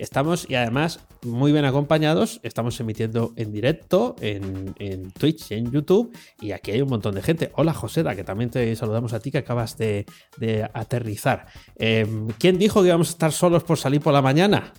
Estamos 0.00 0.46
y 0.48 0.54
además 0.54 1.00
muy 1.22 1.52
bien 1.52 1.66
acompañados. 1.66 2.40
Estamos 2.42 2.80
emitiendo 2.80 3.34
en 3.36 3.52
directo 3.52 4.16
en, 4.20 4.74
en 4.78 5.10
Twitch 5.10 5.52
en 5.52 5.70
YouTube. 5.70 6.16
Y 6.40 6.52
aquí 6.52 6.70
hay 6.70 6.80
un 6.80 6.88
montón 6.88 7.14
de 7.14 7.20
gente. 7.20 7.52
Hola 7.54 7.74
Joseda, 7.74 8.16
que 8.16 8.24
también 8.24 8.48
te 8.48 8.74
saludamos 8.76 9.12
a 9.12 9.20
ti 9.20 9.30
que 9.30 9.38
acabas 9.38 9.76
de, 9.76 10.06
aterrizar. 10.72 11.48
Eh, 11.76 12.06
¿Quién 12.38 12.58
dijo 12.58 12.80
que 12.80 12.88
íbamos 12.88 13.08
a 13.08 13.12
estar 13.12 13.32
solos 13.32 13.62
por 13.62 13.76
salir 13.76 14.00
por 14.00 14.14
la 14.14 14.22
mañana? 14.22 14.72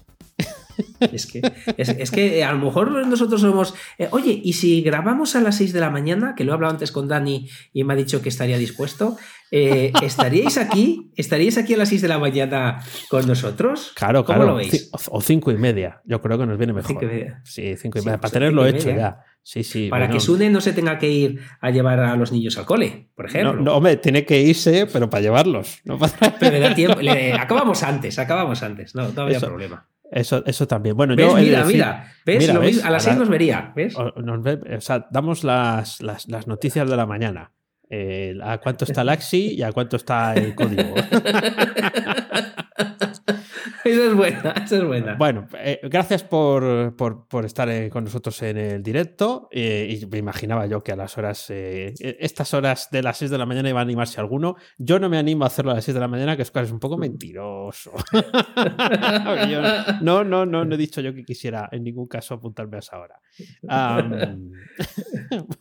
Es 1.11 1.25
que, 1.25 1.41
es, 1.77 1.89
es 1.89 2.11
que 2.11 2.39
eh, 2.39 2.43
a 2.43 2.51
lo 2.53 2.59
mejor 2.59 2.91
nosotros 3.07 3.41
somos. 3.41 3.73
eh, 3.97 4.07
oye, 4.11 4.39
¿y 4.43 4.53
si 4.53 4.81
grabamos 4.81 5.35
a 5.35 5.41
las 5.41 5.57
6 5.57 5.73
de 5.73 5.79
la 5.79 5.89
mañana? 5.89 6.35
Que 6.35 6.43
lo 6.43 6.51
he 6.51 6.53
hablado 6.55 6.73
antes 6.73 6.91
con 6.91 7.07
Dani 7.07 7.47
y 7.73 7.83
me 7.83 7.93
ha 7.93 7.95
dicho 7.95 8.21
que 8.21 8.29
estaría 8.29 8.57
dispuesto. 8.59 9.17
eh, 9.51 9.91
¿Estaríais 10.03 10.57
aquí? 10.57 11.11
¿Estaríais 11.15 11.57
aquí 11.57 11.73
a 11.73 11.77
las 11.77 11.89
6 11.89 12.01
de 12.03 12.07
la 12.07 12.19
mañana 12.19 12.79
con 13.09 13.25
nosotros? 13.27 13.91
Claro, 13.95 14.23
¿Cómo 14.23 14.37
claro. 14.37 14.51
lo 14.51 14.57
veis? 14.57 14.89
O 15.09 15.21
cinco 15.21 15.51
y 15.51 15.57
media. 15.57 16.01
Yo 16.05 16.21
creo 16.21 16.37
que 16.37 16.45
nos 16.45 16.57
viene 16.57 16.73
mejor. 16.73 16.87
Cinco 16.89 17.05
y 17.05 17.07
media. 17.07 17.41
Sí, 17.43 17.75
cinco 17.77 17.97
y 17.97 18.01
Sí, 18.01 18.05
media. 18.07 18.19
pues 18.19 18.31
Para 18.31 18.39
tenerlo 18.39 18.65
hecho 18.67 18.87
media. 18.89 19.01
ya. 19.01 19.17
Sí, 19.43 19.63
sí. 19.63 19.87
Para 19.89 20.05
bueno. 20.05 20.13
que 20.13 20.19
Sune 20.19 20.51
no 20.51 20.61
se 20.61 20.71
tenga 20.71 20.99
que 20.99 21.09
ir 21.09 21.39
a 21.61 21.71
llevar 21.71 21.99
a 21.99 22.15
los 22.15 22.31
niños 22.31 22.59
al 22.59 22.65
cole, 22.65 23.09
por 23.15 23.25
ejemplo. 23.25 23.53
No, 23.55 23.61
no, 23.63 23.75
hombre, 23.77 23.97
tiene 23.97 24.23
que 24.23 24.39
irse, 24.39 24.85
pero 24.85 25.09
para 25.09 25.23
llevarlos. 25.23 25.79
No 25.83 25.97
para- 25.97 26.37
Pero 26.39 26.51
le 26.51 26.59
da 26.59 26.75
tiempo. 26.75 27.01
le- 27.01 27.33
acabamos 27.33 27.81
antes, 27.81 28.19
acabamos 28.19 28.61
antes. 28.61 28.93
No, 28.93 29.09
no 29.11 29.21
había 29.23 29.37
Eso. 29.37 29.47
problema. 29.47 29.87
Eso, 30.11 30.43
eso 30.45 30.67
también. 30.67 30.95
Bueno, 30.97 31.15
¿Ves? 31.15 31.25
yo. 31.25 31.35
mira, 31.37 31.59
decir- 31.63 31.73
mira. 31.73 32.13
¿Ves? 32.25 32.39
Mira, 32.39 32.53
Lo 32.53 32.59
¿ves? 32.59 32.75
mismo- 32.75 32.87
A 32.87 32.91
las 32.91 33.03
Ahora- 33.03 33.13
6 33.13 33.17
nos 33.19 33.29
vería. 33.29 33.71
¿Ves? 33.75 33.95
O, 33.97 34.21
nos 34.21 34.43
ve- 34.43 34.75
o 34.77 34.81
sea, 34.81 35.07
damos 35.09 35.43
las, 35.45 36.01
las, 36.01 36.27
las 36.27 36.47
noticias 36.47 36.89
de 36.89 36.97
la 36.97 37.05
mañana. 37.05 37.51
Eh, 37.89 38.37
a 38.43 38.57
cuánto 38.59 38.85
está 38.85 39.01
el 39.01 39.09
Axi 39.09 39.53
y 39.55 39.63
a 39.63 39.71
cuánto 39.71 39.95
está 39.97 40.33
el 40.33 40.53
código. 40.55 40.93
Esa 43.83 44.05
es 44.05 44.13
buena, 44.15 44.51
esa 44.63 44.77
es 44.77 44.83
buena. 44.83 45.15
bueno, 45.15 45.47
eh, 45.59 45.79
gracias 45.83 46.23
por, 46.23 46.95
por- 46.95 47.27
por 47.27 47.45
estar 47.45 47.67
eh, 47.69 47.89
con 47.89 48.03
nosotros 48.05 48.41
en 48.43 48.57
el 48.57 48.83
directo. 48.83 49.49
eh, 49.51 49.99
y 50.01 50.05
me 50.05 50.17
imaginaba 50.19 50.65
yo 50.67 50.81
que 50.83 50.91
a 50.91 50.95
las 50.95 51.17
horas, 51.17 51.49
eh, 51.49 51.93
estas 51.99 52.53
horas 52.53 52.87
de 52.91 53.03
las 53.03 53.17
6 53.17 53.29
de 53.31 53.37
la 53.37 53.45
mañana 53.45 53.69
iba 53.69 53.79
a 53.79 53.83
animarse 53.83 54.21
alguno. 54.21 54.55
Yo 54.77 54.99
no 54.99 55.09
me 55.09 55.17
animo 55.17 55.43
a 55.43 55.47
hacerlo 55.47 55.71
a 55.71 55.75
las 55.75 55.83
6 55.85 55.95
de 55.95 55.99
la 56.01 56.07
mañana, 56.07 56.35
que 56.37 56.43
es 56.43 56.51
un 56.71 56.79
poco 56.79 56.97
mentiroso. 56.97 57.91
Porque 58.11 59.47
yo 59.51 59.61
no, 60.01 60.23
no, 60.23 60.45
no, 60.45 60.63
no 60.65 60.75
he 60.75 60.77
dicho 60.77 61.01
yo 61.01 61.13
que 61.13 61.23
quisiera 61.25 61.67
en 61.71 61.83
ningún 61.83 62.07
caso 62.07 62.35
apuntarme 62.35 62.77
a 62.77 62.79
esa 62.79 62.99
hora. 62.99 63.19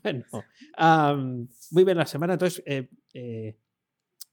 Bueno, 0.03 0.25
muy 1.71 1.85
bien 1.85 1.97
la 1.99 2.07
semana. 2.07 2.35
Entonces, 2.35 2.63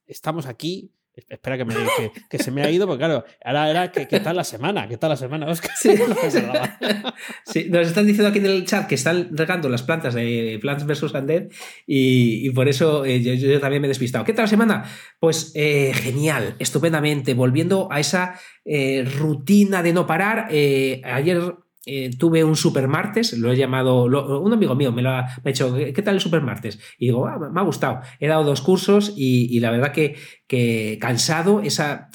estamos 0.06 0.46
aquí. 0.46 0.92
Es- 1.18 1.26
Espera 1.28 1.56
que, 1.58 1.64
me- 1.64 1.74
que- 1.74 2.12
que 2.30 2.38
se 2.38 2.50
me 2.50 2.62
ha 2.62 2.70
ido, 2.70 2.86
porque 2.86 3.00
claro, 3.00 3.24
ahora 3.44 3.70
era 3.70 3.92
que, 3.92 4.06
¿qué 4.06 4.20
tal 4.20 4.36
la 4.36 4.44
semana? 4.44 4.86
¿Qué 4.88 4.96
tal 4.98 5.10
la 5.10 5.16
semana, 5.16 5.46
Oscar? 5.50 5.72
Sí. 5.76 5.90
Sí, 7.44 7.66
nos 7.70 7.86
están 7.88 8.06
diciendo 8.06 8.28
aquí 8.28 8.38
en 8.38 8.46
el 8.46 8.64
chat 8.66 8.86
que 8.86 8.94
están 8.94 9.30
regando 9.36 9.68
las 9.68 9.82
plantas 9.82 10.14
de 10.14 10.58
Plants 10.60 10.86
vs. 10.86 11.02
Undead 11.14 11.44
y, 11.86 12.46
y 12.46 12.50
por 12.50 12.68
eso 12.68 13.04
eh, 13.04 13.20
yo, 13.22 13.34
yo 13.34 13.58
también 13.60 13.80
me 13.82 13.88
he 13.88 13.88
despistado. 13.88 14.24
¿Qué 14.24 14.32
tal 14.32 14.44
la 14.44 14.48
semana? 14.48 14.84
Pues 15.18 15.52
eh, 15.54 15.92
genial, 15.94 16.54
estupendamente, 16.58 17.34
volviendo 17.34 17.88
a 17.90 17.98
esa 18.00 18.38
eh, 18.64 19.04
rutina 19.18 19.82
de 19.82 19.92
no 19.92 20.06
parar. 20.06 20.48
ayer 20.50 21.54
eh, 21.90 22.10
tuve 22.18 22.44
un 22.44 22.54
super 22.56 22.86
martes, 22.88 23.32
lo 23.38 23.50
he 23.50 23.56
llamado, 23.56 24.08
lo- 24.08 24.40
un 24.40 24.52
amigo 24.52 24.74
mío 24.74 24.92
me 24.92 25.02
lo 25.02 25.10
ha, 25.10 25.22
me 25.42 25.50
ha 25.50 25.52
dicho, 25.52 25.74
¿qué 25.74 26.02
tal 26.02 26.14
el 26.16 26.20
super 26.20 26.42
martes? 26.42 26.78
Y 26.98 27.06
digo, 27.06 27.26
"Ah, 27.26 27.38
me 27.52 27.60
ha 27.60 27.64
gustado. 27.64 28.00
He 28.20 28.28
dado 28.28 28.44
dos 28.44 28.60
cursos 28.60 29.14
y, 29.16 29.48
y 29.56 29.60
la 29.60 29.70
verdad 29.70 29.92
que, 29.92 30.16
que 30.46 30.98
cansado, 31.00 31.60
esa, 31.62 32.10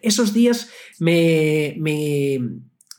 esos 0.00 0.32
días 0.32 0.70
me, 0.98 1.74
me, 1.78 2.38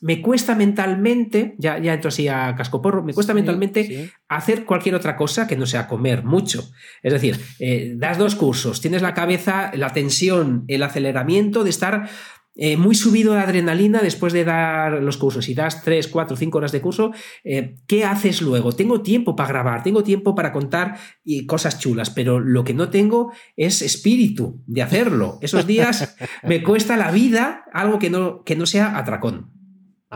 me 0.00 0.20
cuesta 0.20 0.54
mentalmente, 0.54 1.54
ya, 1.58 1.78
ya 1.78 1.94
entro 1.94 2.08
así 2.08 2.28
a 2.28 2.54
cascoporro, 2.56 3.02
me 3.02 3.14
cuesta 3.14 3.32
mentalmente 3.34 3.84
Sí. 3.84 4.10
hacer 4.28 4.64
cualquier 4.66 4.94
otra 4.94 5.16
cosa 5.16 5.46
que 5.46 5.56
no 5.56 5.64
sea 5.66 5.88
comer 5.88 6.24
mucho. 6.24 6.68
Es 7.02 7.12
decir, 7.12 7.40
eh, 7.58 7.94
das 7.96 8.18
dos 8.18 8.34
cursos, 8.34 8.80
tienes 8.82 9.00
la 9.02 9.14
cabeza, 9.14 9.72
la 9.74 9.90
tensión, 9.94 10.64
el 10.68 10.82
aceleramiento 10.82 11.64
de 11.64 11.70
estar 11.70 12.08
eh, 12.56 12.76
muy 12.76 12.94
subido 12.94 13.34
de 13.34 13.40
adrenalina 13.40 14.00
después 14.00 14.32
de 14.32 14.44
dar 14.44 15.02
los 15.02 15.16
cursos. 15.16 15.44
Si 15.44 15.54
das 15.54 15.82
3, 15.82 16.08
4, 16.08 16.36
5 16.36 16.58
horas 16.58 16.72
de 16.72 16.80
curso, 16.80 17.12
eh, 17.42 17.76
¿qué 17.86 18.04
haces 18.04 18.42
luego? 18.42 18.72
Tengo 18.72 19.00
tiempo 19.00 19.34
para 19.34 19.48
grabar, 19.48 19.82
tengo 19.82 20.04
tiempo 20.04 20.34
para 20.34 20.52
contar 20.52 20.98
y 21.24 21.46
cosas 21.46 21.78
chulas, 21.78 22.10
pero 22.10 22.40
lo 22.40 22.64
que 22.64 22.74
no 22.74 22.90
tengo 22.90 23.32
es 23.56 23.82
espíritu 23.82 24.62
de 24.66 24.82
hacerlo. 24.82 25.38
Esos 25.40 25.66
días 25.66 26.16
me 26.42 26.62
cuesta 26.62 26.96
la 26.96 27.10
vida 27.10 27.64
algo 27.72 27.98
que 27.98 28.10
no, 28.10 28.44
que 28.44 28.56
no 28.56 28.66
sea 28.66 28.96
atracón. 28.96 29.53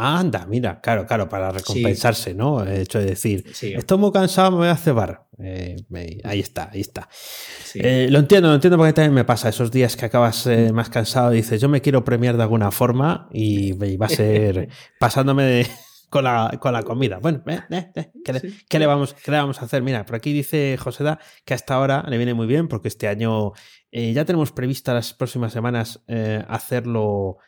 Anda, 0.00 0.46
mira, 0.46 0.80
claro, 0.80 1.04
claro, 1.06 1.28
para 1.28 1.50
recompensarse, 1.50 2.34
¿no? 2.34 2.62
El 2.62 2.82
hecho 2.82 2.98
de 3.00 3.06
decir, 3.06 3.44
Sí. 3.52 3.72
estoy 3.74 3.98
muy 3.98 4.12
cansado, 4.12 4.52
me 4.52 4.56
voy 4.58 4.68
a 4.68 4.76
cebar. 4.76 5.24
Eh, 5.40 5.76
me- 5.88 6.18
ahí 6.24 6.40
está, 6.40 6.70
ahí 6.72 6.80
está. 6.80 7.08
Sí. 7.10 7.78
Eh, 7.82 8.08
lo 8.10 8.18
entiendo, 8.18 8.48
lo 8.48 8.54
entiendo 8.54 8.76
porque 8.76 8.92
también 8.92 9.14
me 9.14 9.24
pasa 9.24 9.48
esos 9.48 9.70
días 9.70 9.96
que 9.96 10.04
acabas 10.06 10.46
eh, 10.46 10.72
más 10.72 10.88
cansado 10.90 11.32
y 11.32 11.36
dices, 11.36 11.60
yo 11.60 11.68
me 11.68 11.80
quiero 11.80 12.04
premiar 12.04 12.36
de 12.36 12.42
alguna 12.42 12.70
forma 12.70 13.28
y, 13.32 13.72
y 13.84 13.96
va 13.96 14.06
a 14.06 14.08
ser 14.08 14.68
pasándome 15.00 15.44
de- 15.44 15.66
con, 16.10 16.24
la, 16.24 16.56
con 16.60 16.72
la 16.72 16.82
comida. 16.82 17.18
Bueno, 17.18 17.42
eh, 17.46 17.60
eh, 17.70 17.90
eh, 17.94 18.10
¿qué, 18.24 18.32
le, 18.32 18.42
qué 18.68 18.78
le 18.78 18.86
vamos, 18.86 19.14
¿qué 19.14 19.30
le 19.30 19.36
vamos 19.36 19.60
a 19.60 19.66
hacer? 19.66 19.82
Mira, 19.82 20.06
por 20.06 20.16
aquí 20.16 20.32
dice 20.32 20.76
Joseda 20.78 21.18
que 21.44 21.54
hasta 21.54 21.74
ahora 21.74 22.04
le 22.08 22.16
viene 22.16 22.34
muy 22.34 22.46
bien 22.46 22.66
porque 22.66 22.88
este 22.88 23.08
año 23.08 23.52
ya 23.92 24.24
tenemos 24.24 24.52
prevista 24.52 24.92
las 24.94 25.14
próximas 25.14 25.52
semanas 25.52 26.02
hacerlo 26.48 27.36
mm, 27.38 27.47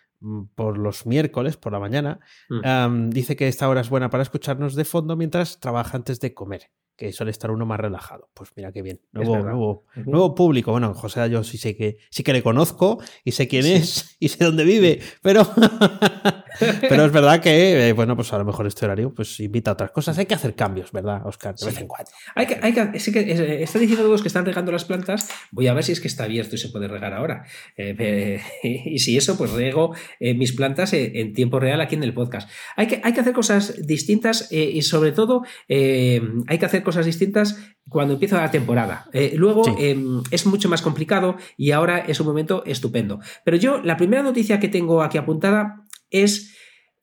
por 0.55 0.79
los 0.79 1.07
miércoles, 1.07 1.57
por 1.57 1.73
la 1.73 1.81
mañana. 1.81 2.21
Mm. 2.49 3.11
Dice 3.11 3.37
que 3.37 3.49
esta 3.49 3.69
hora 3.69 3.81
es 3.81 3.89
buena 3.89 4.11
para 4.11 4.23
escucharnos 4.23 4.75
de 4.75 4.85
fondo 4.85 5.17
mientras 5.17 5.61
trabaja 5.61 5.97
antes 5.97 6.21
de 6.21 6.35
comer, 6.35 6.71
que 7.01 7.13
suele 7.13 7.31
estar 7.31 7.51
uno 7.51 7.65
más 7.65 7.81
relajado. 7.81 8.29
Pues 8.35 8.51
mira 8.57 8.73
qué 8.73 8.83
bien. 8.83 9.01
Nuevo, 9.13 10.35
público. 10.35 10.71
Bueno, 10.71 10.93
José, 10.93 11.31
yo 11.31 11.43
sí 11.43 11.57
sé 11.57 11.75
que 11.75 11.97
sí 12.11 12.23
que 12.23 12.35
le 12.35 12.43
conozco 12.43 13.03
y 13.25 13.33
sé 13.33 13.49
quién 13.49 13.63
Sí. 13.63 13.73
es 13.73 14.17
y 14.21 14.29
sé 14.29 14.45
dónde 14.45 14.65
vive, 14.65 15.01
pero, 15.23 15.49
pero 16.81 17.07
es 17.07 17.13
verdad 17.13 17.41
que, 17.41 17.89
eh, 17.89 17.93
bueno, 17.95 18.17
pues 18.17 18.31
a 18.35 18.39
lo 18.39 18.45
mejor 18.45 18.67
este 18.67 18.85
horario 18.85 19.15
pues 19.15 19.41
invita 19.41 19.71
a 19.71 19.75
otras 19.75 19.93
cosas. 19.93 20.19
Hay 20.19 20.27
que 20.27 20.35
hacer 20.35 20.55
cambios, 20.55 20.93
¿verdad, 20.93 21.23
Oscar? 21.27 21.55
De 21.55 21.59
Sí. 21.59 21.67
vez 21.67 21.79
en 21.81 21.87
cuando. 21.89 22.11
Hay 22.35 22.47
que, 22.47 22.59
hay 22.61 22.73
que, 22.75 23.01
sí 23.01 23.13
que, 23.13 23.63
está 23.63 23.79
diciendo 23.79 24.05
todos 24.05 24.21
que 24.21 24.29
están 24.29 24.45
regando 24.45 24.71
las 24.71 24.85
plantas. 24.85 25.31
Voy 25.53 25.69
a 25.69 25.73
ver 25.73 25.83
si 25.85 25.93
es 25.93 26.01
que 26.03 26.09
está 26.09 26.25
abierto 26.25 26.55
y 26.57 26.59
se 26.59 26.69
puede 26.69 26.87
regar 26.87 27.15
ahora. 27.15 27.47
Eh, 27.79 27.97
eh, 27.99 28.41
y 28.85 28.99
si 28.99 29.17
eso, 29.17 29.39
pues 29.39 29.53
riego 29.53 29.95
eh, 30.19 30.35
mis 30.35 30.53
plantas 30.53 30.93
en 30.93 31.33
tiempo 31.33 31.61
real 31.61 31.81
aquí 31.81 31.95
en 31.95 32.03
el 32.03 32.13
podcast. 32.13 32.51
Hay 32.77 32.87
que, 32.89 33.01
hay 33.03 33.15
que 33.15 33.21
hacer 33.21 33.33
cosas 33.33 33.87
distintas 33.87 34.53
y 34.53 34.83
sobre 34.83 35.13
todo 35.13 35.45
hay 35.69 36.59
que 36.59 36.67
hacer 36.67 36.83
cosas 36.83 36.90
distintas 37.07 37.59
cuando 37.89 38.15
empieza 38.15 38.41
la 38.41 38.51
temporada. 38.51 39.09
Eh, 39.13 39.33
luego 39.37 39.65
Sí. 39.65 39.73
eh, 39.79 39.97
es 40.31 40.47
mucho 40.47 40.69
más 40.69 40.83
complicado 40.83 41.37
y 41.57 41.71
ahora 41.73 41.99
es 41.99 42.21
un 42.21 42.27
momento 42.27 42.63
estupendo. 42.65 43.21
Pero 43.45 43.57
yo, 43.57 43.81
la 43.83 43.97
primera 43.97 44.23
noticia 44.23 44.61
que 44.61 44.69
tengo 44.69 45.03
aquí 45.03 45.19
apuntada 45.19 45.87
es, 46.11 46.55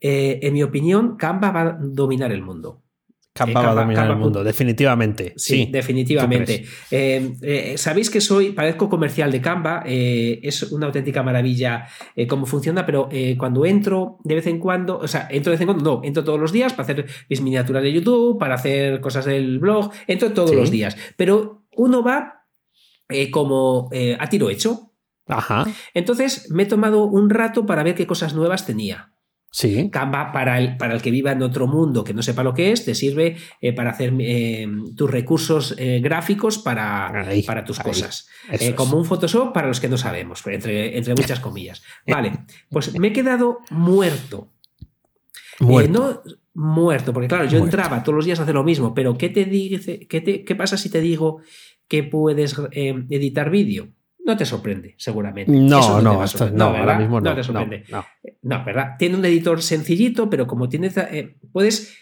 eh, 0.02 0.40
en 0.44 0.54
mi 0.54 0.64
opinión, 0.64 1.18
Canva 1.18 1.52
va 1.52 1.62
a 1.62 1.78
dominar 1.82 2.32
el 2.32 2.42
mundo. 2.42 2.84
Canva 3.38 3.52
Eh, 3.52 3.54
va 3.54 3.62
a 3.62 3.64
Canva- 3.76 3.82
dominar 3.82 4.10
el 4.10 4.16
mundo, 4.18 4.44
definitivamente. 4.44 5.34
Sí, 5.38 5.66
Sí, 5.66 5.70
definitivamente. 5.72 6.60
¿Tú 6.60 6.68
Eh, 6.92 7.34
eh, 7.42 7.78
Sabéis 7.78 8.10
que 8.10 8.20
soy, 8.22 8.52
parezco 8.52 8.90
comercial 8.90 9.32
de 9.32 9.40
Canva, 9.42 9.84
eh, 9.86 10.40
es 10.44 10.64
una 10.72 10.88
auténtica 10.88 11.22
maravilla 11.24 11.88
cómo 12.28 12.46
funciona, 12.46 12.86
pero 12.86 13.10
cuando 13.38 13.66
entro 13.66 14.18
de 14.24 14.36
vez 14.36 14.48
en 14.48 14.60
cuando, 14.60 14.98
o 14.98 15.08
sea, 15.08 15.28
entro 15.30 15.52
de 15.52 15.56
vez 15.58 15.62
en 15.62 15.68
cuando, 15.68 15.84
no, 15.84 16.02
entro 16.04 16.24
todos 16.24 16.40
los 16.40 16.52
días 16.52 16.74
para 16.74 16.84
hacer 16.84 17.06
mis 17.30 17.42
miniaturas 17.42 17.84
de 17.84 17.94
YouTube, 17.94 18.38
para 18.40 18.56
hacer 18.56 19.00
cosas 19.02 19.26
del 19.26 19.60
blog, 19.60 19.92
entro 20.08 20.32
todos 20.34 20.50
Sí. 20.52 20.56
los 20.56 20.72
días, 20.72 20.98
pero 21.16 21.64
uno 21.76 22.04
va 22.04 22.46
como 23.32 23.90
a 24.20 24.30
tiro 24.30 24.50
hecho. 24.50 24.92
Ajá. 25.28 25.66
Entonces 25.94 26.50
me 26.52 26.64
he 26.64 26.66
tomado 26.66 27.04
un 27.06 27.30
rato 27.30 27.66
para 27.66 27.84
ver 27.84 27.96
qué 27.96 28.08
cosas 28.08 28.34
nuevas 28.34 28.66
tenía. 28.66 29.12
Sí. 29.50 29.90
Canva, 29.90 30.32
para 30.32 30.60
el, 30.60 30.78
para 30.78 30.94
el 30.94 31.02
que 31.02 31.10
viva 31.10 31.32
en 31.32 31.42
otro 31.42 31.68
mundo 31.68 32.04
que 32.04 32.14
no 32.14 32.22
sepa 32.22 32.44
lo 32.44 32.54
que 32.54 32.72
es, 32.72 32.86
te 32.86 32.94
sirve 32.94 33.38
eh, 33.62 33.74
para 33.74 33.92
hacer 33.92 34.14
eh, 34.20 34.68
tus 34.96 35.10
recursos 35.10 35.74
eh, 35.78 36.00
gráficos 36.04 36.60
para, 36.60 37.08
Ahí, 37.28 37.42
para 37.44 37.64
tus 37.64 37.80
ahí. 37.80 37.86
cosas. 37.86 38.28
Como 38.76 38.98
un 38.98 39.06
Photoshop 39.06 39.54
para 39.54 39.68
los 39.68 39.80
que 39.80 39.88
no 39.90 39.98
sabemos, 39.98 40.46
entre, 40.48 40.98
entre 40.98 41.16
muchas 41.16 41.40
comillas. 41.40 41.82
Vale, 42.08 42.34
pues 42.70 42.94
me 43.00 43.08
he 43.08 43.14
quedado 43.14 43.60
muerto. 43.72 44.52
Muerto. 45.60 45.92
No 45.92 46.22
muerto, 46.54 47.14
porque 47.14 47.28
claro, 47.28 47.46
yo 47.46 47.60
Muerto. 47.60 47.66
entraba 47.78 48.04
todos 48.04 48.16
los 48.16 48.26
días 48.26 48.40
a 48.40 48.44
hacer 48.44 48.56
lo 48.56 48.64
mismo, 48.64 48.94
pero 48.94 49.18
¿qué 49.18 49.30
te 49.30 49.46
dice? 49.46 50.08
¿Qué, 50.08 50.22
te- 50.22 50.44
qué 50.44 50.56
pasa 50.56 50.76
si 50.78 50.90
te 50.90 51.02
digo 51.02 51.42
que 51.88 52.04
puedes 52.04 52.56
editar 52.72 53.50
vídeo? 53.50 53.90
No 54.28 54.38
te 54.38 54.46
sorprende, 54.46 54.94
seguramente. 54.98 55.52
No, 55.52 55.80
Eso 55.80 55.98
te 55.98 56.04
no, 56.04 56.22
a 56.22 56.26
esto- 56.26 56.38
sorprender. 56.40 56.60
no, 56.60 56.66
ahora 56.66 56.80
¿verdad? 56.82 57.00
mismo 57.00 57.22
no. 57.22 57.36
te 57.36 57.44
sorprende. 57.44 57.84
no, 57.90 57.98
no. 58.44 58.58
No, 58.60 58.66
¿verdad? 58.66 58.96
Tiene 59.00 59.16
un 59.16 59.26
editor 59.26 59.62
sencillito, 59.64 60.30
pero 60.30 60.46
como 60.46 60.70
tienes, 60.70 60.96
eh, 60.98 61.38
puedes 61.52 61.98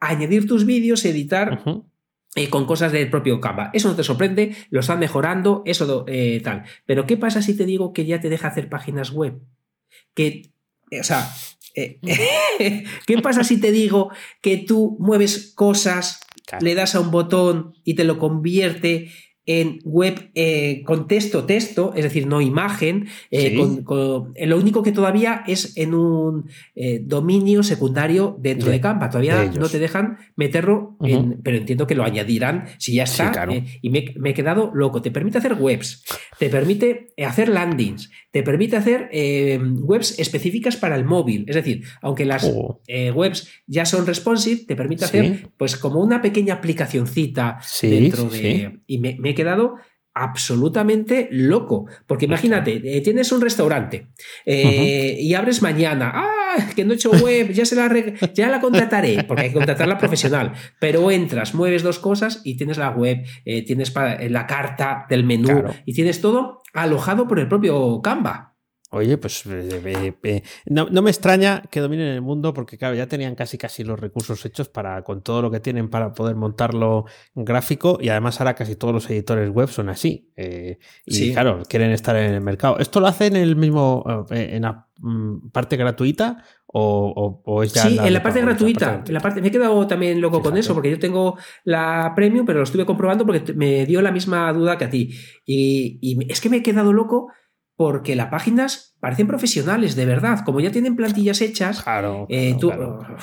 añadir 0.00 0.46
tus 0.48 0.64
vídeos 0.64 1.04
editar 1.04 1.62
eh, 2.34 2.48
con 2.50 2.64
cosas 2.66 2.90
del 2.92 3.10
propio 3.10 3.40
Canva. 3.40 3.70
Eso 3.72 3.88
no 3.88 3.96
te 3.96 4.02
sorprende, 4.04 4.54
lo 4.70 4.80
están 4.80 4.98
mejorando, 4.98 5.62
eso 5.66 6.04
eh, 6.08 6.40
tal. 6.42 6.64
Pero 6.86 7.06
¿qué 7.06 7.16
pasa 7.16 7.42
si 7.42 7.56
te 7.56 7.64
digo 7.66 7.92
que 7.92 8.06
ya 8.06 8.20
te 8.20 8.28
deja 8.30 8.48
hacer 8.48 8.68
páginas 8.68 9.10
web? 9.12 9.38
Que, 10.14 10.50
eh, 10.90 11.00
o 11.00 11.04
sea, 11.04 11.28
¿qué 13.06 13.18
pasa 13.22 13.44
si 13.44 13.60
te 13.60 13.70
digo 13.72 14.10
que 14.40 14.56
tú 14.58 14.96
mueves 15.00 15.52
cosas, 15.54 16.20
Claro. 16.46 16.64
le 16.64 16.74
das 16.74 16.94
a 16.94 17.00
un 17.00 17.10
botón 17.10 17.74
y 17.84 17.94
te 17.94 18.04
lo 18.04 18.18
convierte 18.18 19.10
en 19.48 19.78
web 19.82 20.30
eh, 20.34 20.82
con 20.84 21.08
texto, 21.08 21.44
texto, 21.44 21.92
es 21.96 22.04
decir, 22.04 22.26
no 22.26 22.42
imagen, 22.42 23.08
eh, 23.30 23.48
Sí. 23.50 23.56
con- 23.56 23.82
con- 23.82 24.32
eh, 24.36 24.46
lo 24.46 24.58
único 24.58 24.82
que 24.82 24.92
todavía 24.92 25.42
es 25.46 25.74
en 25.78 25.94
un 25.94 26.50
eh, 26.76 27.00
dominio 27.02 27.62
secundario 27.62 28.36
dentro 28.40 28.66
De- 28.66 28.74
de, 28.74 28.80
Canva, 28.82 29.08
todavía 29.08 29.36
de 29.40 29.58
no 29.58 29.68
te 29.68 29.78
dejan 29.78 30.18
meterlo, 30.36 30.96
en- 31.02 31.40
pero 31.42 31.56
entiendo 31.56 31.86
que 31.86 31.94
lo 31.94 32.04
añadirán 32.04 32.66
si 32.78 32.92
ya 32.94 33.06
Sí, 33.06 33.12
está, 33.22 33.32
claro. 33.32 33.54
y 33.82 33.88
me, 33.90 34.04
me 34.18 34.30
he 34.30 34.34
quedado 34.34 34.70
loco, 34.74 35.00
te 35.00 35.10
permite 35.10 35.38
hacer 35.38 35.54
webs, 35.54 36.04
te 36.38 36.50
permite 36.50 37.08
hacer 37.26 37.48
landings, 37.48 38.10
te 38.30 38.42
permite 38.42 38.76
hacer 38.76 39.08
webs 39.80 40.18
específicas 40.18 40.76
para 40.76 40.94
el 40.94 41.04
móvil, 41.06 41.46
es 41.48 41.54
decir, 41.56 41.84
aunque 42.02 42.26
las 42.26 42.44
Oh. 42.44 42.80
webs 43.14 43.48
ya 43.66 43.86
son 43.86 44.06
responsive, 44.06 44.64
te 44.66 44.76
permite 44.76 45.06
Sí. 45.06 45.16
hacer 45.18 45.48
pues 45.56 45.76
como 45.76 46.00
una 46.00 46.20
pequeña 46.20 46.54
aplicacioncita 46.54 47.58
dentro 47.82 48.24
de... 48.24 48.80
Y 48.86 48.98
me, 48.98 49.16
me 49.18 49.30
he 49.30 49.34
quedado 49.38 49.76
absolutamente 50.18 51.28
loco, 51.30 51.86
porque 52.06 52.24
imagínate, 52.24 52.82
eh, 52.84 53.00
tienes 53.02 53.30
un 53.30 53.40
restaurante 53.40 54.08
eh, 54.44 55.16
y 55.20 55.34
abres 55.34 55.62
mañana, 55.62 56.10
ah, 56.12 56.56
que 56.74 56.84
no 56.84 56.92
he 56.92 56.96
hecho 56.96 57.12
web, 57.12 57.52
ya, 57.52 57.64
se 57.64 57.76
la 57.76 57.88
ya 58.34 58.48
la 58.48 58.60
contrataré, 58.60 59.22
porque 59.24 59.42
hay 59.42 59.48
que 59.50 59.54
contratarla 59.54 59.96
profesional, 59.96 60.52
pero 60.80 61.10
entras, 61.12 61.54
mueves 61.54 61.84
dos 61.84 62.00
cosas 62.00 62.40
y 62.44 62.56
tienes 62.56 62.78
la 62.78 62.90
web, 62.90 63.24
eh, 63.44 63.64
tienes 63.64 63.94
la 63.94 64.46
carta 64.46 65.06
del 65.08 65.24
menú 65.24 65.48
Claro. 65.48 65.74
y 65.84 65.94
tienes 65.94 66.20
todo 66.20 66.62
alojado 66.74 67.28
por 67.28 67.38
el 67.38 67.46
propio 67.48 68.00
Canva. 68.02 68.56
Oye, 68.90 69.18
pues 69.18 69.44
eh, 69.44 69.68
eh, 69.84 70.14
eh, 70.22 70.42
no, 70.64 70.88
no 70.90 71.02
me 71.02 71.10
extraña 71.10 71.62
que 71.70 71.80
dominen 71.80 72.06
el 72.06 72.22
mundo 72.22 72.54
porque, 72.54 72.78
claro, 72.78 72.94
ya 72.94 73.06
tenían 73.06 73.34
casi 73.34 73.58
casi 73.58 73.84
los 73.84 74.00
recursos 74.00 74.42
hechos 74.46 74.70
para, 74.70 75.02
con 75.04 75.22
todo 75.22 75.42
lo 75.42 75.50
que 75.50 75.60
tienen 75.60 75.90
para 75.90 76.14
poder 76.14 76.36
montarlo 76.36 77.04
gráfico 77.34 77.98
y 78.00 78.08
además 78.08 78.40
ahora 78.40 78.54
casi 78.54 78.76
todos 78.76 78.94
los 78.94 79.10
editores 79.10 79.50
web 79.50 79.68
son 79.68 79.90
así. 79.90 80.32
eh, 80.36 80.78
y 81.04 81.14
Sí. 81.14 81.32
claro, 81.32 81.62
quieren 81.68 81.90
estar 81.90 82.16
en 82.16 82.32
el 82.32 82.40
mercado. 82.40 82.78
¿Esto 82.78 83.00
lo 83.00 83.08
hacen 83.08 83.36
en 83.36 83.42
el 83.42 83.56
mismo, 83.56 84.04
en 84.30 84.62
la 84.62 84.86
parte 85.52 85.76
gratuita 85.76 86.42
o, 86.66 87.12
o- 87.14 87.42
o 87.44 87.62
es 87.62 87.74
ya 87.74 87.82
Sí, 87.82 87.98
en 88.02 88.12
la 88.12 88.22
parte 88.22 88.40
gratuita. 88.40 89.02
En 89.06 89.12
la 89.14 89.20
parte, 89.20 89.40
me 89.42 89.48
he 89.48 89.50
quedado 89.50 89.86
también 89.86 90.20
loco 90.20 90.40
con 90.42 90.56
eso, 90.56 90.72
porque 90.74 90.90
yo 90.90 90.98
tengo 90.98 91.36
la 91.64 92.12
premium, 92.16 92.46
pero 92.46 92.58
lo 92.60 92.64
estuve 92.64 92.86
comprobando 92.86 93.26
porque 93.26 93.52
me 93.54 93.84
dio 93.84 94.00
la 94.00 94.12
misma 94.12 94.52
duda 94.52 94.78
que 94.78 94.84
a 94.84 94.90
ti. 94.90 95.10
Y, 95.44 95.98
y 96.00 96.30
es 96.32 96.40
que 96.40 96.48
me 96.48 96.58
he 96.58 96.62
quedado 96.62 96.92
loco 96.92 97.30
porque 97.78 98.16
las 98.16 98.26
páginas 98.26 98.96
parecen 98.98 99.28
profesionales, 99.28 99.94
de 99.94 100.04
verdad. 100.04 100.40
Como 100.44 100.58
ya 100.58 100.72
tienen 100.72 100.96
plantillas 100.96 101.40
hechas, 101.40 101.80
Claro. 101.80 102.26
eh, 102.28 102.56
claro, 102.60 102.98
tú- 102.98 103.06
claro. 103.06 103.16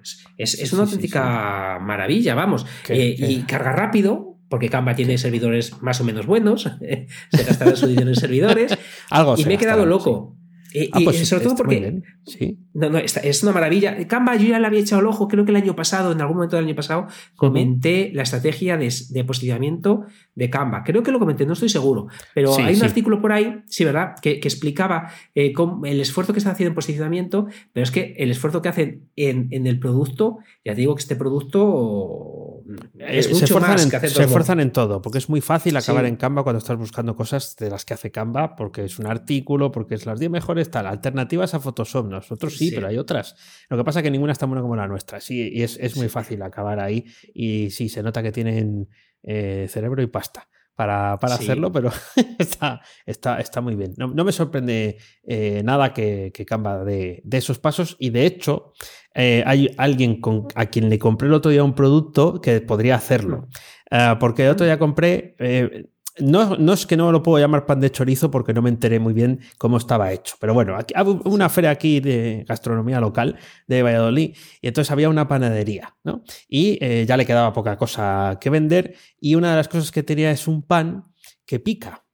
es, 0.00 0.24
es- 0.38 0.54
es 0.60 0.68
Sí, 0.70 0.74
una 0.76 0.84
sí, 0.84 0.90
sí, 0.90 0.94
auténtica 0.96 1.78
maravilla, 1.82 2.36
vamos. 2.36 2.64
Eh, 2.88 3.16
Y 3.18 3.42
carga 3.42 3.72
rápido, 3.72 4.38
porque 4.48 4.68
Canva 4.70 4.94
tiene 4.94 5.18
servidores 5.18 5.82
más 5.82 6.00
o 6.00 6.04
menos 6.04 6.24
buenos, 6.24 6.62
se 7.32 7.42
gastará 7.44 7.74
su 7.74 7.88
dinero 7.88 8.08
en 8.10 8.14
servidores, 8.14 8.78
Algo 9.10 9.34
y 9.36 9.44
me 9.44 9.54
he 9.54 9.58
quedado 9.58 9.84
loco. 9.84 10.36
Eh. 10.78 10.90
Ah, 10.92 11.00
y 11.00 11.04
pues 11.04 11.26
sobre 11.26 11.42
todo 11.44 11.52
está 11.54 11.64
porque 11.64 12.02
Sí. 12.24 12.58
no, 12.74 12.90
no, 12.90 12.98
esta- 12.98 13.20
es 13.20 13.42
una 13.42 13.52
maravilla. 13.52 13.96
Canva 14.06 14.36
yo 14.36 14.48
ya 14.48 14.58
le 14.58 14.66
había 14.66 14.80
echado 14.80 15.00
el 15.00 15.06
ojo, 15.06 15.26
creo 15.28 15.44
que 15.44 15.50
el 15.52 15.56
año 15.56 15.74
pasado, 15.74 16.12
en 16.12 16.20
algún 16.20 16.36
momento 16.36 16.56
del 16.56 16.66
año 16.66 16.74
pasado, 16.74 17.06
comenté 17.34 18.10
la 18.12 18.22
estrategia 18.22 18.76
de, 18.76 18.92
de 19.10 19.24
posicionamiento 19.24 20.04
de 20.34 20.50
Canva. 20.50 20.84
Creo 20.84 21.02
que 21.02 21.12
lo 21.12 21.18
comenté, 21.18 21.46
no 21.46 21.54
estoy 21.54 21.68
seguro, 21.70 22.08
pero 22.34 22.52
Sí, 22.52 22.62
hay 22.62 22.74
un 22.74 22.80
sí. 22.80 22.84
artículo 22.86 23.20
por 23.22 23.32
ahí, 23.32 23.62
sí, 23.68 23.84
¿verdad?, 23.84 24.14
que, 24.20 24.38
que 24.40 24.48
explicaba 24.48 25.10
eh, 25.34 25.52
el 25.84 26.00
esfuerzo 26.00 26.32
que 26.32 26.40
están 26.40 26.52
haciendo 26.52 26.70
en 26.70 26.74
posicionamiento, 26.74 27.46
pero 27.72 27.84
es 27.84 27.90
que 27.90 28.14
el 28.18 28.30
esfuerzo 28.30 28.60
que 28.60 28.68
hacen 28.68 29.08
en, 29.16 29.48
en 29.52 29.66
el 29.66 29.78
producto, 29.78 30.38
ya 30.64 30.74
te 30.74 30.80
digo 30.80 30.94
que 30.94 31.00
este 31.00 31.16
producto 31.16 32.55
es 32.98 33.26
Eh, 33.26 33.28
mucho 33.30 33.38
se 33.38 33.44
esfuerzan, 33.46 33.70
más 33.72 33.84
en, 33.84 33.90
que 33.90 34.08
se 34.08 34.14
todo. 34.14 34.24
esfuerzan 34.24 34.60
en 34.60 34.70
todo, 34.72 35.02
porque 35.02 35.18
es 35.18 35.28
muy 35.28 35.40
fácil 35.40 35.76
acabar 35.76 36.04
Sí. 36.04 36.08
en 36.08 36.16
Canva 36.16 36.42
cuando 36.42 36.58
estás 36.58 36.76
buscando 36.76 37.14
cosas 37.16 37.56
de 37.56 37.70
las 37.70 37.84
que 37.84 37.94
hace 37.94 38.10
Canva, 38.10 38.56
porque 38.56 38.84
es 38.84 38.98
un 38.98 39.06
artículo, 39.06 39.70
porque 39.72 39.94
es 39.94 40.06
las 40.06 40.18
10 40.18 40.30
mejores, 40.30 40.70
tal. 40.70 40.86
Alternativas 40.86 41.54
a 41.54 41.60
Photoshop, 41.60 42.06
nosotros 42.08 42.56
sí, 42.56 42.68
Sí. 42.70 42.74
pero 42.74 42.88
hay 42.88 42.98
otras. 42.98 43.36
Lo 43.68 43.76
que 43.76 43.84
pasa 43.84 44.00
es 44.00 44.02
que 44.02 44.10
ninguna 44.10 44.32
es 44.32 44.38
tan 44.38 44.48
buena 44.50 44.62
como 44.62 44.76
la 44.76 44.88
nuestra, 44.88 45.20
sí, 45.20 45.50
y 45.52 45.62
es, 45.62 45.78
es 45.80 45.96
muy 45.96 46.08
fácil 46.08 46.42
acabar 46.42 46.80
ahí. 46.80 47.04
Y 47.34 47.70
sí, 47.70 47.88
se 47.88 48.02
nota 48.02 48.22
que 48.22 48.32
tienen 48.32 48.88
eh, 49.22 49.66
cerebro 49.68 50.02
y 50.02 50.06
pasta. 50.06 50.48
Para, 50.76 51.18
para 51.18 51.36
Sí. 51.38 51.44
hacerlo, 51.44 51.72
pero 51.72 51.90
está, 52.38 52.80
está, 53.06 53.40
está 53.40 53.60
muy 53.62 53.74
bien. 53.76 53.94
No, 53.96 54.08
no 54.08 54.24
me 54.24 54.30
sorprende 54.32 54.98
eh, 55.26 55.62
nada 55.64 55.92
que, 55.94 56.30
que 56.34 56.44
Canva 56.44 56.84
de, 56.84 57.22
de 57.24 57.38
esos 57.38 57.58
pasos 57.58 57.96
y 57.98 58.10
de 58.10 58.26
hecho 58.26 58.72
eh, 59.14 59.42
hay 59.46 59.70
alguien 59.78 60.20
con, 60.20 60.46
a 60.54 60.66
quien 60.66 60.90
le 60.90 60.98
compré 60.98 61.28
el 61.28 61.34
otro 61.34 61.50
día 61.50 61.64
un 61.64 61.74
producto 61.74 62.40
que 62.42 62.60
podría 62.60 62.94
hacerlo. 62.96 63.48
Ah, 63.90 64.18
porque 64.20 64.44
el 64.44 64.50
otro 64.50 64.66
día 64.66 64.78
compré, 64.78 65.34
eh, 65.38 65.86
no, 66.18 66.56
no 66.56 66.72
es 66.72 66.86
que 66.86 66.96
no 66.96 67.12
lo 67.12 67.22
puedo 67.22 67.38
llamar 67.38 67.66
pan 67.66 67.80
de 67.80 67.90
chorizo 67.90 68.30
porque 68.30 68.52
no 68.52 68.62
me 68.62 68.70
enteré 68.70 68.98
muy 68.98 69.12
bien 69.12 69.40
cómo 69.58 69.76
estaba 69.76 70.12
hecho, 70.12 70.36
pero 70.40 70.54
bueno, 70.54 70.76
aquí, 70.76 70.94
una 71.24 71.48
feria 71.48 71.70
aquí 71.70 72.00
de 72.00 72.44
gastronomía 72.48 73.00
local 73.00 73.36
de 73.66 73.82
Valladolid 73.82 74.36
y 74.60 74.66
entonces 74.68 74.90
había 74.90 75.08
una 75.08 75.28
panadería, 75.28 75.96
¿no? 76.04 76.22
Y 76.48 76.78
eh, 76.80 77.04
ya 77.06 77.16
le 77.16 77.26
quedaba 77.26 77.52
poca 77.52 77.76
cosa 77.76 78.38
que 78.40 78.50
vender 78.50 78.94
y 79.20 79.34
una 79.34 79.50
de 79.50 79.56
las 79.56 79.68
cosas 79.68 79.92
que 79.92 80.02
tenía 80.02 80.30
es 80.30 80.48
un 80.48 80.62
pan 80.62 81.04
que 81.44 81.60
pica. 81.60 82.05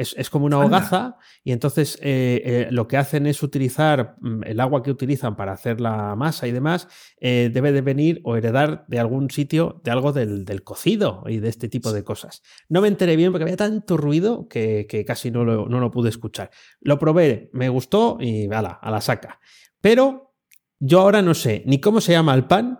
Es, 0.00 0.14
es 0.16 0.30
como 0.30 0.46
una 0.46 0.56
Anda. 0.62 0.66
hogaza 0.68 1.16
y 1.42 1.50
entonces 1.50 1.98
eh, 2.00 2.40
eh, 2.44 2.68
lo 2.70 2.86
que 2.86 2.96
hacen 2.96 3.26
es 3.26 3.42
utilizar 3.42 4.14
mm, 4.20 4.44
el 4.44 4.60
agua 4.60 4.82
que 4.84 4.92
utilizan 4.92 5.34
para 5.34 5.52
hacer 5.52 5.80
la 5.80 6.14
masa 6.14 6.46
y 6.46 6.52
demás, 6.52 6.86
eh, 7.20 7.50
debe 7.52 7.72
de 7.72 7.80
venir 7.82 8.20
o 8.22 8.36
heredar 8.36 8.84
de 8.86 9.00
algún 9.00 9.28
sitio 9.30 9.80
de 9.82 9.90
algo 9.90 10.12
del, 10.12 10.44
del 10.44 10.62
cocido 10.62 11.24
y 11.26 11.38
de 11.38 11.48
este 11.48 11.68
tipo 11.68 11.92
de 11.92 12.04
cosas. 12.04 12.42
No 12.68 12.80
me 12.80 12.86
enteré 12.88 13.16
bien 13.16 13.32
porque 13.32 13.42
había 13.42 13.56
tanto 13.56 13.96
ruido 13.96 14.46
que, 14.48 14.86
que 14.88 15.04
casi 15.04 15.30
no 15.32 15.44
lo, 15.44 15.68
no 15.68 15.80
lo 15.80 15.90
pude 15.90 16.10
escuchar. 16.10 16.50
Lo 16.80 16.98
probé, 16.98 17.50
me 17.52 17.68
gustó 17.68 18.18
y 18.20 18.46
ala, 18.52 18.78
a 18.80 18.90
la 18.92 19.00
saca. 19.00 19.40
Pero 19.80 20.34
yo 20.78 21.00
ahora 21.00 21.22
no 21.22 21.34
sé 21.34 21.64
ni 21.66 21.80
cómo 21.80 22.00
se 22.00 22.12
llama 22.12 22.34
el 22.34 22.44
pan, 22.46 22.78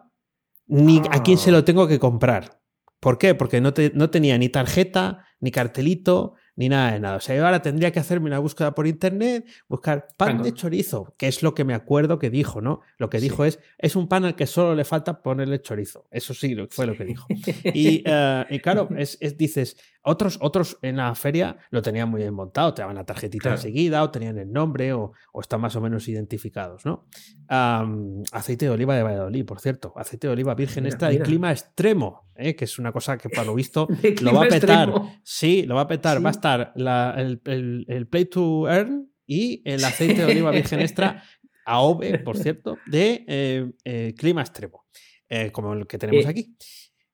ni 0.69 0.99
a 1.11 1.23
quién 1.23 1.39
se 1.39 1.51
lo 1.51 1.65
tengo 1.65 1.89
que 1.89 1.99
comprar. 1.99 2.61
¿Por 3.01 3.17
qué? 3.19 3.35
Porque 3.35 3.61
no, 3.61 3.73
te- 3.75 3.93
no 3.95 4.11
tenía 4.11 4.37
ni 4.39 4.49
tarjeta, 4.49 5.25
ni 5.41 5.51
cartelito, 5.51 6.35
ni 6.59 6.69
nada 6.69 6.91
de 6.93 6.99
nada. 7.01 7.17
O 7.17 7.21
sea, 7.21 7.37
yo 7.37 7.45
ahora 7.47 7.63
tendría 7.63 7.93
que 7.93 8.01
hacerme 8.01 8.27
una 8.27 8.41
búsqueda 8.41 8.75
por 8.75 8.87
internet, 8.89 9.47
buscar 9.69 10.09
pan 10.17 10.43
de 10.43 10.53
chorizo, 10.53 11.15
que 11.17 11.29
es 11.29 11.43
lo 11.45 11.55
que 11.55 11.65
me 11.65 11.73
acuerdo 11.73 12.19
que 12.19 12.31
dijo, 12.31 12.61
¿no? 12.61 12.81
Lo 12.99 13.09
que 13.09 13.19
Sí. 13.21 13.25
dijo 13.29 13.45
es, 13.45 13.61
es 13.79 13.95
un 13.97 14.09
pan 14.09 14.25
al 14.25 14.35
que 14.35 14.47
solo 14.47 14.75
le 14.75 14.85
falta 14.85 15.23
ponerle 15.23 15.63
chorizo. 15.63 16.07
Eso 16.11 16.35
sí, 16.35 16.57
fue 16.71 16.87
lo 16.87 16.95
que 16.97 17.05
dijo. 17.05 17.27
Y, 17.75 18.03
eh, 18.05 18.45
y 18.51 18.59
claro, 18.59 18.89
es, 18.99 19.17
es- 19.21 19.39
dices, 19.39 19.77
otros, 20.03 20.39
otros 20.41 20.79
en 20.83 20.97
la 20.97 21.15
feria 21.15 21.57
lo 21.71 21.81
tenían 21.83 22.09
muy 22.09 22.23
bien 22.23 22.35
montado, 22.35 22.75
te 22.75 22.83
daban 22.83 22.97
la 22.97 23.05
tarjetita 23.05 23.43
Claro. 23.43 23.57
enseguida, 23.57 24.03
o 24.03 24.11
tenían 24.11 24.39
el 24.39 24.51
nombre, 24.53 24.93
o, 24.95 25.13
o 25.33 25.41
están 25.41 25.61
más 25.61 25.77
o 25.77 25.81
menos 25.81 26.09
identificados, 26.09 26.85
¿no? 26.85 27.07
Am, 27.49 28.23
aceite 28.33 28.65
de 28.67 28.71
oliva 28.73 28.97
de 28.97 29.03
Valladolid, 29.03 29.45
por 29.45 29.61
cierto. 29.61 29.93
Aceite 29.97 30.27
de 30.27 30.33
oliva 30.33 30.55
virgen 30.55 30.85
Mira, 30.85 30.97
y 31.11 31.15
mira. 31.15 31.25
clima 31.25 31.51
extremo, 31.53 32.31
¿eh? 32.37 32.55
que 32.57 32.65
es 32.65 32.79
una 32.79 32.91
cosa 32.93 33.17
que 33.17 33.29
para 33.29 33.45
lo 33.45 33.55
visto 33.55 33.87
De 34.03 34.15
lo 34.21 34.33
va 34.35 34.45
a 34.45 34.49
petar. 34.49 34.89
extremo. 34.89 35.15
Sí, 35.23 35.63
lo 35.65 35.75
va 35.77 35.83
a 35.83 35.87
petar. 35.87 36.17
Sí. 36.19 36.23
Va 36.23 36.31
a 36.31 36.33
estar 36.33 36.48
la- 36.77 37.15
el, 37.19 37.41
el- 37.45 37.85
el 37.89 38.07
Play 38.07 38.25
to 38.27 38.69
Earn 38.69 39.13
y 39.27 39.63
el 39.65 39.85
aceite 39.85 40.25
de 40.25 40.33
oliva 40.33 40.51
virgen 40.51 40.81
extra, 40.81 41.23
AOVE, 41.67 42.19
por 42.21 42.37
cierto, 42.39 42.79
de 42.87 43.25
eh, 43.29 43.71
eh, 43.85 44.15
clima 44.17 44.41
extremo, 44.41 44.87
eh, 45.29 45.51
como 45.53 45.75
el 45.75 45.87
que 45.87 45.99
tenemos 45.99 46.25
aquí. 46.27 46.57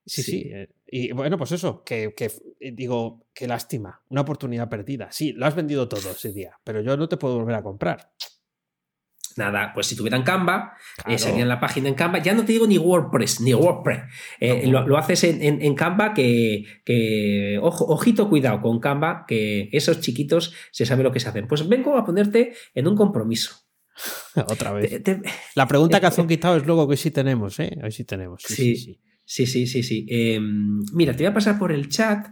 Sí, 0.06 0.22
Sí. 0.22 0.22
sí. 0.22 0.50
Y 0.86 1.12
bueno, 1.12 1.36
pues 1.38 1.50
eso, 1.52 1.82
que, 1.82 2.12
que, 2.14 2.30
digo, 2.72 3.26
qué 3.34 3.48
lástima, 3.48 4.02
una 4.10 4.20
oportunidad 4.20 4.68
perdida. 4.68 5.10
Sí, 5.10 5.32
lo 5.32 5.46
has 5.46 5.56
vendido 5.56 5.88
todo 5.88 6.10
ese 6.12 6.32
día, 6.32 6.52
pero 6.62 6.82
yo 6.82 6.96
no 6.96 7.08
te 7.08 7.16
puedo 7.16 7.36
volver 7.38 7.56
a 7.56 7.62
comprar. 7.62 8.12
Nada, 9.36 9.72
pues 9.74 9.86
si 9.88 9.96
tuvieran 9.96 10.22
Canva, 10.22 10.74
eh, 10.98 11.02
Claro. 11.04 11.18
sería 11.18 11.44
la 11.46 11.58
página 11.60 11.88
en 11.88 11.94
Canva. 11.94 12.18
Ya 12.22 12.34
no 12.34 12.44
te 12.44 12.52
digo 12.52 12.66
ni 12.66 12.78
WordPress, 12.78 13.40
ni 13.40 13.52
WordPress. 13.54 14.02
Eh, 14.40 14.62
No. 14.66 14.80
lo, 14.82 14.88
lo 14.88 14.98
haces 14.98 15.24
en, 15.24 15.42
en- 15.42 15.60
en 15.62 15.74
Canva 15.74 16.14
que, 16.14 16.64
que- 16.84 17.58
ojo, 17.62 17.84
ojito, 17.86 18.28
cuidado 18.28 18.60
con 18.60 18.78
Canva, 18.80 19.24
que 19.26 19.68
esos 19.72 20.00
chiquitos 20.00 20.54
se 20.70 20.86
sabe 20.86 21.02
lo 21.02 21.10
que 21.12 21.20
se 21.20 21.28
hacen. 21.28 21.46
Pues 21.48 21.68
vengo 21.68 21.96
a 21.96 22.04
ponerte 22.04 22.54
en 22.74 22.86
un 22.86 22.96
compromiso. 22.96 23.56
Otra 24.48 24.72
vez. 24.72 24.90
Te- 24.90 25.00
te- 25.00 25.22
La 25.54 25.66
pregunta 25.68 26.00
que 26.00 26.06
has 26.06 26.16
quitado 26.26 26.56
es 26.56 26.66
luego 26.66 26.88
que 26.88 26.96
sí 26.96 27.10
tenemos, 27.10 27.58
¿eh? 27.60 27.76
Hoy 27.82 27.92
sí 27.92 28.04
tenemos. 28.04 28.42
Sí, 28.46 28.54
sí, 28.54 28.76
Sí. 28.76 28.84
sí. 28.84 29.00
Sí, 29.26 29.46
sí, 29.46 29.66
sí, 29.66 29.82
sí. 29.82 30.06
Eh, 30.10 30.38
mira, 30.92 31.12
te 31.16 31.22
voy 31.22 31.30
a 31.30 31.34
pasar 31.34 31.58
por 31.58 31.72
el 31.72 31.88
chat. 31.88 32.26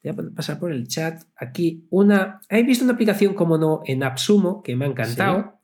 Te 0.00 0.12
voy 0.12 0.26
a 0.32 0.34
pasar 0.34 0.58
por 0.58 0.72
el 0.72 0.88
chat 0.88 1.22
aquí 1.36 1.86
una. 1.90 2.40
He 2.48 2.62
visto 2.62 2.82
una 2.84 2.94
aplicación, 2.94 3.34
como 3.34 3.58
no, 3.58 3.82
en 3.84 4.02
AppSumo, 4.02 4.62
que 4.62 4.74
me 4.74 4.86
ha 4.86 4.88
encantado. 4.88 5.58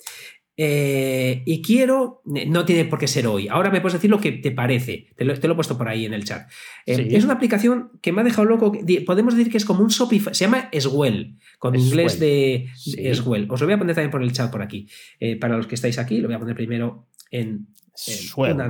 Eh, 0.57 1.43
y 1.47 1.61
quiero. 1.63 2.23
No 2.25 2.65
tiene 2.65 2.85
por 2.85 2.99
qué 2.99 3.09
ser 3.09 3.27
hoy. 3.27 3.49
Ahora 3.49 3.71
me 3.71 3.81
puedes 3.81 3.95
decir 3.95 4.11
lo 4.11 4.21
que 4.21 4.33
te 4.33 4.53
parece. 4.53 5.09
Te 5.17 5.25
lo, 5.25 5.39
te 5.39 5.49
lo 5.49 5.55
he 5.55 5.57
puesto 5.57 5.77
por 5.77 5.89
ahí 5.89 6.05
en 6.07 6.15
el 6.15 6.25
chat. 6.25 6.49
Eh, 6.87 6.95
Sí. 6.97 7.17
Es 7.17 7.25
una 7.25 7.35
aplicación 7.35 7.91
que 8.01 8.13
me 8.13 8.21
ha 8.21 8.25
dejado 8.25 8.45
loco. 8.47 8.73
Podemos 9.05 9.35
decir 9.37 9.51
que 9.51 9.59
es 9.59 9.65
como 9.65 9.83
un 9.83 9.89
Shopify. 9.89 10.35
Se 10.35 10.45
llama 10.45 10.71
Swell, 10.79 11.39
con 11.59 11.75
Swell. 11.75 11.85
inglés 11.87 12.21
de 12.21 12.69
Sí. 12.77 13.15
Swell. 13.15 13.49
Os 13.51 13.61
lo 13.61 13.67
voy 13.67 13.75
a 13.75 13.79
poner 13.79 13.95
también 13.97 14.11
por 14.13 14.23
el 14.23 14.33
chat 14.33 14.51
por 14.51 14.63
aquí. 14.63 14.87
Eh, 15.19 15.37
para 15.37 15.57
los 15.57 15.67
que 15.67 15.75
estáis 15.75 15.99
aquí, 15.99 16.19
lo 16.19 16.29
voy 16.29 16.37
a 16.37 16.39
poner 16.41 16.55
primero 16.55 17.09
en. 17.31 17.69
Swell. 17.97 18.55
una 18.55 18.69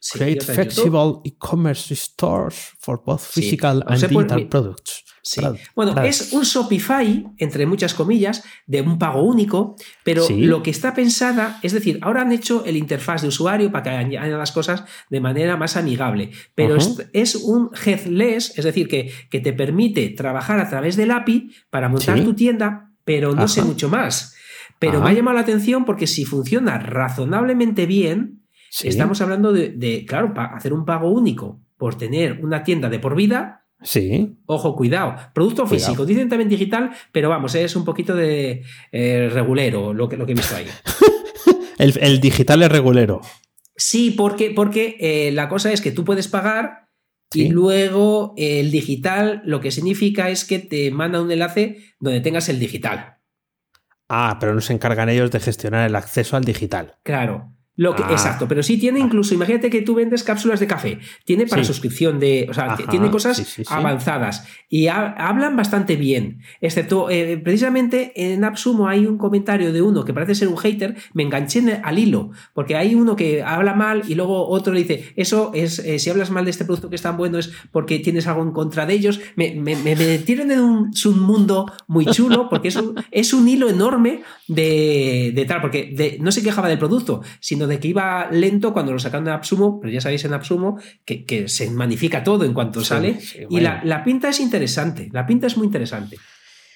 sí, 0.00 0.18
Create 0.18 0.40
flexible 0.44 1.20
e-commerce 1.24 1.94
stores 1.94 2.70
for 2.80 3.00
both 3.04 3.20
physical 3.20 3.82
and 3.86 4.00
digital 4.00 4.48
products. 4.48 4.99
Sí. 5.22 5.42
Bueno, 5.76 6.00
es 6.02 6.32
un 6.32 6.42
Shopify, 6.44 7.26
entre 7.38 7.66
muchas 7.66 7.94
comillas, 7.94 8.42
de 8.66 8.80
un 8.80 8.98
pago 8.98 9.22
único, 9.22 9.76
pero 10.04 10.22
Sí. 10.22 10.42
lo 10.44 10.62
que 10.62 10.70
está 10.70 10.94
pensada, 10.94 11.58
es 11.62 11.72
decir, 11.72 11.98
ahora 12.02 12.22
han 12.22 12.32
hecho 12.32 12.64
el 12.64 12.76
interfaz 12.76 13.22
de 13.22 13.28
usuario 13.28 13.70
para 13.70 13.82
que 13.84 13.90
añadan 13.90 14.38
las 14.38 14.52
cosas 14.52 14.84
de 15.10 15.20
manera 15.20 15.56
más 15.56 15.76
amigable, 15.76 16.30
pero 16.54 16.76
es, 16.76 17.08
es 17.12 17.34
un 17.36 17.70
headless, 17.84 18.56
es 18.58 18.64
decir, 18.64 18.88
que, 18.88 19.12
que 19.30 19.40
te 19.40 19.52
permite 19.52 20.08
trabajar 20.10 20.58
a 20.58 20.68
través 20.68 20.96
del 20.96 21.10
API 21.10 21.50
para 21.70 21.88
montar 21.88 22.18
Sí. 22.18 22.24
tu 22.24 22.34
tienda, 22.34 22.90
pero 23.04 23.34
no 23.34 23.46
sé 23.48 23.62
mucho 23.62 23.88
más. 23.88 24.34
Pero 24.78 24.94
Ajá. 24.98 25.04
me 25.04 25.10
ha 25.10 25.14
llamado 25.14 25.34
la 25.34 25.42
atención 25.42 25.84
porque 25.84 26.06
si 26.06 26.24
funciona 26.24 26.78
razonablemente 26.78 27.84
bien, 27.86 28.40
estamos 28.82 29.20
hablando 29.20 29.52
de, 29.52 29.68
de, 29.70 30.06
claro, 30.06 30.32
para 30.32 30.54
hacer 30.56 30.72
un 30.72 30.84
pago 30.84 31.10
único 31.10 31.60
por 31.76 31.96
tener 31.96 32.40
una 32.44 32.62
tienda 32.62 32.88
de 32.88 32.98
por 32.98 33.14
vida, 33.16 33.59
Sí. 33.82 34.36
Ojo, 34.46 34.76
cuidado. 34.76 35.16
Producto 35.32 35.64
Cuidado. 35.64 35.86
físico, 35.86 36.06
dicen 36.06 36.28
también 36.28 36.48
digital, 36.48 36.90
pero 37.12 37.28
vamos, 37.28 37.54
es 37.54 37.74
un 37.76 37.84
poquito 37.84 38.14
de 38.14 38.62
eh, 38.92 39.30
regulero 39.32 39.94
lo 39.94 40.08
que, 40.08 40.16
lo 40.16 40.26
que 40.26 40.32
he 40.32 40.34
visto 40.34 40.56
ahí. 40.56 40.66
El, 41.78 41.96
el 42.02 42.20
digital 42.20 42.62
es 42.62 42.70
regulero. 42.70 43.22
Sí, 43.74 44.10
porque, 44.10 44.50
porque 44.50 44.96
eh, 45.00 45.32
la 45.32 45.48
cosa 45.48 45.72
es 45.72 45.80
que 45.80 45.92
tú 45.92 46.04
puedes 46.04 46.28
pagar 46.28 46.88
Sí. 47.32 47.46
y 47.46 47.48
luego 47.48 48.34
eh, 48.36 48.58
el 48.60 48.70
digital 48.72 49.40
lo 49.44 49.60
que 49.60 49.70
significa 49.70 50.28
es 50.30 50.44
que 50.44 50.58
te 50.58 50.90
manda 50.90 51.22
un 51.22 51.30
enlace 51.30 51.78
donde 52.00 52.20
tengas 52.20 52.48
el 52.48 52.58
digital. 52.58 53.18
Ah, 54.08 54.36
pero 54.40 54.52
no 54.52 54.60
se 54.60 54.72
encargan 54.72 55.08
ellos 55.08 55.30
de 55.30 55.38
gestionar 55.40 55.88
el 55.88 55.94
acceso 55.94 56.36
al 56.36 56.42
digital. 56.44 56.96
Claro. 57.04 57.54
Lo 57.76 57.94
que, 57.96 58.02
Ah. 58.02 58.08
Exacto, 58.10 58.46
pero 58.46 58.62
sí 58.62 58.76
tiene 58.78 58.98
incluso, 59.00 59.32
imagínate 59.32 59.70
que 59.70 59.80
tú 59.80 59.94
vendes 59.94 60.22
cápsulas 60.22 60.60
de 60.60 60.66
café, 60.66 60.98
tiene 61.24 61.46
para 61.46 61.62
Sí. 61.62 61.68
suscripción 61.68 62.18
de, 62.20 62.46
o 62.50 62.52
sea, 62.52 62.72
Ajá, 62.74 62.86
tiene 62.90 63.10
cosas 63.10 63.36
sí, 63.38 63.44
sí, 63.44 63.64
sí. 63.64 63.72
avanzadas 63.72 64.44
y 64.68 64.88
ha- 64.88 65.12
hablan 65.12 65.56
bastante 65.56 65.96
bien, 65.96 66.40
excepto 66.60 67.08
eh, 67.08 67.38
precisamente 67.42 68.12
en 68.16 68.44
AppSumo 68.44 68.86
hay 68.88 69.06
un 69.06 69.16
comentario 69.16 69.72
de 69.72 69.80
uno 69.80 70.04
que 70.04 70.12
parece 70.12 70.34
ser 70.34 70.48
un 70.48 70.58
hater, 70.58 70.96
me 71.14 71.22
enganché 71.22 71.60
en- 71.60 71.80
al 71.82 71.98
hilo, 71.98 72.32
porque 72.52 72.76
hay 72.76 72.94
uno 72.94 73.16
que 73.16 73.42
habla 73.42 73.72
mal 73.74 74.02
y 74.08 74.14
luego 74.14 74.46
otro 74.48 74.74
le 74.74 74.80
dice, 74.80 75.12
eso 75.16 75.52
es, 75.54 75.78
eh, 75.78 75.98
si 75.98 76.10
hablas 76.10 76.30
mal 76.30 76.44
de 76.44 76.50
este 76.50 76.64
producto 76.66 76.90
que 76.90 76.96
es 76.96 77.02
tan 77.02 77.16
bueno 77.16 77.38
es 77.38 77.50
porque 77.72 77.98
tienes 78.00 78.26
algo 78.26 78.42
en 78.42 78.50
contra 78.52 78.84
de 78.84 78.92
ellos, 78.94 79.20
me, 79.36 79.54
me, 79.54 79.76
me 79.76 79.94
metieron 79.96 80.50
en 80.50 80.60
un 80.60 80.92
submundo 80.92 81.72
muy 81.86 82.04
chulo, 82.06 82.48
porque 82.50 82.68
es 82.68 82.76
un, 82.76 82.94
es 83.10 83.32
un 83.32 83.48
hilo 83.48 83.70
enorme 83.70 84.22
de, 84.48 85.32
de 85.34 85.44
tal, 85.46 85.60
porque 85.62 85.90
de- 85.96 86.18
no 86.20 86.30
se 86.32 86.42
quejaba 86.42 86.68
del 86.68 86.78
producto, 86.78 87.22
sino 87.40 87.66
de 87.70 87.80
que 87.80 87.88
iba 87.88 88.28
lento 88.30 88.72
cuando 88.72 88.92
lo 88.92 88.98
sacaron 88.98 89.24
de 89.24 89.30
AppSumo, 89.32 89.80
pero 89.80 89.92
ya 89.92 90.00
sabéis 90.00 90.24
en 90.26 90.34
AppSumo 90.34 90.78
que, 91.04 91.24
que 91.24 91.48
se 91.48 91.70
magnifica 91.70 92.22
todo 92.22 92.44
en 92.44 92.52
cuanto 92.52 92.80
Sí, 92.80 92.86
sale. 92.86 93.20
sí, 93.20 93.38
Y 93.48 93.60
la, 93.60 93.80
la 93.84 94.04
pinta 94.04 94.28
es 94.28 94.40
interesante, 94.40 95.08
la 95.12 95.26
pinta 95.26 95.46
es 95.46 95.56
muy 95.56 95.66
interesante. 95.66 96.18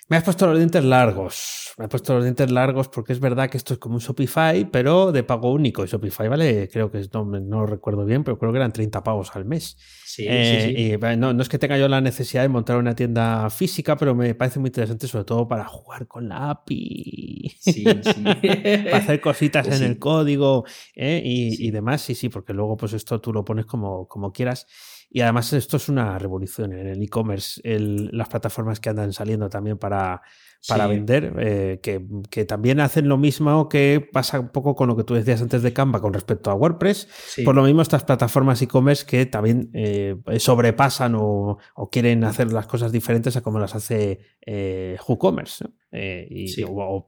Me 0.09 0.19
has 0.19 0.23
puesto 0.23 0.47
los 0.47 0.59
dientes 0.59 0.85
largos. 0.85 1.73
Me 1.79 1.85
has 1.85 1.91
puesto 1.91 2.15
los 2.15 2.23
dientes 2.25 2.51
largos 2.51 2.89
porque 2.89 3.15
es 3.15 3.21
verdad 3.21 3.49
que 3.49 3.57
esto 3.57 3.73
es 3.73 3.79
como 3.81 3.95
un 3.95 4.01
Shopify, 4.01 4.71
pero 4.71 5.13
de 5.13 5.23
pago 5.23 5.51
único. 5.51 5.83
Y 5.83 5.89
Shopify 5.89 6.29
vale, 6.29 6.69
creo 6.71 6.91
que 6.91 6.99
es, 7.01 7.11
no, 7.13 7.65
recuerdo 7.65 8.05
bien, 8.05 8.23
pero 8.23 8.39
creo 8.39 8.53
que 8.53 8.59
eran 8.59 8.71
30 8.73 9.03
pavos 9.03 9.35
al 9.35 9.47
mes. 9.47 9.79
Sí, 10.05 10.27
Eh, 10.29 10.61
sí, 10.69 10.75
sí. 10.77 10.83
Y 10.83 10.97
bueno, 10.97 11.29
no, 11.29 11.33
no 11.33 11.43
es 11.43 11.49
que 11.49 11.59
tenga 11.59 11.79
yo 11.79 11.89
la 11.89 12.03
necesidad 12.03 12.43
de 12.43 12.49
montar 12.51 12.77
una 12.77 12.95
tienda 12.95 13.49
física, 13.49 13.97
pero 13.97 14.15
me 14.15 14.35
parece 14.35 14.61
muy 14.61 14.69
interesante, 14.69 15.09
sobre 15.09 15.25
todo 15.25 15.49
para 15.49 15.65
jugar 15.65 16.07
con 16.07 16.29
la 16.29 16.51
API. 16.51 17.57
Sí, 17.59 17.85
sí. 17.85 17.85
para 18.85 18.97
hacer 18.99 19.21
cositas 19.23 19.67
Pues 19.67 19.81
en 19.81 19.87
sí. 19.87 19.93
el 19.93 19.99
código 19.99 20.65
¿eh? 20.95 21.23
y, 21.25 21.53
Sí. 21.57 21.67
y 21.67 21.71
demás, 21.71 22.03
sí, 22.03 22.15
sí, 22.15 22.29
porque 22.29 22.53
luego 22.53 22.77
pues 22.77 22.93
esto 22.93 23.21
tú 23.23 23.33
lo 23.33 23.43
pones 23.45 23.65
como, 23.65 24.07
como 24.07 24.33
quieras. 24.33 24.67
Y 25.17 25.21
además 25.21 25.53
esto 25.53 25.77
es 25.77 25.89
una 25.89 26.19
revolución 26.19 26.73
en 26.73 26.89
el 26.89 27.01
e-commerce, 27.01 27.61
las 27.65 28.29
plataformas 28.29 28.81
que 28.81 28.89
andan 28.89 29.13
saliendo 29.13 29.49
también 29.49 29.79
para, 29.79 30.23
para 30.67 30.85
Sí. 30.87 30.91
vender, 30.91 31.33
eh, 31.39 31.79
que, 31.81 32.05
que 32.31 32.45
también 32.45 32.81
hacen 32.81 33.09
lo 33.09 33.17
mismo 33.17 33.69
que 33.69 34.05
pasa 34.13 34.41
un 34.41 34.49
poco 34.49 34.75
con 34.75 34.89
lo 34.89 34.97
que 34.97 35.05
tú 35.05 35.15
decías 35.15 35.41
antes 35.41 35.63
de 35.63 35.73
Canva 35.73 36.01
con 36.01 36.13
respecto 36.13 36.51
a 36.51 36.55
WordPress. 36.55 37.07
Sí. 37.29 37.45
Por 37.45 37.55
lo 37.55 37.63
mismo 37.63 37.81
estas 37.81 38.03
plataformas 38.03 38.61
e-commerce 38.61 39.07
que 39.07 39.25
también 39.25 39.71
eh, 39.73 40.17
sobrepasan 40.39 41.15
o, 41.15 41.59
o 41.77 41.91
quieren 41.91 42.25
hacer 42.25 42.53
las 42.53 42.67
cosas 42.67 42.91
diferentes 42.91 43.37
a 43.37 43.41
como 43.43 43.61
las 43.61 43.77
hace 43.77 44.19
eh, 44.45 44.97
WooCommerce 45.07 45.63
¿no? 45.65 45.75
Eh, 45.97 46.27
y, 46.29 46.49
Sí. 46.49 46.65
o, 46.65 46.71
o. 46.73 47.05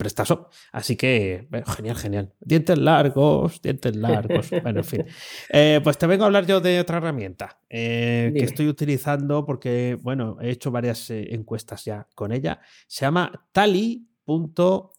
Así 0.72 0.96
que, 0.96 1.48
bueno, 1.50 1.66
genial, 1.66 1.96
genial. 1.96 2.32
Dientes 2.40 2.78
largos, 2.78 3.60
dientes 3.60 3.96
largos. 3.96 4.48
bueno, 4.62 4.78
en 4.80 4.84
fin. 4.84 5.04
Eh, 5.50 5.80
pues 5.82 5.98
te 5.98 6.06
vengo 6.06 6.22
a 6.22 6.26
hablar 6.26 6.46
yo 6.46 6.60
de 6.60 6.78
otra 6.78 6.98
herramienta 6.98 7.58
eh, 7.68 8.32
que 8.36 8.44
estoy 8.44 8.68
utilizando 8.68 9.44
porque, 9.44 9.98
bueno, 10.00 10.36
he 10.40 10.50
hecho 10.50 10.70
varias 10.70 11.10
encuestas 11.10 11.84
ya 11.84 12.06
con 12.14 12.30
ella. 12.32 12.60
Se 12.86 13.04
llama 13.04 13.46
tali.so. 13.52 14.92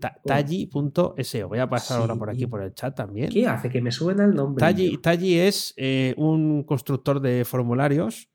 Ta- 0.00 0.16
Oh. 0.16 0.26
Talli.so. 0.26 1.48
Voy 1.48 1.58
a 1.60 1.68
pasar 1.70 2.00
ahora 2.00 2.16
por 2.16 2.28
aquí 2.28 2.46
por 2.46 2.60
el 2.62 2.74
chat 2.74 2.96
también. 2.96 3.28
¿Qué 3.30 3.46
hace? 3.46 3.70
Que 3.70 3.80
me 3.80 3.92
suena 3.92 4.24
el 4.24 4.34
nombre. 4.34 4.60
Talli, 4.60 4.98
Talli 4.98 5.38
es 5.38 5.74
eh, 5.76 6.12
un 6.16 6.64
constructor 6.64 7.20
de 7.20 7.44
formularios. 7.44 8.28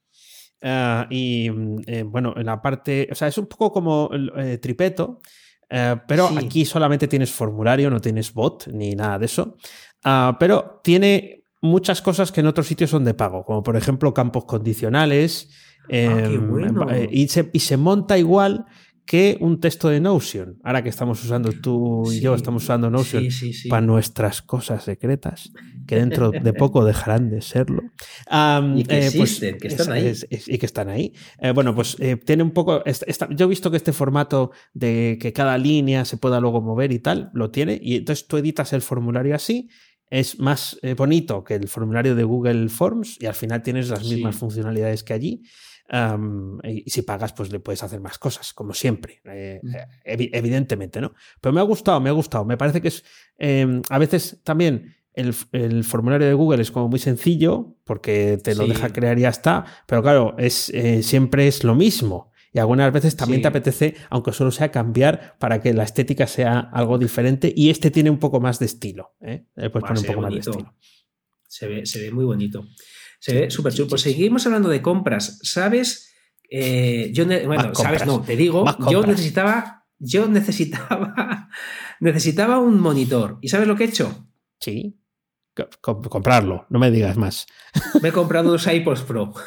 Ah, 0.63 1.07
y 1.09 1.49
mm, 1.49 1.77
eh, 1.87 2.03
bueno, 2.03 2.33
en 2.37 2.45
la 2.45 2.61
parte, 2.61 3.07
o 3.11 3.15
sea, 3.15 3.27
es 3.27 3.37
un 3.37 3.47
poco 3.47 3.71
como 3.71 4.09
eh, 4.37 4.57
Tripeto, 4.57 5.19
eh, 5.69 5.95
pero 6.07 6.27
Sí. 6.29 6.37
aquí 6.37 6.65
solamente 6.65 7.07
tienes 7.07 7.31
formulario, 7.31 7.89
no 7.89 7.99
tienes 7.99 8.33
bot 8.33 8.67
ni 8.67 8.91
nada 8.95 9.19
de 9.19 9.25
eso. 9.25 9.57
Ah, 10.03 10.37
pero 10.39 10.79
tiene 10.83 11.43
muchas 11.61 12.01
cosas 12.01 12.31
que 12.31 12.39
en 12.41 12.47
otros 12.47 12.67
sitios 12.67 12.89
son 12.89 13.03
de 13.03 13.13
pago, 13.13 13.43
como 13.43 13.63
por 13.63 13.75
ejemplo 13.75 14.13
campos 14.13 14.45
condicionales. 14.45 15.49
Ah, 15.83 15.87
qué 15.89 16.35
em, 16.35 16.49
bueno. 16.49 16.89
eh, 16.91 17.07
y, 17.11 17.27
se, 17.29 17.49
y 17.53 17.59
se 17.61 17.77
monta 17.77 18.17
igual 18.17 18.65
que 19.07 19.37
un 19.39 19.59
texto 19.59 19.87
de 19.89 19.99
Notion. 20.01 20.59
Ahora 20.63 20.83
que 20.83 20.89
estamos 20.89 21.23
usando 21.23 21.51
tú 21.53 22.11
y 22.11 22.19
yo, 22.19 22.35
estamos 22.35 22.61
usando 22.63 22.89
Notion 22.91 23.23
Sí, 23.23 23.31
sí, 23.31 23.53
sí. 23.53 23.69
para 23.69 23.81
nuestras 23.85 24.41
cosas 24.43 24.83
secretas, 24.83 25.51
que 25.87 25.95
dentro 25.95 26.29
de 26.31 26.53
poco 26.53 26.83
dejarán 26.85 27.29
de 27.29 27.41
serlo. 27.41 27.81
Y 28.75 28.83
que 28.83 29.07
eh, 29.07 29.11
pues, 29.15 29.15
existen, 29.15 29.57
que 29.57 29.67
están 29.69 29.87
es- 29.87 29.93
ahí. 29.93 30.05
es- 30.07 30.27
es- 30.29 30.47
y 30.49 30.57
que 30.57 30.65
están 30.65 30.89
ahí. 30.89 31.13
Eh, 31.39 31.51
bueno, 31.51 31.73
pues 31.73 31.95
eh, 31.99 32.17
tiene 32.17 32.43
un 32.43 32.51
poco. 32.51 32.83
esta- 32.85 33.05
esta- 33.07 33.29
yo 33.33 33.45
he 33.45 33.49
visto 33.49 33.71
que 33.71 33.77
este 33.77 33.93
formato 33.93 34.51
de 34.73 35.17
que 35.21 35.31
cada 35.33 35.57
línea 35.57 36.03
se 36.05 36.17
pueda 36.17 36.39
luego 36.41 36.61
mover 36.61 36.91
y 36.91 36.99
tal, 36.99 37.31
lo 37.33 37.49
tiene. 37.49 37.79
Y 37.81 37.95
entonces 37.95 38.27
tú 38.27 38.37
editas 38.37 38.73
el 38.73 38.81
formulario 38.81 39.33
así. 39.35 39.69
Es 40.09 40.39
más 40.39 40.77
bonito 40.97 41.43
que 41.43 41.55
el 41.55 41.67
formulario 41.67 42.15
de 42.15 42.23
Google 42.23 42.69
Forms 42.69 43.17
y 43.21 43.25
al 43.25 43.33
final 43.35 43.61
tienes 43.63 43.89
las 43.89 44.05
Sí. 44.05 44.15
mismas 44.15 44.35
funcionalidades 44.35 45.03
que 45.03 45.13
allí. 45.13 45.41
Y, 46.63 46.83
y 46.85 46.89
si 46.89 47.01
pagas, 47.01 47.31
pues 47.33 47.51
le 47.51 47.59
puedes 47.59 47.81
hacer 47.83 47.99
más 48.01 48.17
cosas, 48.19 48.53
como 48.53 48.73
siempre. 48.73 49.21
eh, 49.25 49.59
Mm. 49.63 49.75
eh, 49.75 49.87
evi- 50.17 50.29
evidentemente, 50.33 50.99
¿no? 51.01 51.13
Pero 51.41 51.53
me 51.53 51.59
ha 51.61 51.63
gustado, 51.63 51.99
me 52.01 52.09
ha 52.09 52.13
gustado. 52.13 52.43
Me 52.45 52.57
parece 52.57 52.81
que 52.81 52.89
es. 52.89 53.03
eh, 53.39 53.81
a 53.89 53.97
veces 53.97 54.41
también 54.43 54.95
el, 55.13 55.33
el 55.53 55.83
formulario 55.83 56.27
de 56.27 56.33
Google 56.33 56.61
es 56.61 56.71
como 56.71 56.89
muy 56.89 56.99
sencillo, 56.99 57.75
porque 57.85 58.37
te 58.43 58.53
lo 58.55 58.63
Sí. 58.63 58.69
deja 58.69 58.89
crear 58.89 59.17
y 59.17 59.21
ya 59.21 59.29
está. 59.29 59.65
Pero 59.87 60.01
claro, 60.01 60.35
es, 60.37 60.69
eh, 60.69 61.01
siempre 61.03 61.47
es 61.47 61.63
lo 61.63 61.73
mismo. 61.75 62.31
Y 62.53 62.59
algunas 62.59 62.91
veces 62.91 63.15
también 63.15 63.39
Sí. 63.39 63.41
te 63.43 63.47
apetece, 63.49 63.95
aunque 64.09 64.31
solo 64.31 64.51
sea 64.51 64.71
cambiar 64.71 65.35
para 65.39 65.61
que 65.61 65.73
la 65.73 65.83
estética 65.83 66.27
sea 66.27 66.59
algo 66.59 66.97
diferente. 66.97 67.53
Y 67.55 67.69
este 67.69 67.91
tiene 67.91 68.09
un 68.09 68.19
poco 68.19 68.39
más 68.39 68.57
de 68.59 68.65
estilo. 68.65 69.15
¿eh? 69.21 69.45
Le 69.55 69.69
puedes 69.69 69.87
poner 69.87 70.01
un 70.01 70.07
poco 70.07 70.21
más 70.21 70.33
de 70.33 70.39
estilo. 70.39 70.73
Se 71.47 71.67
ve, 71.67 71.85
se 71.85 72.01
ve 72.01 72.11
muy 72.11 72.25
bonito. 72.25 72.65
Se 73.19 73.33
ve 73.33 73.51
súper 73.51 73.73
chulo. 73.73 73.89
Pues 73.89 74.01
seguimos 74.01 74.45
hablando 74.45 74.69
de 74.69 74.81
compras. 74.81 75.39
¿Sabes? 75.43 76.13
Eh, 76.49 77.11
yo 77.13 77.25
bueno, 77.45 77.75
sabes, 77.75 78.05
no, 78.05 78.21
te 78.21 78.37
digo, 78.37 78.63
yo 78.89 79.05
necesitaba, 79.05 79.85
yo 79.99 80.27
necesitaba, 80.27 81.49
necesitaba 81.99 82.59
un 82.59 82.79
monitor. 82.79 83.37
¿Y 83.41 83.49
sabes 83.49 83.67
lo 83.67 83.75
que 83.75 83.83
he 83.83 83.87
hecho? 83.87 84.29
Sí. 84.59 84.97
comprarlo, 85.81 86.65
no 86.69 86.79
me 86.79 86.89
digas 86.89 87.17
más. 87.17 87.47
Me 88.01 88.09
he 88.09 88.13
comprado 88.13 88.51
dos 88.51 88.65
iPods 88.73 89.01
Pro. 89.01 89.33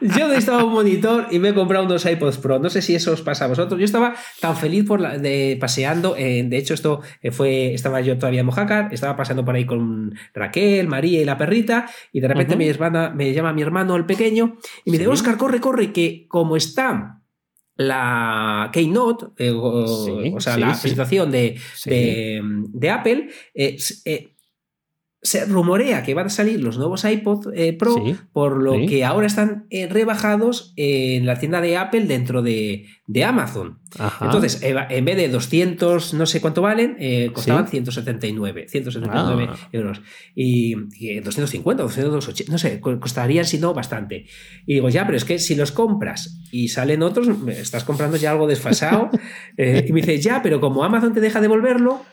yo 0.00 0.28
necesitaba 0.28 0.64
un 0.64 0.72
monitor 0.72 1.28
y 1.30 1.38
me 1.38 1.50
he 1.50 1.54
comprado 1.54 1.84
unos 1.84 2.04
iPods 2.04 2.38
Pro. 2.38 2.58
No 2.58 2.70
sé 2.70 2.82
si 2.82 2.94
eso 2.94 3.12
os 3.12 3.22
pasa 3.22 3.44
a 3.44 3.48
vosotros. 3.48 3.78
Yo 3.78 3.84
estaba 3.84 4.14
tan 4.40 4.56
feliz 4.56 4.84
por 4.84 5.00
la, 5.00 5.18
de 5.18 5.56
paseando. 5.60 6.14
de 6.14 6.56
hecho, 6.56 6.74
esto 6.74 7.00
eh, 7.22 7.30
fue. 7.30 7.74
Estaba 7.74 8.00
yo 8.00 8.18
todavía 8.18 8.40
en 8.40 8.46
Mojácar. 8.46 8.88
Estaba 8.92 9.16
pasando 9.16 9.44
por 9.44 9.54
ahí 9.54 9.66
con 9.66 10.14
Raquel, 10.34 10.88
María 10.88 11.20
y 11.20 11.24
la 11.24 11.38
perrita. 11.38 11.88
Y 12.12 12.20
de 12.20 12.28
repente 12.28 12.56
mi 12.56 12.68
hermana, 12.68 13.10
me 13.10 13.32
llama 13.32 13.52
mi 13.52 13.62
hermano, 13.62 13.96
el 13.96 14.06
pequeño, 14.06 14.56
y 14.84 14.90
me 14.90 14.98
dice: 14.98 15.08
Oscar, 15.08 15.36
corre, 15.36 15.60
corre, 15.60 15.92
que 15.92 16.26
como 16.28 16.56
está 16.56 17.22
la 17.76 18.70
Keynote, 18.72 19.26
eh, 19.36 19.52
o, 19.54 20.40
sea, 20.40 20.56
la 20.56 20.68
presentación 20.68 21.30
de, 21.30 21.60
de, 21.84 22.90
Apple, 22.90 23.28
eh, 23.54 23.76
se 25.26 25.44
rumorea 25.44 26.04
que 26.04 26.14
van 26.14 26.26
a 26.26 26.30
salir 26.30 26.62
los 26.62 26.78
nuevos 26.78 27.04
iPod 27.04 27.52
eh, 27.52 27.72
Pro, 27.72 27.96
por 28.32 28.62
lo 28.62 28.74
que 28.86 29.04
ahora 29.04 29.26
están 29.26 29.66
eh, 29.70 29.88
rebajados 29.88 30.72
en 30.76 31.26
la 31.26 31.36
tienda 31.40 31.60
de 31.60 31.76
Apple 31.76 32.06
dentro 32.06 32.42
de, 32.42 32.86
Amazon. 33.24 33.80
Entonces, 34.20 34.60
en 34.62 35.04
vez 35.04 35.16
de 35.16 35.28
200, 35.28 36.14
no 36.14 36.26
sé 36.26 36.40
cuánto 36.40 36.62
valen, 36.62 36.96
eh, 37.00 37.30
costaban 37.32 37.66
179, 37.66 38.66
179 38.68 39.48
ah. 39.48 39.68
euros. 39.72 40.00
Y, 40.36 40.74
250, 41.20 41.82
280, 41.82 42.52
no 42.52 42.58
sé, 42.58 42.80
costarían 42.80 43.44
si 43.44 43.58
no 43.58 43.74
bastante. 43.74 44.26
Y 44.64 44.74
digo, 44.74 44.90
ya, 44.90 45.06
pero 45.06 45.16
es 45.16 45.24
que 45.24 45.40
si 45.40 45.56
los 45.56 45.72
compras 45.72 46.40
y 46.52 46.68
salen 46.68 47.02
otros, 47.02 47.28
estás 47.48 47.82
comprando 47.82 48.16
ya 48.16 48.30
algo 48.30 48.46
desfasado. 48.46 49.10
y 49.58 49.92
me 49.92 50.02
dice, 50.02 50.20
ya, 50.20 50.40
pero 50.42 50.60
como 50.60 50.84
Amazon 50.84 51.14
te 51.14 51.20
deja 51.20 51.40
devolverlo, 51.40 52.04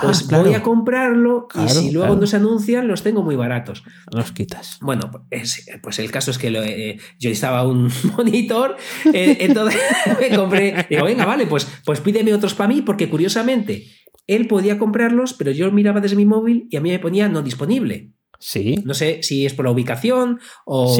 pues 0.00 0.26
ah, 0.32 0.38
voy 0.38 0.54
a 0.54 0.62
comprarlo 0.62 1.46
y 1.54 1.68
si 1.68 1.90
luego 1.92 2.16
no 2.16 2.26
se 2.26 2.36
anuncian, 2.36 2.88
los 2.88 3.02
tengo 3.02 3.22
muy 3.22 3.36
baratos. 3.36 3.84
Los 4.10 4.32
quitas. 4.32 4.78
Bueno, 4.80 5.10
pues, 5.28 5.66
pues 5.82 5.98
el 6.00 6.10
caso 6.10 6.32
es 6.32 6.38
que 6.38 6.48
eh, 6.48 6.98
yo 7.18 7.30
estaba 7.30 7.66
un 7.66 7.90
monitor, 8.16 8.76
eh, 9.12 9.38
entonces 9.40 9.80
me 10.20 10.36
compré. 10.36 10.86
Digo, 10.90 11.04
venga, 11.04 11.24
vale, 11.24 11.46
pues, 11.46 11.68
pues 11.84 12.00
pídeme 12.00 12.34
otros 12.34 12.54
para 12.54 12.68
mí, 12.68 12.82
porque 12.82 13.08
curiosamente 13.08 13.86
él 14.26 14.48
podía 14.48 14.78
comprarlos, 14.78 15.34
pero 15.34 15.52
yo 15.52 15.70
miraba 15.70 16.00
desde 16.00 16.16
mi 16.16 16.24
móvil 16.24 16.66
y 16.70 16.76
a 16.76 16.80
mí 16.80 16.90
me 16.90 16.98
ponía 16.98 17.28
no 17.28 17.42
disponible. 17.42 18.13
Sí. 18.38 18.76
No 18.84 18.94
sé 18.94 19.22
si 19.22 19.46
es 19.46 19.54
por 19.54 19.64
la 19.64 19.70
ubicación 19.70 20.40
o 20.64 20.96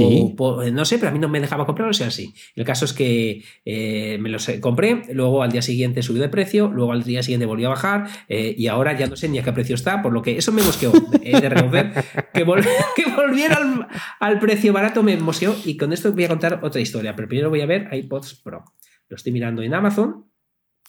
no 0.73 0.85
sé, 0.85 0.99
pero 0.99 1.11
a 1.11 1.13
mí 1.13 1.19
no 1.19 1.29
me 1.29 1.41
dejaba 1.41 1.67
comprarlo, 1.67 1.91
o 1.91 1.95
sea, 1.95 2.09
así. 2.09 2.35
El 2.55 2.65
caso 2.65 2.85
es 2.85 2.93
que 2.93 3.43
eh, 3.65 4.19
me 4.21 4.29
los 4.29 4.49
compré, 4.61 5.03
luego 5.13 5.43
al 5.43 5.53
día 5.53 5.63
siguiente 5.63 6.03
subió 6.03 6.23
de 6.23 6.29
precio, 6.29 6.69
luego 6.69 6.93
al 6.93 7.03
día 7.03 7.23
siguiente 7.23 7.47
volvió 7.47 7.69
a 7.69 7.71
bajar 7.71 8.09
eh, 8.29 8.55
y 8.57 8.69
ahora 8.69 8.97
ya 8.99 9.07
no 9.07 9.17
sé 9.17 9.29
ni 9.29 9.39
a 9.39 9.43
qué 9.43 9.53
precio 9.53 9.75
está, 9.75 10.03
por 10.03 10.13
lo 10.13 10.23
que 10.23 10.37
eso 10.37 10.53
me 10.53 10.63
mosqueó 10.63 10.93
eh, 11.23 11.41
de 11.41 11.49
reconocer 11.49 11.93
que, 12.33 12.45
que 12.97 13.11
volviera 13.15 13.89
al, 14.21 14.39
precio 14.39 14.73
barato 14.73 15.03
me 15.03 15.17
mosqueó 15.17 15.55
y 15.65 15.77
con 15.77 15.93
esto 15.93 16.13
voy 16.13 16.25
a 16.25 16.29
contar 16.29 16.61
otra 16.63 16.81
historia, 16.81 17.15
pero 17.15 17.29
primero 17.29 17.51
voy 17.51 17.61
a 17.61 17.67
ver 17.67 17.89
iPods 17.93 18.41
Pro. 18.43 18.65
Lo 19.09 19.17
estoy 19.17 19.33
mirando 19.33 19.63
en 19.63 19.75
Amazon 19.75 20.25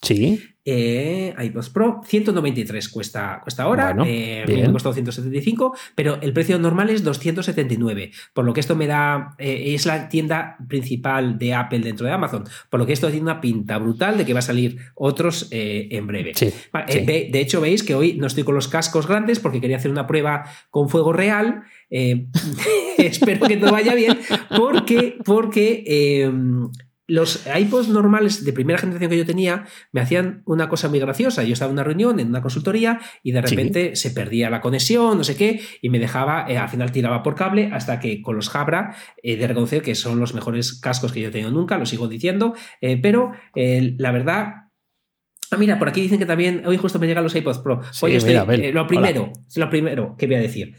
Sí. 0.02 0.56
Eh, 0.68 1.36
iPods 1.38 1.70
Pro, 1.70 2.02
193 2.04 2.90
cuesta, 2.90 3.40
cuesta 3.44 3.62
ahora, 3.62 3.96
eh, 4.04 4.44
me 4.48 4.72
costó 4.72 4.92
175, 4.92 5.78
pero 5.94 6.20
el 6.22 6.34
precio 6.34 6.58
normal 6.58 6.90
es 6.90 7.04
279, 7.04 8.12
por 8.34 8.46
lo 8.46 8.54
que 8.54 8.62
esto 8.62 8.76
me 8.76 8.88
da, 8.88 9.36
eh, 9.38 9.76
es 9.76 9.86
la 9.86 10.10
tienda 10.10 10.58
principal 10.68 11.38
de 11.38 11.54
Apple 11.54 11.82
dentro 11.82 12.08
de 12.08 12.14
Amazon, 12.14 12.46
por 12.72 12.80
lo 12.80 12.88
que 12.88 12.94
esto 12.94 13.10
tiene 13.10 13.22
una 13.22 13.42
pinta 13.42 13.78
brutal 13.78 14.18
de 14.18 14.26
que 14.26 14.34
va 14.34 14.40
a 14.40 14.42
salir 14.42 14.80
otros 14.96 15.50
eh, 15.52 15.88
en 15.92 16.08
breve. 16.08 16.34
de 16.34 17.40
hecho, 17.40 17.62
veis 17.62 17.84
que 17.84 17.94
hoy 17.94 18.18
no 18.18 18.26
estoy 18.26 18.44
con 18.44 18.56
los 18.56 18.68
cascos 18.68 19.08
grandes 19.08 19.38
porque 19.38 19.62
quería 19.62 19.78
hacer 19.78 19.92
una 19.92 20.08
prueba 20.08 20.46
con 20.72 20.90
fuego 20.90 21.14
real. 21.14 21.62
espero 22.98 23.46
que 23.48 23.58
todo 23.58 23.72
vaya 23.72 23.94
bien, 23.94 24.18
porque, 24.58 25.20
porque 25.24 26.28
los 27.08 27.46
iPods 27.56 27.90
normales 27.90 28.44
de 28.44 28.54
primera 28.54 28.80
generación 28.80 29.12
que 29.12 29.18
yo 29.18 29.26
tenía 29.26 29.66
me 29.92 30.02
hacían 30.02 30.42
una 30.46 30.70
cosa 30.70 30.90
muy 30.90 31.00
graciosa. 31.00 31.44
Yo 31.44 31.54
estaba 31.54 31.70
en 31.70 31.74
una 31.74 31.84
reunión, 31.84 32.20
en 32.20 32.30
una 32.30 32.42
consultoría, 32.42 33.00
y 33.24 33.32
de 33.32 33.42
repente 33.42 33.96
se 33.96 34.12
perdía 34.12 34.50
la 34.50 34.62
conexión, 34.62 35.18
no 35.18 35.24
sé 35.24 35.36
qué, 35.36 35.62
y 35.82 35.90
me 35.90 36.00
dejaba, 36.00 36.46
eh, 36.50 36.58
al 36.58 36.70
final 36.70 36.92
tiraba 36.92 37.22
por 37.22 37.36
cable, 37.36 37.70
hasta 37.72 38.00
que 38.00 38.22
con 38.22 38.36
los 38.36 38.50
Jabra 38.50 38.96
he 39.22 39.38
de 39.38 39.48
reconocer 39.48 39.82
que 39.82 39.96
son 39.96 40.20
los 40.20 40.34
mejores 40.34 40.80
cascos 40.80 41.12
que 41.12 41.22
yo 41.22 41.30
he 41.30 41.32
tenido 41.32 41.52
nunca, 41.52 41.78
lo 41.78 41.86
sigo 41.86 42.08
diciendo, 42.08 42.56
eh, 42.82 42.98
pero 43.02 43.32
eh, 43.56 43.96
la 43.98 44.12
verdad 44.12 44.54
Ah, 45.52 45.58
mira, 45.58 45.78
por 45.78 45.88
aquí 45.88 46.02
dicen 46.02 46.18
que 46.18 46.26
también 46.26 46.64
hoy 46.66 46.76
justo 46.76 46.98
me 46.98 47.06
llegan 47.06 47.24
los 47.24 47.36
iPods 47.36 47.60
Pro. 47.60 47.80
lo 48.74 48.88
primero, 48.88 49.32
lo 49.56 49.70
primero 49.70 50.16
que 50.18 50.26
voy 50.26 50.36
a 50.38 50.40
decir. 50.40 50.76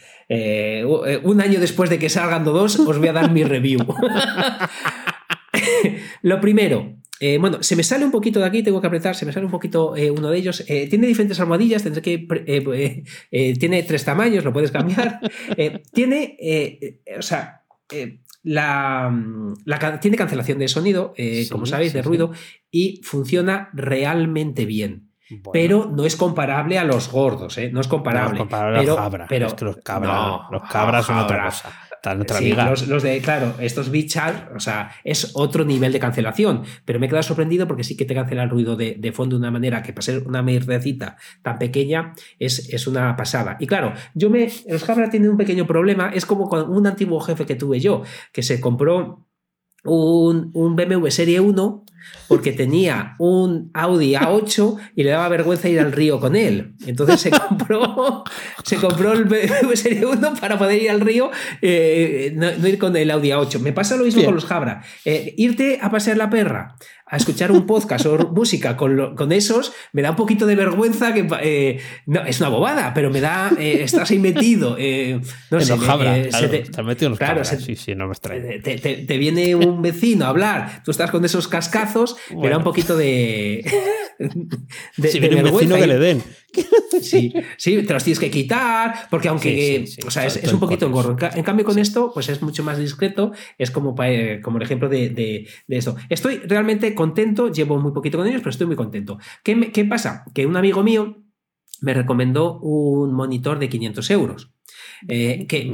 un 1.22 1.40
año 1.40 1.60
después 1.60 1.88
de 1.88 2.00
que 2.00 2.08
salgan 2.08 2.44
dos, 2.44 2.76
os 2.80 2.98
voy 2.98 3.06
a 3.06 3.12
dar 3.12 3.30
mi 3.30 3.44
review. 3.44 3.78
Lo 6.26 6.40
primero, 6.40 6.96
eh, 7.20 7.38
bueno, 7.38 7.62
se 7.62 7.76
me 7.76 7.84
sale 7.84 8.04
un 8.04 8.10
poquito 8.10 8.40
de 8.40 8.46
aquí, 8.46 8.64
tengo 8.64 8.80
que 8.80 8.88
apretar, 8.88 9.14
se 9.14 9.24
me 9.24 9.32
sale 9.32 9.46
un 9.46 9.52
poquito 9.52 9.94
eh, 9.94 10.10
uno 10.10 10.28
de 10.28 10.38
ellos. 10.38 10.64
Eh, 10.66 10.88
tiene 10.88 11.06
diferentes 11.06 11.38
almohadillas, 11.38 11.84
tendré 11.84 12.02
que. 12.02 13.04
tiene 13.60 13.82
tres 13.84 14.04
tamaños, 14.04 14.44
lo 14.44 14.52
puedes 14.52 14.72
cambiar. 14.72 15.20
tiene. 15.94 16.36
o 17.16 17.22
sea. 17.22 17.62
La, 18.42 19.12
tiene 20.00 20.16
cancelación 20.16 20.58
de 20.58 20.66
sonido, 20.66 21.14
como 21.48 21.64
sabéis, 21.64 21.92
de 21.92 22.02
ruido, 22.02 22.32
y 22.72 23.00
funciona 23.04 23.70
realmente 23.72 24.66
bien. 24.66 25.12
Pero 25.52 25.90
no 25.92 26.04
es 26.04 26.16
comparable 26.16 26.78
a 26.78 26.84
los 26.84 27.10
gordos, 27.10 27.56
¿eh? 27.58 27.70
No 27.72 27.80
es 27.80 27.88
comparable. 27.88 28.30
No 28.30 28.34
es 28.34 28.40
comparable 28.40 28.78
pero, 28.80 28.98
a 28.98 29.10
los 29.10 29.28
Pero, 29.28 29.46
los 29.60 29.76
cabras, 29.76 30.40
los 30.50 30.62
cabras 30.62 31.06
son 31.06 31.18
otra 31.18 31.44
cosa. 31.44 31.85
Los, 32.14 33.02
de, 33.02 33.20
claro, 33.20 33.54
estos 33.60 33.90
bichas, 33.90 34.44
o 34.54 34.60
sea, 34.60 34.90
es 35.04 35.32
otro 35.34 35.64
nivel 35.64 35.92
de 35.92 35.98
cancelación, 35.98 36.62
pero 36.84 36.98
me 36.98 37.06
he 37.06 37.08
quedado 37.08 37.22
sorprendido 37.22 37.66
porque 37.66 37.84
sí 37.84 37.96
que 37.96 38.04
te 38.04 38.14
cancela 38.14 38.44
el 38.44 38.50
ruido 38.50 38.76
de, 38.76 39.12
fondo 39.12 39.36
de 39.36 39.40
una 39.40 39.50
manera 39.50 39.82
que 39.82 39.92
para 39.92 40.02
ser 40.02 40.26
una 40.26 40.42
mierdecita 40.42 41.16
tan 41.42 41.58
pequeña 41.58 42.14
es, 42.38 42.68
es 42.72 42.86
una 42.86 43.16
pasada. 43.16 43.56
Y 43.60 43.66
claro, 43.66 43.92
yo 44.14 44.30
me, 44.30 44.48
los 44.68 44.84
Jabra 44.84 45.10
tienen 45.10 45.30
un 45.30 45.36
pequeño 45.36 45.66
problema, 45.66 46.10
es 46.14 46.26
como 46.26 46.48
con 46.48 46.70
un 46.70 46.86
antiguo 46.86 47.20
jefe 47.20 47.46
que 47.46 47.56
tuve 47.56 47.80
yo, 47.80 48.02
que 48.32 48.42
se 48.42 48.60
compró 48.60 49.26
un, 49.84 50.50
un 50.54 50.76
BMW 50.76 51.08
Serie 51.08 51.40
1 51.40 51.84
porque 52.28 52.52
tenía 52.52 53.14
un 53.18 53.70
Audi 53.74 54.14
A8 54.14 54.76
y 54.94 55.04
le 55.04 55.10
daba 55.10 55.28
vergüenza 55.28 55.68
ir 55.68 55.80
al 55.80 55.92
río 55.92 56.20
con 56.20 56.36
él. 56.36 56.74
Entonces 56.86 57.20
se 57.20 57.30
compró, 57.30 58.24
se 58.64 58.76
compró 58.76 59.12
el 59.12 59.28
Serie 59.76 60.06
1 60.06 60.34
para 60.40 60.58
poder 60.58 60.82
ir 60.82 60.90
al 60.90 61.00
río, 61.00 61.30
eh, 61.62 62.32
no, 62.34 62.66
ir 62.66 62.78
con 62.78 62.96
el 62.96 63.10
Audi 63.10 63.30
A8. 63.30 63.60
Me 63.60 63.72
pasa 63.72 63.96
lo 63.96 64.04
mismo 64.04 64.24
con 64.24 64.34
los 64.34 64.44
Jabra. 64.44 64.82
Eh, 65.04 65.34
irte 65.36 65.78
a 65.80 65.90
pasear 65.90 66.16
la 66.16 66.30
perra 66.30 66.76
a 67.08 67.16
escuchar 67.16 67.52
un 67.52 67.66
podcast 67.66 68.04
o 68.06 68.18
música 68.32 68.76
con, 68.76 69.14
con, 69.14 69.30
esos, 69.30 69.72
me 69.92 70.02
da 70.02 70.10
un 70.10 70.16
poquito 70.16 70.44
de 70.44 70.56
vergüenza 70.56 71.14
que 71.14 71.28
eh, 71.40 71.80
no, 72.06 72.22
es 72.22 72.40
una 72.40 72.48
bobada, 72.48 72.92
pero 72.94 73.10
me 73.10 73.20
da, 73.20 73.52
eh, 73.56 73.78
estás 73.82 74.10
ahí 74.10 74.18
metido. 74.18 74.70
No 74.70 75.60
sé, 75.60 75.76
te, 75.78 76.82
metido 76.82 77.06
en 77.06 77.10
los 77.10 77.18
claro, 77.18 77.44
sí, 77.44 77.76
sí, 77.76 77.94
no 77.94 78.08
me 78.08 78.14
te, 78.16 78.78
te, 78.78 79.18
viene 79.18 79.54
un 79.54 79.82
vecino 79.82 80.24
a 80.24 80.30
hablar, 80.30 80.82
tú 80.84 80.90
estás 80.90 81.12
con 81.12 81.24
esos 81.24 81.46
cascazos, 81.46 81.95
da 82.04 82.58
un 82.58 82.64
poquito 82.64 82.96
de. 82.96 83.64
de 84.96 85.08
si 85.08 85.20
viene 85.20 85.36
un 85.36 85.44
vecino 85.44 85.76
que 85.76 85.86
le 85.86 85.98
den. 85.98 86.22
Sí, 87.00 87.32
sí, 87.56 87.82
te 87.82 87.92
los 87.92 88.02
tienes 88.02 88.18
que 88.18 88.30
quitar, 88.30 89.08
porque 89.10 89.28
aunque, 89.28 89.84
o 90.06 90.10
sea, 90.10 90.26
es, 90.26 90.52
un 90.52 90.60
poquito 90.60 90.86
engorro. 90.86 91.16
En 91.34 91.42
cambio, 91.42 91.64
con 91.64 91.78
esto, 91.78 92.10
pues 92.12 92.28
es 92.28 92.40
mucho 92.42 92.62
más 92.64 92.78
discreto, 92.78 93.32
es 93.58 93.70
como, 93.70 93.94
eh, 94.02 94.40
como 94.42 94.56
el 94.56 94.62
ejemplo 94.62 94.88
de, 94.88 95.10
de, 95.10 95.46
esto. 95.68 95.96
Estoy 96.08 96.38
realmente 96.38 96.94
contento, 96.94 97.52
llevo 97.52 97.78
muy 97.78 97.92
poquito 97.92 98.18
con 98.18 98.26
ellos, 98.26 98.40
pero 98.40 98.50
estoy 98.50 98.66
muy 98.66 98.76
contento. 98.76 99.18
¿Qué, 99.42 99.72
qué 99.72 99.84
pasa? 99.84 100.24
Que 100.34 100.46
un 100.46 100.56
amigo 100.56 100.82
mío 100.82 101.22
me 101.80 101.94
recomendó 101.94 102.58
un 102.60 103.12
monitor 103.12 103.58
de 103.58 103.68
500 103.68 104.10
euros. 104.10 104.55
Eh, 105.08 105.46
que 105.48 105.68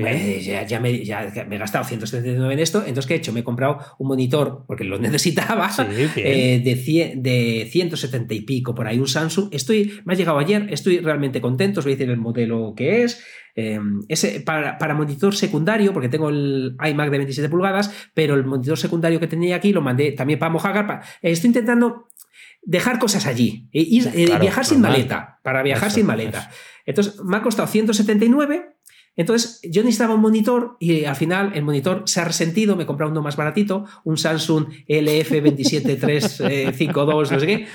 ya, 0.69 0.81
me, 0.81 0.91
he 0.91 1.59
gastado 1.59 1.85
179 1.85 2.55
en 2.55 2.61
esto, 2.61 2.81
entonces 2.81 3.07
¿qué 3.07 3.15
he 3.15 3.17
hecho? 3.19 3.33
Me 3.33 3.41
he 3.41 3.45
comprado 3.45 3.79
un 3.99 4.09
monitor 4.09 4.65
porque 4.67 4.85
lo 4.85 4.99
necesitaba 5.01 5.71
eh, 6.17 6.61
de, 6.65 7.13
de 7.17 7.69
170 7.71 8.35
y 8.35 8.41
pico 8.41 8.75
por 8.75 8.87
ahí, 8.87 8.99
un 8.99 9.09
Samsung. 9.09 9.49
Estoy, 9.53 10.01
me 10.05 10.15
ha 10.15 10.17
llegado 10.17 10.39
ayer, 10.39 10.67
estoy 10.71 10.99
realmente 10.99 11.41
contento, 11.41 11.81
os 11.81 11.87
voy 11.87 11.93
a 11.93 11.97
decir 11.97 12.11
el 12.11 12.19
modelo 12.19 12.75
que 12.77 13.05
es. 13.05 13.23
Em, 13.55 14.01
ese, 14.09 14.41
para, 14.41 14.79
para, 14.79 14.95
monitor 14.95 15.35
secundario, 15.35 15.93
porque 15.93 16.09
tengo 16.09 16.31
el 16.31 16.75
iMac 16.83 17.11
de 17.11 17.19
27 17.19 17.51
pulgadas, 17.51 17.93
pero 18.15 18.35
el 18.35 18.45
monitor 18.45 18.79
secundario 18.79 19.21
que 19.21 19.27
tenía 19.27 19.57
aquí 19.57 19.75
lo 19.75 19.83
mandé 19.83 20.13
también 20.13 20.39
para 20.39 20.51
Mojagar. 20.51 21.03
estoy 21.21 21.49
intentando 21.49 22.07
dejar 22.63 22.99
cosas 22.99 23.27
allí, 23.27 23.69
ir, 23.73 24.09
eh, 24.15 24.39
viajar 24.41 24.65
sin 24.65 24.81
maleta, 24.81 25.41
para 25.43 25.63
viajar 25.63 25.91
sin 25.91 26.07
maleta. 26.07 26.51
Entonces, 26.87 27.21
me 27.23 27.37
ha 27.37 27.43
costado 27.43 27.69
179 27.69 28.77
Entonces, 29.17 29.61
yo 29.71 29.83
necesitaba 29.83 30.15
un 30.15 30.21
monitor 30.23 30.77
y 30.81 31.05
al 31.05 31.17
final 31.17 31.53
el 31.55 31.63
monitor 31.65 32.03
se 32.07 32.21
ha 32.21 32.25
resentido, 32.25 32.77
me 32.77 32.85
he 32.85 32.87
comprado 32.87 33.13
uno 33.13 33.21
más 33.23 33.37
baratito, 33.37 33.85
un 34.05 34.17
Samsung 34.17 34.69
LF27352, 34.89 37.31
no 37.31 37.41
sé 37.41 37.47
qué, 37.47 37.67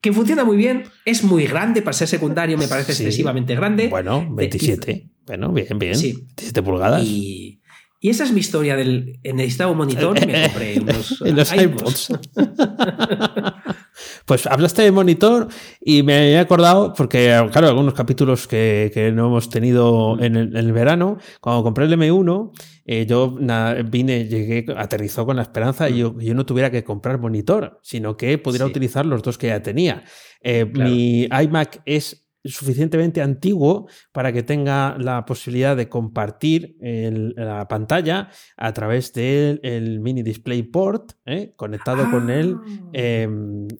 que 0.00 0.12
funciona 0.12 0.44
muy 0.44 0.56
bien, 0.56 0.82
es 1.04 1.22
muy 1.22 1.46
grande 1.46 1.82
para 1.82 1.92
ser 1.92 2.08
secundario, 2.08 2.58
me 2.58 2.66
parece 2.66 2.94
Sí. 2.94 3.04
excesivamente 3.04 3.54
grande. 3.54 3.86
Bueno, 3.88 4.26
27. 4.34 5.08
Bueno, 5.26 5.52
bien, 5.52 5.78
bien. 5.78 5.94
Sí. 5.94 6.14
17 6.36 6.62
pulgadas. 6.62 7.04
Y, 7.04 7.60
y 8.00 8.08
esa 8.10 8.24
es 8.24 8.32
mi 8.32 8.40
historia 8.40 8.74
del 8.74 9.20
necesitaba 9.22 9.70
un 9.70 9.78
monitor 9.78 10.18
y 10.20 10.26
me 10.26 10.42
compré 10.48 10.80
unos, 10.80 11.22
En 11.24 11.36
los 11.36 11.52
iPods. 11.54 12.08
pues 14.26 14.46
hablaste 14.46 14.82
de 14.82 14.90
monitor 14.92 15.48
y 15.80 16.02
me 16.02 16.30
he 16.32 16.38
acordado, 16.38 16.92
porque 16.94 17.34
claro, 17.52 17.68
algunos 17.68 17.94
capítulos 17.94 18.46
que, 18.46 18.90
que 18.92 19.12
no 19.12 19.26
hemos 19.26 19.48
tenido 19.50 20.18
en 20.20 20.36
el, 20.36 20.48
en 20.56 20.56
el 20.56 20.72
verano, 20.72 21.18
cuando 21.40 21.62
compré 21.62 21.84
el 21.86 21.92
M1, 21.92 22.52
eh, 22.84 23.06
yo 23.06 23.34
na- 23.38 23.74
vine, 23.74 24.26
llegué, 24.26 24.64
aterrizó 24.76 25.24
con 25.26 25.36
la 25.36 25.42
esperanza 25.42 25.88
y 25.88 25.98
yo, 25.98 26.18
yo 26.18 26.34
no 26.34 26.44
tuviera 26.46 26.70
que 26.70 26.82
comprar 26.84 27.18
monitor, 27.18 27.78
sino 27.82 28.16
que 28.16 28.38
pudiera 28.38 28.64
Sí. 28.66 28.70
utilizar 28.70 29.06
los 29.06 29.22
dos 29.22 29.38
que 29.38 29.48
ya 29.48 29.62
tenía. 29.62 30.04
Eh, 30.42 30.68
Claro. 30.72 30.90
Mi 30.90 31.22
iMac 31.24 31.82
es 31.84 32.21
suficientemente 32.44 33.22
antiguo 33.22 33.88
para 34.12 34.32
que 34.32 34.42
tenga 34.42 34.96
la 34.98 35.24
posibilidad 35.24 35.76
de 35.76 35.88
compartir 35.88 36.76
el- 36.80 37.34
la 37.36 37.68
pantalla 37.68 38.30
a 38.56 38.72
través 38.72 39.12
del 39.12 39.60
el 39.62 40.00
mini 40.00 40.22
DisplayPort 40.22 41.12
¿eh? 41.26 41.52
conectado 41.56 42.10
con 42.10 42.30
el, 42.30 42.56
Ah. 42.62 42.90
eh, 42.94 43.28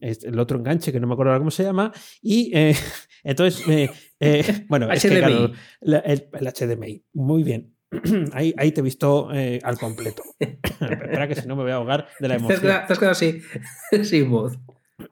este- 0.01 0.29
el 0.29 0.39
otro 0.39 0.59
enganche 0.59 0.93
que 0.93 1.01
no 1.01 1.07
me 1.07 1.15
acuerdo 1.15 1.33
ahora 1.33 1.41
cómo 1.41 1.51
se 1.51 1.65
llama 1.65 1.93
y 2.21 2.51
eh, 2.57 2.75
entonces 3.25 3.65
eh, 3.67 3.89
bueno 4.69 4.91
es 4.93 5.03
que, 5.03 5.09
HDMI. 5.09 5.19
claro, 5.19 5.53
la- 5.81 5.99
el, 5.99 6.29
el 6.33 6.47
HDMI 6.47 7.05
muy 7.15 7.43
bien 7.43 7.75
ahí, 8.33 8.55
ahí 8.57 8.73
te 8.73 8.81
he 8.81 8.85
visto 8.85 9.29
eh, 9.35 9.59
al 9.65 9.77
completo 9.79 10.23
espera 10.41 11.27
que 11.29 11.35
si 11.35 11.47
no 11.49 11.57
me 11.57 11.63
voy 11.63 11.73
a 11.73 11.77
ahogar 11.77 12.07
de 12.21 12.29
la 12.29 12.37
emoción 12.37 12.61
te 12.61 12.69
has 12.71 12.99
quedado 12.99 13.13
así, 13.13 13.41
sin 14.05 14.31
voz. 14.31 14.59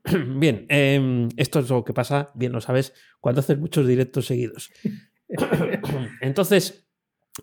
Bien, 0.37 0.67
eh, 0.69 1.29
esto 1.37 1.59
es 1.61 1.69
lo 1.69 1.85
que 1.85 1.93
pasa, 1.93 2.31
bien 2.35 2.53
lo 2.53 2.61
sabes, 2.61 2.93
cuando 3.21 3.41
haces 3.41 3.59
muchos 3.59 3.87
directos 3.87 4.27
seguidos. 4.27 4.71
Entonces, 6.21 6.87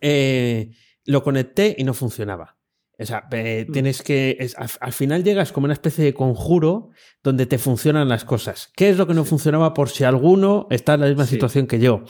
eh, 0.01 0.71
lo 1.05 1.23
conecté 1.23 1.75
y 1.77 1.83
no 1.83 1.93
funcionaba. 1.93 2.57
O 2.99 3.05
sea, 3.05 3.27
eh, 3.31 3.65
Mm. 3.67 3.71
tienes 3.71 4.01
que. 4.01 4.37
es- 4.39 4.57
al, 4.57 4.69
al 4.79 4.91
final 4.93 5.23
llegas 5.23 5.51
como 5.51 5.65
una 5.65 5.73
especie 5.73 6.03
de 6.03 6.13
conjuro 6.13 6.89
donde 7.23 7.45
te 7.45 7.57
funcionan 7.59 8.09
las 8.09 8.25
cosas. 8.25 8.71
¿Qué 8.75 8.89
es 8.89 8.97
lo 8.97 9.05
que 9.05 9.13
no 9.13 9.23
funcionaba 9.23 9.73
por 9.73 9.89
si 9.89 10.03
alguno 10.03 10.67
está 10.71 10.95
en 10.95 11.01
la 11.01 11.07
misma 11.07 11.25
Sí. 11.25 11.35
situación 11.35 11.67
que 11.67 11.79
yo? 11.79 12.03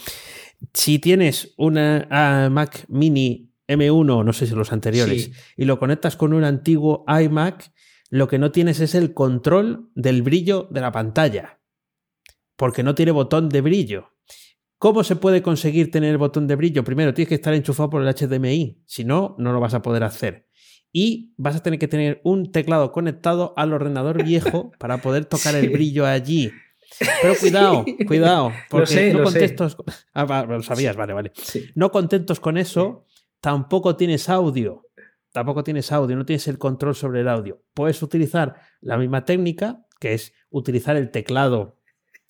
Si 0.73 0.99
tienes 0.99 1.53
una 1.57 2.07
ah, 2.09 2.49
Mac 2.49 2.85
Mini 2.87 3.51
M1, 3.67 4.23
no 4.23 4.31
sé 4.33 4.47
si 4.47 4.55
los 4.55 4.71
anteriores, 4.71 5.25
Sí. 5.25 5.31
y 5.57 5.65
lo 5.65 5.77
conectas 5.77 6.15
con 6.15 6.31
un 6.33 6.45
antiguo 6.45 7.03
iMac, 7.07 7.69
lo 8.09 8.27
que 8.27 8.39
no 8.39 8.51
tienes 8.51 8.79
es 8.79 8.95
el 8.95 9.13
control 9.13 9.89
del 9.95 10.21
brillo 10.21 10.67
de 10.71 10.81
la 10.81 10.91
pantalla. 10.91 11.59
Porque 12.55 12.83
no 12.83 12.95
tiene 12.95 13.11
botón 13.11 13.49
de 13.49 13.61
brillo. 13.61 14.11
¿Cómo 14.79 15.03
se 15.03 15.15
puede 15.15 15.41
conseguir 15.41 15.91
tener 15.91 16.11
el 16.11 16.17
botón 16.17 16.47
de 16.47 16.55
brillo? 16.55 16.83
Primero, 16.83 17.13
tienes 17.13 17.29
que 17.29 17.35
estar 17.35 17.53
enchufado 17.53 17.89
por 17.89 18.01
el 18.05 18.13
HDMI. 18.13 18.81
Si 18.85 19.03
no, 19.03 19.35
no 19.39 19.51
lo 19.51 19.59
vas 19.59 19.73
a 19.73 19.81
poder 19.81 20.03
hacer. 20.03 20.47
Y 20.93 21.33
vas 21.37 21.55
a 21.55 21.63
tener 21.63 21.79
que 21.79 21.87
tener 21.87 22.21
un 22.23 22.51
teclado 22.51 22.91
conectado 22.91 23.53
al 23.57 23.73
ordenador 23.73 24.23
viejo 24.25 24.71
para 24.79 24.97
poder 24.99 25.25
tocar 25.25 25.55
el 25.55 25.69
brillo 25.69 26.05
allí. 26.05 26.51
Pero 27.21 27.35
cuidado, 27.35 27.83
Sí. 27.85 28.05
cuidado, 28.05 28.51
porque 28.69 28.87
sé, 28.87 29.13
no 29.13 29.19
lo 29.19 29.29
sé. 29.29 29.39
contentos. 29.39 29.77
Ah, 30.13 30.45
lo 30.47 30.63
sabías, 30.63 30.95
vale, 30.95 31.13
vale. 31.13 31.31
Sí. 31.35 31.65
No 31.75 31.91
contentos 31.91 32.39
con 32.39 32.57
eso, 32.57 33.05
tampoco 33.41 33.95
tienes 33.97 34.29
audio. 34.29 34.86
Tampoco 35.37 35.63
tienes 35.63 35.91
audio, 35.91 36.15
no 36.15 36.25
tienes 36.25 36.47
el 36.47 36.57
control 36.57 36.95
sobre 36.95 37.21
el 37.21 37.27
audio. 37.27 37.61
Puedes 37.75 38.01
utilizar 38.01 38.55
la 38.81 38.97
misma 38.97 39.23
técnica, 39.23 39.85
que 39.99 40.15
es 40.15 40.33
utilizar 40.49 40.95
el 40.95 41.11
teclado 41.11 41.77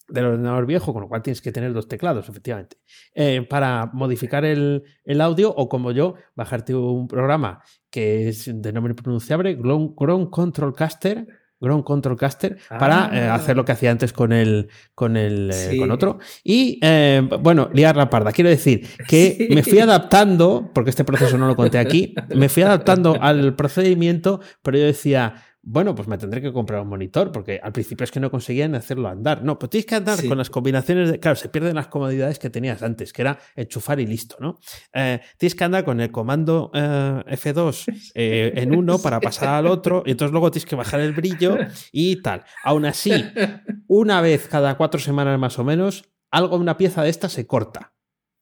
del 0.09 0.25
ordenador 0.25 0.65
viejo, 0.65 0.91
con 0.91 1.03
lo 1.03 1.07
cual 1.07 1.21
tienes 1.21 1.39
que 1.39 1.53
tener 1.53 1.71
dos 1.71 1.87
teclados, 1.87 2.27
efectivamente, 2.27 2.75
eh, 3.15 3.43
para 3.43 3.89
modificar 3.93 4.43
el, 4.43 4.83
el 5.05 5.21
audio 5.21 5.55
o 5.55 5.69
como 5.69 5.93
yo, 5.93 6.15
bajarte 6.35 6.75
un 6.75 7.07
programa 7.07 7.63
que 7.89 8.27
es 8.27 8.51
de 8.53 8.73
nombre 8.73 8.93
pronunciable, 8.93 9.55
Ground, 9.55 10.29
Control 10.29 10.75
Caster, 10.75 11.25
Ground 11.59 11.83
Control 11.83 12.15
Caster, 12.17 12.57
para 12.69 13.09
eh, 13.13 13.27
Ah. 13.27 13.35
hacer 13.35 13.55
lo 13.57 13.65
que 13.65 13.71
hacía 13.71 13.91
antes 13.91 14.13
con 14.13 14.31
el, 14.31 14.69
con 14.93 15.17
el 15.17 15.49
eh, 15.53 15.77
con 15.79 15.91
otro. 15.91 16.19
Y 16.43 16.79
eh, 16.81 17.27
bueno, 17.41 17.69
liar 17.73 17.95
la 17.97 18.09
parda. 18.09 18.31
Quiero 18.31 18.49
decir 18.49 18.87
que 19.07 19.35
Sí. 19.49 19.55
me 19.55 19.63
fui 19.63 19.79
adaptando, 19.79 20.71
porque 20.73 20.89
este 20.91 21.03
proceso 21.03 21.37
no 21.37 21.47
lo 21.47 21.55
conté 21.55 21.79
aquí, 21.79 22.13
me 22.35 22.49
fui 22.49 22.63
adaptando 22.63 23.17
al 23.19 23.55
procedimiento, 23.55 24.39
pero 24.61 24.77
yo 24.77 24.85
decía, 24.85 25.35
bueno, 25.63 25.93
pues 25.95 26.07
me 26.07 26.17
tendré 26.17 26.41
que 26.41 26.53
comprar 26.53 26.81
un 26.81 26.87
monitor, 26.87 27.31
porque 27.31 27.59
al 27.61 27.73
principio 27.73 28.03
es 28.05 28.11
que 28.11 28.19
no 28.19 28.31
conseguían 28.31 28.73
hacerlo 28.75 29.09
andar. 29.09 29.43
No, 29.43 29.59
pues 29.59 29.69
tienes 29.69 29.85
que 29.85 29.95
andar 29.95 30.17
Sí. 30.17 30.27
con 30.27 30.37
las 30.37 30.49
combinaciones 30.49 31.11
de. 31.11 31.19
Claro, 31.19 31.35
se 31.35 31.49
pierden 31.49 31.75
las 31.75 31.87
comodidades 31.87 32.39
que 32.39 32.49
tenías 32.49 32.83
antes, 32.83 33.11
que 33.11 33.21
era 33.23 33.37
enchufar 33.55 33.99
y 33.99 34.05
listo, 34.05 34.37
¿no? 34.39 34.57
Eh, 34.93 35.19
tienes 35.37 35.55
que 35.55 35.63
andar 35.63 35.83
con 35.83 35.99
el 35.99 36.11
comando 36.11 36.71
eh, 36.73 37.23
F2 37.27 37.83
eh, 38.15 38.53
en 38.55 38.75
uno 38.75 38.99
para 38.99 39.19
pasar 39.19 39.49
al 39.49 39.67
otro, 39.67 40.03
y 40.05 40.11
entonces 40.11 40.31
luego 40.31 40.51
tienes 40.51 40.65
que 40.69 40.75
bajar 40.75 40.99
el 41.01 41.11
brillo 41.13 41.57
y 41.91 42.21
tal. 42.21 42.43
Aún 42.63 42.85
así, 42.85 43.11
una 43.87 44.21
vez 44.21 44.47
cada 44.47 44.77
cuatro 44.77 44.99
semanas 44.99 45.37
más 45.39 45.59
o 45.59 45.63
menos, 45.63 46.05
algo, 46.31 46.55
una 46.57 46.77
pieza 46.77 47.03
de 47.03 47.09
esta 47.09 47.29
se 47.29 47.45
corta. 47.47 47.93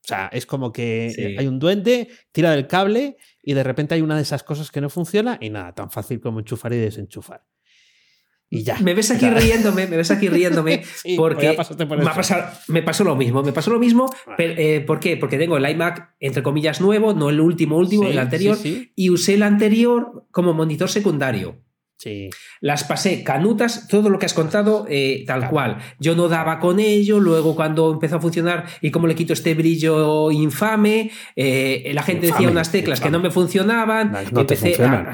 O 0.06 0.08
sea, 0.08 0.28
es 0.32 0.46
como 0.46 0.72
que 0.72 1.12
Sí. 1.14 1.22
eh, 1.24 1.36
hay 1.40 1.48
un 1.48 1.58
duende, 1.60 2.10
tira 2.32 2.52
del 2.52 2.68
cable 2.68 3.18
y 3.42 3.54
de 3.54 3.64
repente 3.64 3.96
hay 3.96 4.02
una 4.02 4.16
de 4.16 4.22
esas 4.22 4.44
cosas 4.44 4.70
que 4.72 4.80
no 4.82 4.90
funciona 4.90 5.38
y 5.42 5.50
nada, 5.50 5.74
tan 5.74 5.90
fácil 5.90 6.20
como 6.20 6.40
enchufar 6.40 6.74
y 6.74 6.78
desenchufar. 6.78 7.44
Y 8.48 8.62
ya. 8.64 8.78
Me 8.80 8.94
ves 8.94 9.10
aquí 9.10 9.28
riéndome, 9.28 9.88
me 9.88 9.98
ves 9.98 10.12
aquí 10.12 10.30
riéndome, 10.30 10.84
Sí, 11.04 11.16
porque 11.18 11.46
ya 11.48 11.56
pasaste 11.56 11.88
por 11.88 11.98
me, 11.98 12.06
pasado- 12.06 12.48
me 12.68 12.84
pasó 12.84 13.04
lo 13.04 13.16
mismo, 13.16 13.42
me 13.42 13.52
pasó 13.52 13.72
lo 13.72 13.80
mismo, 13.80 14.06
pero, 14.38 14.54
eh, 14.56 14.82
¿por 14.82 15.00
qué? 15.00 15.18
Porque 15.18 15.40
tengo 15.40 15.58
el 15.58 15.68
iMac, 15.68 16.14
entre 16.20 16.44
comillas, 16.44 16.80
nuevo, 16.80 17.14
no 17.16 17.32
el 17.32 17.40
último, 17.40 17.78
último, 17.78 18.04
Sí, 18.04 18.12
el 18.12 18.20
anterior, 18.20 18.58
y 18.96 19.10
usé 19.10 19.34
el 19.34 19.42
anterior 19.44 20.28
como 20.30 20.54
monitor 20.54 20.90
secundario. 20.90 21.64
Sí. 21.98 22.30
Las 22.62 22.84
pasé 22.84 23.24
canutas, 23.24 23.88
todo 23.88 24.10
lo 24.10 24.20
que 24.20 24.26
has 24.26 24.34
contado, 24.34 24.86
eh, 24.90 25.24
tal 25.26 25.40
Claro. 25.40 25.52
cual. 25.52 25.78
Yo 26.00 26.16
no 26.16 26.28
daba 26.28 26.60
con 26.60 26.80
ello, 26.80 27.20
luego 27.20 27.56
cuando 27.56 27.92
empezó 27.94 28.18
a 28.18 28.20
funcionar 28.22 28.66
y 28.82 28.92
cómo 28.92 29.08
le 29.08 29.16
quito 29.16 29.34
este 29.34 29.54
brillo 29.56 30.30
infame, 30.32 31.10
eh, 31.36 31.92
la 31.94 32.04
gente 32.04 32.28
decía 32.28 32.50
unas 32.50 32.72
teclas 32.72 33.00
que 33.00 33.10
no 33.10 33.20
me 33.20 33.32
funcionaban. 33.32 34.12
No, 34.32 34.42
empecé 34.42 34.68
funcionan. 34.68 35.08
a- 35.08 35.12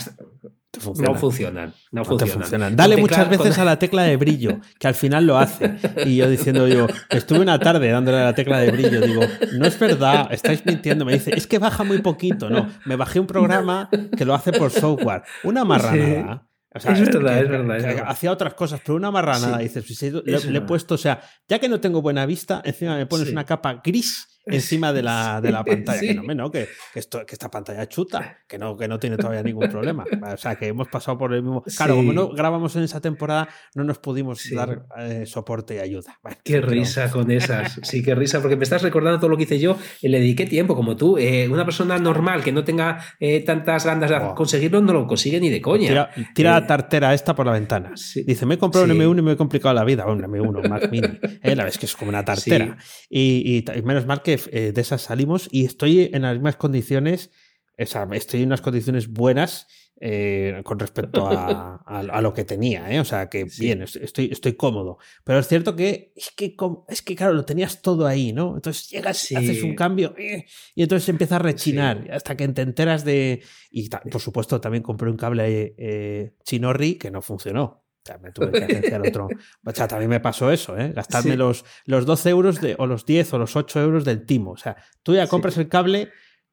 no 1.03 1.15
funcionan, 1.15 1.73
no, 1.91 2.01
No 2.01 2.03
te 2.03 2.07
funcionan. 2.09 2.39
funcionan. 2.41 2.75
Dale 2.77 2.97
muchas 2.97 3.29
veces 3.29 3.53
con- 3.55 3.61
a 3.61 3.65
la 3.65 3.77
tecla 3.77 4.03
de 4.03 4.15
brillo, 4.17 4.59
que 4.79 4.87
al 4.87 4.95
final 4.95 5.27
lo 5.27 5.37
hace. 5.37 5.75
Y 6.05 6.15
yo 6.15 6.29
diciendo 6.29 6.67
yo, 6.67 6.87
estuve 7.09 7.39
una 7.41 7.59
tarde 7.59 7.89
dándole 7.89 8.17
a 8.19 8.23
la 8.25 8.33
tecla 8.35 8.57
de 8.59 8.71
brillo, 8.71 9.01
digo, 9.01 9.21
no 9.57 9.65
es 9.65 9.77
verdad, 9.77 10.29
estáis 10.31 10.65
mintiendo. 10.65 11.03
Me 11.05 11.13
dice, 11.13 11.31
es 11.35 11.45
que 11.45 11.59
baja 11.59 11.83
muy 11.83 11.99
poquito. 11.99 12.49
No, 12.49 12.69
me 12.85 12.95
bajé 12.95 13.19
un 13.19 13.27
programa 13.27 13.89
que 14.17 14.25
lo 14.25 14.33
hace 14.33 14.51
por 14.53 14.71
software. 14.71 15.23
Una 15.43 15.63
marranada. 15.65 16.47
O 16.73 16.79
sea, 16.79 16.93
Es 16.93 17.01
verdad, 17.01 17.35
que- 17.37 17.41
es 17.43 17.49
verdad, 17.49 17.77
es 17.77 17.83
verdad. 17.83 18.05
Hacía 18.07 18.31
otras 18.31 18.53
cosas, 18.53 18.79
pero 18.85 18.95
una 18.95 19.11
marranada. 19.11 19.57
Sí, 19.57 19.63
dices, 19.63 19.85
si 19.85 20.09
le, 20.11 20.19
he 20.19 20.21
verdad. 20.51 20.65
puesto, 20.65 20.95
o 20.95 20.97
sea, 20.97 21.21
ya 21.47 21.59
que 21.59 21.67
no 21.67 21.79
tengo 21.81 22.01
buena 22.01 22.25
vista, 22.25 22.61
encima 22.63 22.95
me 22.95 23.05
pones 23.05 23.27
Sí. 23.27 23.33
una 23.33 23.45
capa 23.45 23.81
gris 23.83 24.27
encima 24.43 24.91
de 24.91 25.03
la, 25.03 25.39
de 25.39 25.51
la 25.51 25.63
pantalla. 25.65 25.99
Que 26.01 26.13
no, 26.15 26.23
no, 26.33 26.49
que, 26.49 26.67
que 26.93 26.99
esto, 26.99 27.23
que 27.27 27.35
esta 27.35 27.51
pantalla 27.51 27.87
chuta, 27.87 28.37
que 28.47 28.57
no, 28.57 28.75
que 28.75 28.87
no 28.87 28.97
tiene 28.97 29.15
todavía 29.17 29.43
ningún 29.43 29.69
problema. 29.69 30.03
O 30.33 30.37
sea, 30.37 30.55
que 30.55 30.67
hemos 30.67 30.87
pasado 30.87 31.17
por 31.17 31.33
el 31.33 31.43
mismo. 31.43 31.61
Claro, 31.77 31.95
como 31.97 32.13
no 32.13 32.29
grabamos 32.29 32.75
en 32.77 32.83
esa 32.83 33.01
temporada, 33.01 33.49
no 33.75 33.83
nos 33.83 33.97
pudimos 33.99 34.41
dar 34.51 34.85
eh, 34.97 35.25
soporte 35.27 35.75
y 35.75 35.79
ayuda. 35.79 36.17
Bueno, 36.23 36.37
Qué 36.43 36.53
pero- 36.55 36.67
risa 36.69 37.11
con 37.11 37.29
esas. 37.31 37.79
Sí, 37.83 38.01
qué 38.01 38.15
risa, 38.15 38.39
porque 38.39 38.55
me 38.55 38.63
estás 38.63 38.81
recordando 38.81 39.19
todo 39.19 39.29
lo 39.29 39.37
que 39.37 39.43
hice 39.43 39.59
yo. 39.59 39.77
y 40.01 40.07
Le 40.07 40.19
dediqué 40.19 40.45
tiempo, 40.47 40.73
como 40.75 40.95
tú. 40.95 41.17
Eh, 41.17 41.47
una 41.49 41.65
persona 41.65 41.99
normal 41.99 42.41
que 42.43 42.51
no 42.53 42.63
tenga 42.63 42.99
eh, 43.19 43.41
tantas 43.43 43.85
ganas 43.85 44.09
de 44.09 44.19
conseguirlo 44.35 44.81
no 44.81 44.93
lo 44.93 45.05
consigue 45.05 45.39
ni 45.39 45.49
de 45.49 45.61
coña. 45.61 45.87
Tira, 45.89 46.09
tira 46.33 46.57
Eh, 46.60 46.60
la 46.61 46.67
tartera 46.67 47.13
esta 47.13 47.35
por 47.35 47.45
la 47.45 47.51
ventana. 47.53 47.91
sí. 47.95 48.23
Dice, 48.23 48.45
me 48.45 48.55
he 48.55 48.57
comprado 48.57 48.85
Sí. 48.85 48.91
un 48.91 48.97
M1 48.99 49.19
y 49.19 49.21
me 49.21 49.31
he 49.33 49.37
complicado 49.37 49.73
la 49.75 49.83
vida. 49.83 50.05
Un 50.05 50.21
M1, 50.21 50.67
Mac 50.69 50.89
Mini. 50.91 51.19
Eh, 51.43 51.55
la 51.55 51.63
ves 51.65 51.77
que 51.77 51.85
es 51.85 51.95
como 51.95 52.09
una 52.09 52.23
tartera. 52.25 52.77
Y, 53.09 53.43
y 53.45 53.61
ta- 53.63 53.75
y 53.77 53.81
menos 53.81 54.05
mal 54.05 54.21
que 54.21 54.39
eh, 54.51 54.71
de 54.73 54.81
esas 54.81 55.01
salimos 55.01 55.47
y 55.51 55.65
estoy 55.65 56.09
en 56.13 56.21
las 56.23 56.33
mismas 56.35 56.55
condiciones, 56.55 57.31
o 57.77 57.85
sea, 57.85 58.07
estoy 58.11 58.41
en 58.41 58.47
unas 58.47 58.61
condiciones 58.61 59.07
buenas 59.09 59.67
eh, 60.03 60.61
con 60.63 60.79
respecto 60.79 61.27
a, 61.27 61.75
a- 61.85 61.99
a 61.99 62.21
lo 62.21 62.33
que 62.33 62.43
tenía, 62.43 62.91
¿eh? 62.91 62.99
O 62.99 63.05
sea, 63.05 63.29
que 63.29 63.47
Sí. 63.47 63.61
bien, 63.65 63.83
est- 63.83 63.97
estoy, 63.97 64.29
estoy 64.31 64.53
cómodo. 64.53 64.97
Pero 65.23 65.37
es 65.39 65.47
cierto 65.47 65.75
que 65.75 66.11
es 66.15 66.31
que, 66.35 66.55
es 66.89 67.01
que 67.03 67.15
claro, 67.15 67.33
lo 67.33 67.45
tenías 67.45 67.81
todo 67.83 68.07
ahí, 68.07 68.33
¿no? 68.33 68.55
Entonces 68.55 68.89
llegas, 68.89 69.17
Sí. 69.19 69.35
haces 69.35 69.61
un 69.63 69.75
cambio 69.75 70.15
eh, 70.17 70.45
y 70.73 70.81
entonces 70.83 71.07
empieza 71.09 71.35
a 71.35 71.39
rechinar 71.39 72.07
hasta 72.11 72.35
que 72.35 72.47
te 72.47 72.63
enteras 72.63 73.05
de... 73.05 73.43
Y 73.69 73.89
por 73.89 74.19
supuesto 74.19 74.59
también 74.59 74.81
compré 74.83 75.09
un 75.09 75.17
cable 75.17 75.75
eh, 75.77 76.33
Chinorri 76.43 76.95
que 76.95 77.11
no 77.11 77.21
funcionó. 77.21 77.85
Me 78.19 78.31
tuve 78.31 78.51
que 78.51 78.63
agenciar 78.63 79.07
otro. 79.07 79.27
O 79.63 79.71
sea, 79.71 79.87
también 79.87 80.09
me 80.09 80.19
pasó 80.19 80.51
eso, 80.51 80.75
¿eh? 80.75 80.91
Gastarme 80.91 81.37
los, 81.37 81.63
los 81.85 82.07
12 82.07 82.29
euros 82.31 82.59
de, 82.59 82.75
o 82.79 82.87
los 82.87 83.05
10 83.05 83.31
o 83.33 83.37
los 83.37 83.55
8 83.55 83.79
euros 83.79 84.03
del 84.05 84.25
timo. 84.25 84.51
O 84.53 84.57
sea, 84.57 84.75
tú 85.03 85.13
ya 85.13 85.27
compras 85.27 85.55
el 85.57 85.69
cable, 85.69 86.09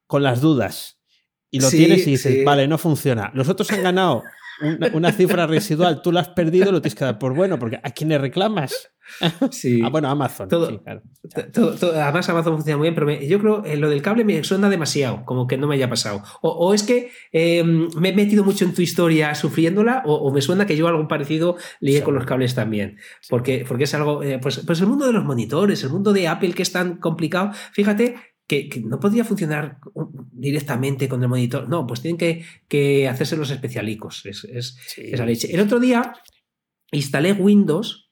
con 0.07 0.23
las 0.23 0.43
dudas. 0.43 0.98
Y 1.51 1.61
lo 1.61 1.69
Sí, 1.71 1.79
tienes 1.79 2.07
y 2.07 2.11
dices, 2.13 2.35
sí. 2.35 2.45
vale, 2.45 2.69
no 2.69 2.79
funciona. 2.79 3.31
Los 3.35 3.49
otros 3.49 3.71
han 3.73 3.83
ganado 3.83 4.23
una, 4.61 4.89
una 4.93 5.13
cifra 5.13 5.47
residual, 5.47 6.03
tú 6.03 6.13
la 6.13 6.21
has 6.21 6.29
perdido, 6.29 6.71
lo 6.73 6.83
tienes 6.83 6.95
que 6.99 7.05
dar 7.05 7.19
por 7.19 7.35
bueno, 7.35 7.59
porque 7.59 7.81
¿a 7.83 7.91
quién 7.91 8.11
le 8.11 8.19
reclamas? 8.19 8.91
Sí. 9.51 9.81
Ah, 9.83 9.89
bueno, 9.89 10.11
Amazon. 10.11 10.49
Todo- 10.51 10.69
sí, 10.69 10.79
claro. 10.85 11.01
Todo- 11.55 11.75
todo- 11.77 11.99
además, 11.99 12.29
Amazon 12.29 12.57
funciona 12.57 12.77
muy 12.77 12.85
bien, 12.89 12.95
pero 12.95 13.07
me- 13.07 13.27
yo 13.27 13.39
creo 13.39 13.63
que 13.63 13.75
lo 13.79 13.89
del 13.89 14.03
cable 14.03 14.23
me 14.23 14.45
suena 14.45 14.69
demasiado, 14.69 15.25
como 15.25 15.47
que 15.47 15.57
no 15.57 15.67
me 15.67 15.77
haya 15.77 15.89
pasado. 15.89 16.23
O, 16.43 16.51
o 16.51 16.75
es 16.75 16.83
que 16.83 17.11
eh, 17.33 17.65
me 17.65 18.11
he 18.11 18.15
metido 18.15 18.45
mucho 18.45 18.67
en 18.67 18.75
tu 18.75 18.83
historia 18.83 19.35
sufriéndola, 19.35 20.03
o, 20.05 20.15
o 20.15 20.31
me 20.31 20.43
suena 20.43 20.67
que 20.67 20.77
yo 20.77 20.87
algo 20.89 21.09
parecido 21.09 21.57
lié 21.81 22.03
con 22.03 22.15
los 22.17 22.27
cables 22.27 22.55
también. 22.55 22.99
Porque, 23.31 23.65
porque 23.67 23.85
es 23.85 23.95
algo. 23.95 24.23
eh, 24.23 24.39
pues, 24.43 24.63
pues 24.67 24.79
el 24.83 24.87
mundo 24.89 25.07
de 25.07 25.13
los 25.15 25.25
monitores, 25.25 25.83
el 25.85 25.89
mundo 25.91 26.13
de 26.13 26.29
Apple 26.29 26.53
que 26.53 26.63
es 26.63 26.73
tan 26.73 26.97
complicado, 26.99 27.53
fíjate. 27.73 28.17
Que, 28.49 28.69
que 28.69 28.81
no 28.81 28.99
podría 28.99 29.25
funcionar 29.25 29.79
directamente 30.33 31.07
con 31.09 31.23
el 31.23 31.29
monitor. 31.29 31.69
No, 31.69 31.87
pues 31.87 32.01
tienen 32.01 32.17
que, 32.19 32.45
que 32.67 33.07
hacerse 33.07 33.37
los 33.37 33.51
especialicos. 33.51 34.25
Es, 34.27 34.45
es- 34.45 34.77
Sí, 34.87 35.03
esa 35.13 35.27
leche. 35.27 35.53
El 35.55 35.61
otro 35.61 35.79
día 35.79 36.15
instalé 36.91 37.33
Windows 37.35 38.11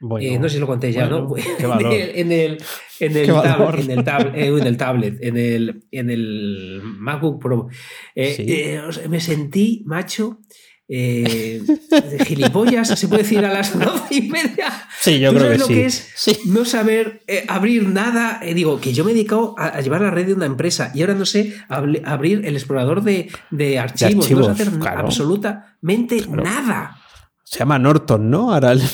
Bueno, 0.00 0.26
eh, 0.26 0.38
no 0.38 0.48
sé 0.48 0.54
si 0.54 0.60
lo 0.60 0.66
conté 0.68 0.92
ya, 0.92 1.08
bueno, 1.08 1.28
¿no? 1.60 1.92
En 1.92 2.30
el, 2.32 2.58
en 3.00 3.16
el, 3.16 3.28
en 3.28 4.04
tab- 4.04 4.32
eh, 4.36 4.46
en 4.46 4.66
el 4.66 4.76
tablet, 4.76 5.18
en 5.20 5.36
el, 5.36 5.84
en 5.90 6.10
el 6.10 6.80
MacBook 6.84 7.42
Pro. 7.42 7.68
Eh, 8.14 8.34
Sí. 8.92 9.08
me 9.08 9.20
sentí, 9.20 9.82
macho, 9.86 10.38
eh, 10.94 11.62
de 11.90 12.24
gilipollas, 12.26 12.88
se 12.88 13.08
puede 13.08 13.22
decir 13.22 13.42
a 13.44 13.52
las 13.52 13.78
doce 13.78 14.14
y 14.16 14.22
media. 14.28 14.70
Sí, 15.00 15.18
yo 15.20 15.30
¿Tú 15.32 15.38
creo 15.38 15.52
que 15.52 15.58
lo 15.58 15.66
sí. 15.66 15.74
que 15.74 15.86
es 15.86 16.08
Sí. 16.14 16.36
no 16.46 16.64
saber 16.66 17.22
eh, 17.26 17.44
abrir 17.48 17.88
nada? 17.88 18.40
Eh, 18.42 18.52
digo, 18.54 18.78
que 18.80 18.92
yo 18.92 19.02
me 19.04 19.12
he 19.12 19.14
dedicado 19.14 19.54
a, 19.58 19.68
a 19.68 19.80
llevar 19.80 20.02
la 20.02 20.10
red 20.10 20.26
de 20.26 20.34
una 20.34 20.44
empresa 20.46 20.90
y 20.94 21.00
ahora 21.00 21.14
no 21.14 21.24
sé 21.24 21.54
abrir 21.68 22.44
el 22.44 22.54
explorador 22.56 23.02
de, 23.02 23.30
de 23.50 23.78
archivos, 23.78 24.14
no 24.14 24.20
archivos, 24.22 24.46
sé 24.46 24.52
hacer 24.52 24.70
claro. 24.78 25.00
absolutamente 25.00 26.18
Claro. 26.22 26.42
nada. 26.42 26.98
Se 27.44 27.58
llama 27.58 27.78
Norton, 27.78 28.30
¿no? 28.30 28.52
Ahora 28.54 28.72
el- 28.72 28.82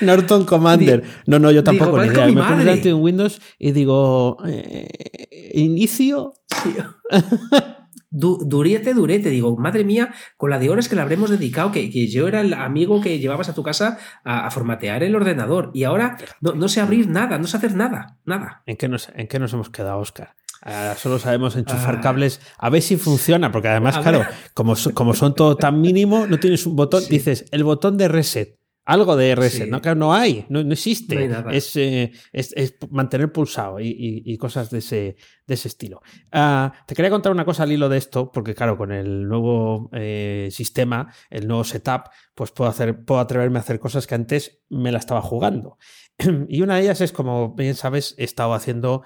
Norton 0.00 0.44
Commander. 0.44 1.02
No, 1.26 1.38
no, 1.38 1.50
yo 1.50 1.64
tampoco 1.64 2.00
Digo, 2.02 2.04
ni 2.04 2.10
idea. 2.12 2.26
Me 2.26 2.42
pongo 2.42 2.56
delante 2.58 2.88
en 2.90 2.96
Windows 2.96 3.40
y 3.58 3.72
digo, 3.72 4.36
eh, 4.46 5.50
inicio. 5.54 6.34
Du- 8.10 8.38
durete, 8.46 8.94
durete, 8.94 9.28
digo, 9.28 9.56
madre 9.58 9.84
mía, 9.84 10.14
con 10.36 10.48
la 10.50 10.58
de 10.58 10.70
horas 10.70 10.88
que 10.88 10.96
le 10.96 11.02
habremos 11.02 11.28
dedicado, 11.30 11.72
que, 11.72 11.90
que 11.90 12.06
yo 12.08 12.26
era 12.26 12.40
el 12.40 12.54
amigo 12.54 13.00
que 13.02 13.18
llevabas 13.18 13.48
a 13.50 13.54
tu 13.54 13.62
casa 13.62 13.98
a, 14.24 14.46
a 14.46 14.50
formatear 14.50 15.02
el 15.02 15.14
ordenador 15.14 15.70
y 15.74 15.84
ahora 15.84 16.16
no, 16.40 16.52
no 16.52 16.68
sé 16.68 16.80
abrir 16.80 17.08
nada, 17.08 17.38
no 17.38 17.46
sé 17.46 17.58
hacer 17.58 17.74
nada, 17.74 18.16
nada. 18.24 18.62
¿En 18.66 18.76
qué 18.76 18.88
nos, 18.88 19.10
en 19.14 19.26
qué 19.28 19.38
nos 19.38 19.52
hemos 19.52 19.68
quedado, 19.70 19.98
Oscar? 19.98 20.34
Ahora 20.60 20.94
solo 20.96 21.18
sabemos 21.20 21.54
enchufar 21.54 21.96
Ah. 21.96 22.00
cables 22.00 22.40
a 22.58 22.68
ver 22.70 22.82
si 22.82 22.96
funciona, 22.96 23.52
porque 23.52 23.68
además, 23.68 23.98
claro, 23.98 24.24
como, 24.54 24.74
como 24.94 25.14
son 25.14 25.34
todo 25.34 25.54
tan 25.56 25.80
mínimo, 25.80 26.26
no 26.26 26.38
tienes 26.40 26.66
un 26.66 26.74
botón, 26.74 27.02
Sí. 27.02 27.10
dices 27.10 27.44
el 27.52 27.62
botón 27.62 27.96
de 27.96 28.08
reset. 28.08 28.57
Algo 28.90 29.16
de 29.16 29.34
reset, 29.34 29.64
Sí. 29.66 29.70
no, 29.70 29.82
Claro, 29.82 29.98
no 29.98 30.14
hay, 30.14 30.46
no, 30.48 30.64
no 30.64 30.72
existe. 30.72 31.14
No 31.14 31.20
hay 31.20 31.28
nada. 31.28 31.52
es, 31.52 31.76
eh, 31.76 32.10
es- 32.32 32.54
es 32.56 32.74
mantener 32.90 33.30
pulsado 33.30 33.78
y, 33.80 33.88
y- 33.88 34.22
y 34.24 34.38
cosas 34.38 34.70
de 34.70 34.78
ese, 34.78 35.16
de 35.46 35.54
ese 35.54 35.68
estilo. 35.68 36.00
Ah, 36.32 36.72
te 36.86 36.94
quería 36.94 37.10
contar 37.10 37.30
una 37.32 37.44
cosa 37.44 37.64
al 37.64 37.72
hilo 37.72 37.90
de 37.90 37.98
esto, 37.98 38.32
porque 38.32 38.54
claro, 38.54 38.78
con 38.78 38.90
el 38.90 39.28
nuevo 39.28 39.90
eh, 39.92 40.48
sistema, 40.50 41.12
el 41.28 41.46
nuevo 41.46 41.64
setup, 41.64 42.04
pues 42.34 42.50
puedo, 42.50 42.70
hacer, 42.70 43.04
puedo 43.04 43.20
atreverme 43.20 43.58
a 43.58 43.60
hacer 43.62 43.78
cosas 43.78 44.06
que 44.06 44.14
antes 44.14 44.62
me 44.70 44.90
la 44.90 44.98
estaba 44.98 45.20
jugando. 45.20 45.76
y 46.48 46.62
una 46.62 46.76
de 46.76 46.82
ellas 46.82 47.02
es, 47.02 47.12
como 47.12 47.54
bien 47.54 47.74
sabes, 47.74 48.14
he 48.16 48.24
estado 48.24 48.54
haciendo 48.54 49.02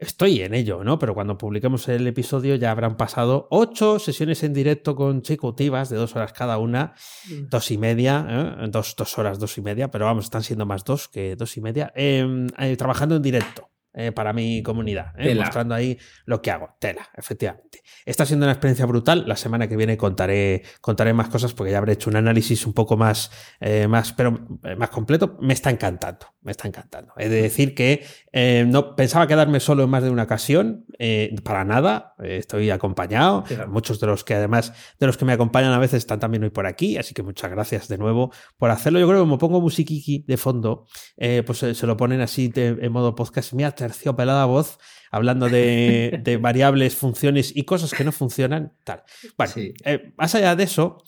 Estoy 0.00 0.40
en 0.40 0.54
ello, 0.54 0.82
¿no? 0.82 0.98
Pero 0.98 1.12
cuando 1.12 1.36
publiquemos 1.36 1.86
el 1.88 2.06
episodio 2.06 2.54
ya 2.54 2.70
habrán 2.70 2.96
pasado 2.96 3.48
ocho 3.50 3.98
sesiones 3.98 4.42
en 4.42 4.54
directo 4.54 4.96
consecutivas 4.96 5.90
de 5.90 5.98
dos 5.98 6.16
horas 6.16 6.32
cada 6.32 6.56
una, 6.56 6.94
dos 7.50 7.70
y 7.70 7.76
media, 7.76 8.26
¿eh? 8.30 8.68
dos, 8.70 8.96
dos 8.96 9.18
horas, 9.18 9.38
dos 9.38 9.58
y 9.58 9.60
media, 9.60 9.90
pero 9.90 10.06
vamos, 10.06 10.24
están 10.24 10.42
siendo 10.42 10.64
más 10.64 10.84
dos 10.84 11.08
que 11.08 11.36
dos 11.36 11.54
y 11.58 11.60
media, 11.60 11.92
eh, 11.94 12.26
eh, 12.58 12.76
trabajando 12.78 13.16
en 13.16 13.22
directo. 13.22 13.68
eh, 13.92 14.12
para 14.12 14.32
mi 14.32 14.62
comunidad, 14.62 15.12
mostrando 15.36 15.74
ahí 15.74 15.98
lo 16.24 16.40
que 16.40 16.50
hago. 16.50 16.76
Tela, 16.78 17.08
efectivamente. 17.16 17.82
Está 18.04 18.24
siendo 18.24 18.46
una 18.46 18.52
experiencia 18.52 18.86
brutal. 18.86 19.24
La 19.26 19.36
semana 19.36 19.68
que 19.68 19.76
viene 19.76 19.96
contaré, 19.96 20.62
contaré 20.80 21.12
más 21.12 21.28
cosas 21.28 21.54
porque 21.54 21.72
ya 21.72 21.78
habré 21.78 21.94
hecho 21.94 22.08
un 22.08 22.16
análisis 22.16 22.66
un 22.66 22.72
poco 22.72 22.96
más, 22.96 23.30
más, 23.88 24.12
pero 24.12 24.46
más 24.76 24.90
completo. 24.90 25.38
Me 25.40 25.54
está 25.54 25.70
encantando, 25.70 26.26
me 26.42 26.52
está 26.52 26.68
encantando. 26.68 27.12
He 27.16 27.28
de 27.28 27.42
decir 27.42 27.74
que 27.74 28.04
eh, 28.32 28.64
no 28.68 28.94
pensaba 28.94 29.26
quedarme 29.26 29.58
solo 29.60 29.82
en 29.84 29.90
más 29.90 30.02
de 30.02 30.10
una 30.10 30.22
ocasión, 30.22 30.84
eh, 30.98 31.34
para 31.42 31.64
nada. 31.64 32.14
Eh, 32.22 32.36
estoy 32.38 32.70
acompañado. 32.70 33.42
Claro. 33.44 33.68
Muchos 33.70 33.98
de 34.00 34.06
los 34.06 34.22
que 34.24 34.34
además 34.34 34.72
de 34.98 35.06
los 35.06 35.16
que 35.16 35.24
me 35.24 35.32
acompañan 35.32 35.72
a 35.72 35.78
veces 35.78 35.98
están 35.98 36.20
también 36.20 36.44
hoy 36.44 36.50
por 36.50 36.66
aquí, 36.66 36.96
así 36.96 37.12
que 37.14 37.22
muchas 37.22 37.50
gracias 37.50 37.88
de 37.88 37.98
nuevo 37.98 38.32
por 38.56 38.70
hacerlo. 38.70 39.00
Yo 39.00 39.06
creo 39.08 39.18
que 39.18 39.22
como 39.24 39.38
pongo 39.38 39.60
musiquiqui 39.60 40.24
de 40.28 40.36
fondo, 40.36 40.86
pues 41.16 41.58
se 41.58 41.86
lo 41.86 41.96
ponen 41.96 42.20
así 42.20 42.48
de- 42.48 42.78
en 42.80 42.92
modo 42.92 43.14
podcast. 43.14 43.52
Mira, 43.52 43.72
terciopelada 43.72 44.44
voz 44.44 44.78
hablando 45.10 45.48
de, 45.48 46.20
de 46.24 46.36
variables, 46.36 46.94
funciones 46.94 47.50
y 47.56 47.64
cosas 47.64 47.92
que 47.92 48.04
no 48.04 48.12
funcionan. 48.12 48.72
Tal. 48.84 49.02
Bueno, 49.36 49.52
Sí. 49.54 49.74
más 50.16 50.34
allá 50.36 50.54
de 50.54 50.62
eso, 50.64 50.98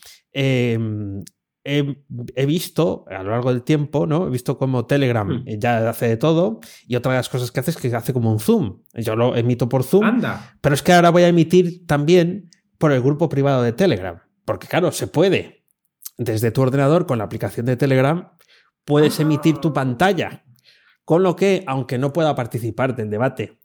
he, 1.65 1.97
he 2.35 2.47
visto 2.47 3.05
a 3.09 3.23
lo 3.23 3.31
largo 3.31 3.53
del 3.53 3.63
tiempo, 3.63 4.07
¿no? 4.07 4.27
He 4.27 4.31
visto 4.31 4.59
como 4.59 4.87
Telegram 4.87 5.29
Hmm. 5.29 5.45
ya 5.59 5.89
hace 5.89 6.09
de 6.09 6.17
todo 6.17 6.61
y 6.87 6.97
otra 6.97 7.13
de 7.13 7.19
las 7.19 7.29
cosas 7.29 7.51
que 7.51 7.61
hace 7.61 7.71
es 7.71 7.77
que 7.77 7.95
hace 7.95 8.13
como 8.13 8.33
un 8.33 8.41
Zoom. 8.41 8.81
Yo 8.95 9.15
lo 9.17 9.37
emito 9.37 9.69
por 9.69 9.85
Zoom, 9.85 10.05
Anda. 10.05 10.57
pero 10.61 10.75
es 10.75 10.83
que 10.83 10.93
ahora 10.93 11.11
voy 11.11 11.23
a 11.23 11.29
emitir 11.29 11.87
también 11.87 12.51
por 12.79 12.93
el 12.93 13.01
grupo 13.01 13.29
privado 13.29 13.63
de 13.63 13.73
Telegram. 13.73 14.21
Porque 14.45 14.67
claro, 14.67 14.91
se 14.93 15.07
puede. 15.07 15.65
Desde 16.19 16.51
tu 16.51 16.63
ordenador 16.63 17.07
con 17.07 17.19
la 17.19 17.25
aplicación 17.25 17.65
de 17.67 17.77
Telegram 17.77 18.33
puedes 18.85 19.19
emitir 19.21 19.59
tu 19.59 19.73
pantalla. 19.73 20.45
Con 21.05 21.23
lo 21.23 21.35
que, 21.37 21.65
aunque 21.67 21.99
no 21.99 22.13
pueda 22.13 22.35
participar 22.35 22.95
del 22.97 23.11
debate, 23.11 23.59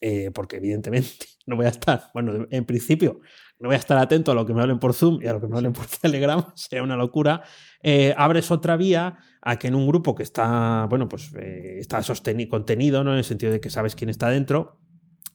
eh, 0.00 0.30
porque 0.32 0.56
evidentemente 0.56 1.26
no 1.46 1.56
voy 1.56 1.66
a 1.66 1.70
estar, 1.70 2.10
bueno, 2.14 2.46
en 2.50 2.64
principio 2.64 3.20
no 3.58 3.68
voy 3.68 3.76
a 3.76 3.78
estar 3.78 3.96
atento 3.98 4.32
a 4.32 4.34
lo 4.34 4.44
que 4.44 4.52
me 4.52 4.60
hablen 4.60 4.78
por 4.78 4.94
Zoom 4.94 5.22
y 5.22 5.26
a 5.26 5.32
lo 5.32 5.40
que 5.40 5.46
me 5.46 5.56
hablen 5.56 5.72
por 5.72 5.86
Telegram, 6.02 6.44
sería 6.54 6.82
una 6.82 6.96
locura, 6.96 7.42
eh, 7.82 8.14
abres 8.16 8.50
otra 8.50 8.76
vía 8.76 9.16
a 9.40 9.58
que 9.58 9.68
en 9.68 9.74
un 9.74 9.86
grupo 9.86 10.14
que 10.14 10.22
está, 10.22 10.86
bueno, 10.88 11.08
pues 11.08 11.32
eh, 11.38 11.78
está 11.78 12.02
sostenido, 12.02 12.50
contenido, 12.50 13.04
¿no? 13.04 13.12
En 13.12 13.18
el 13.18 13.24
sentido 13.24 13.52
de 13.52 13.60
que 13.60 13.70
sabes 13.70 13.94
quién 13.94 14.10
está 14.10 14.28
dentro, 14.28 14.80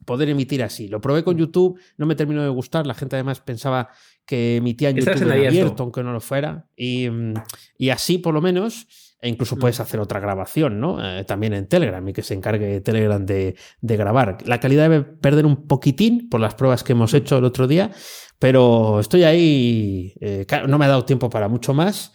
poder 0.06 0.30
emitir 0.30 0.63
así. 0.63 0.88
Lo 0.88 1.00
probé 1.02 1.24
con 1.24 1.38
YouTube, 1.38 1.80
no 1.98 2.06
me 2.06 2.15
terminó 2.15 2.43
de 2.43 2.50
gustar, 2.50 2.86
la 2.86 2.95
gente 2.95 3.15
además 3.15 3.39
pensaba 3.39 3.89
que 4.26 4.58
emitía 4.58 4.89
en 4.89 4.98
YouTube 4.98 5.22
en 5.22 5.32
abierto, 5.32 5.84
aunque 5.84 6.04
no 6.04 6.12
lo 6.12 6.19
fuera, 6.19 6.67
y, 6.76 7.10
mm, 7.10 7.34
y 7.78 7.89
así 7.89 8.17
por 8.17 8.34
lo 8.34 8.41
menos... 8.41 8.88
E 9.21 9.27
incluso 9.27 9.55
Mm. 9.55 9.60
puedes 9.60 9.79
hacer 9.79 9.99
otra 9.99 10.19
grabación, 10.19 10.79
¿no? 10.79 10.97
Eh, 11.03 11.23
también 11.25 11.53
en 11.53 11.67
Telegram 11.67 12.08
y 12.08 12.13
que 12.13 12.21
se 12.23 12.34
encargue 12.34 12.79
Telegram 12.82 13.25
de, 13.25 13.55
de 13.82 13.97
grabar. 13.97 14.38
La 14.45 14.60
calidad 14.60 14.89
debe 14.89 15.03
perder 15.03 15.45
un 15.45 15.67
poquitín 15.67 16.29
por 16.29 16.39
las 16.39 16.55
pruebas 16.55 16.84
que 16.84 16.93
hemos 16.93 17.13
hecho 17.13 17.38
el 17.38 17.43
otro 17.43 17.67
día, 17.67 17.91
pero 18.39 18.99
estoy 18.99 19.23
ahí. 19.23 20.13
eh, 20.21 20.45
no 20.67 20.77
me 20.77 20.86
ha 20.86 20.89
dado 20.89 21.03
tiempo 21.05 21.29
para 21.29 21.49
mucho 21.49 21.73
más, 21.73 22.13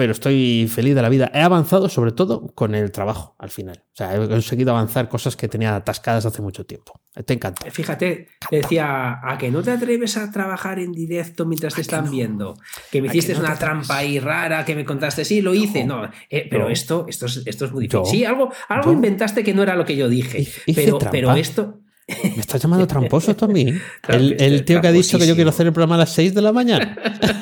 pero 0.00 0.12
estoy 0.12 0.66
feliz 0.72 0.94
de 0.94 1.02
la 1.02 1.10
vida. 1.10 1.30
He 1.34 1.42
avanzado 1.42 1.90
sobre 1.90 2.12
todo 2.12 2.46
con 2.54 2.74
el 2.74 2.90
trabajo 2.90 3.36
al 3.38 3.50
final. 3.50 3.84
O 3.92 3.96
sea, 3.96 4.16
he 4.16 4.26
conseguido 4.30 4.70
avanzar 4.70 5.10
cosas 5.10 5.36
que 5.36 5.46
tenía 5.46 5.76
atascadas 5.76 6.24
hace 6.24 6.40
mucho 6.40 6.64
tiempo. 6.64 6.98
Te 7.26 7.34
encanta. 7.34 7.70
Fíjate, 7.70 8.28
te 8.48 8.56
decía, 8.56 9.20
a 9.22 9.36
que 9.36 9.50
no 9.50 9.60
te 9.62 9.72
atreves 9.72 10.16
a 10.16 10.30
trabajar 10.32 10.78
en 10.78 10.92
directo 10.92 11.44
mientras 11.44 11.74
te 11.74 11.76
¿A 11.76 11.76
que 11.76 11.82
están 11.82 12.06
no? 12.06 12.10
viendo. 12.12 12.54
Que 12.90 13.02
me 13.02 13.08
¿A 13.08 13.12
que 13.12 13.18
hiciste 13.18 13.34
no 13.34 13.40
una 13.40 13.58
trampa 13.58 13.98
ahí 13.98 14.18
rara, 14.18 14.64
que 14.64 14.74
me 14.74 14.86
contaste, 14.86 15.26
sí, 15.26 15.42
lo 15.42 15.52
hice. 15.52 15.84
No, 15.84 16.08
eh, 16.30 16.46
pero 16.50 16.70
esto, 16.70 17.04
esto, 17.06 17.26
es, 17.26 17.42
esto 17.44 17.66
es 17.66 17.72
muy 17.72 17.82
difícil. 17.82 18.04
Yo. 18.06 18.10
Sí, 18.10 18.24
algo, 18.24 18.50
algo 18.70 18.86
Yo. 18.86 18.92
inventaste 18.94 19.44
que 19.44 19.52
no 19.52 19.62
era 19.62 19.76
lo 19.76 19.84
que 19.84 19.96
yo 19.96 20.08
dije. 20.08 20.38
Hice- 20.40 20.62
hice 20.64 20.82
pero, 20.86 20.96
trampa. 20.96 21.10
pero 21.10 21.34
esto. 21.34 21.80
¿Me 22.36 22.40
estás 22.40 22.62
llamando 22.62 22.86
tramposo 22.86 23.34
tú 23.36 23.44
a 23.44 23.48
mí? 23.48 23.66
Claro 24.02 24.20
El, 24.22 24.40
el 24.40 24.64
tío 24.64 24.80
que 24.80 24.88
ha 24.88 24.92
dicho 24.92 25.18
que 25.18 25.26
yo 25.26 25.34
quiero 25.34 25.50
hacer 25.50 25.66
el 25.66 25.72
programa 25.72 25.96
a 25.96 25.98
las 25.98 26.12
6 26.14 26.34
de 26.34 26.42
la 26.42 26.52
mañana. 26.52 26.96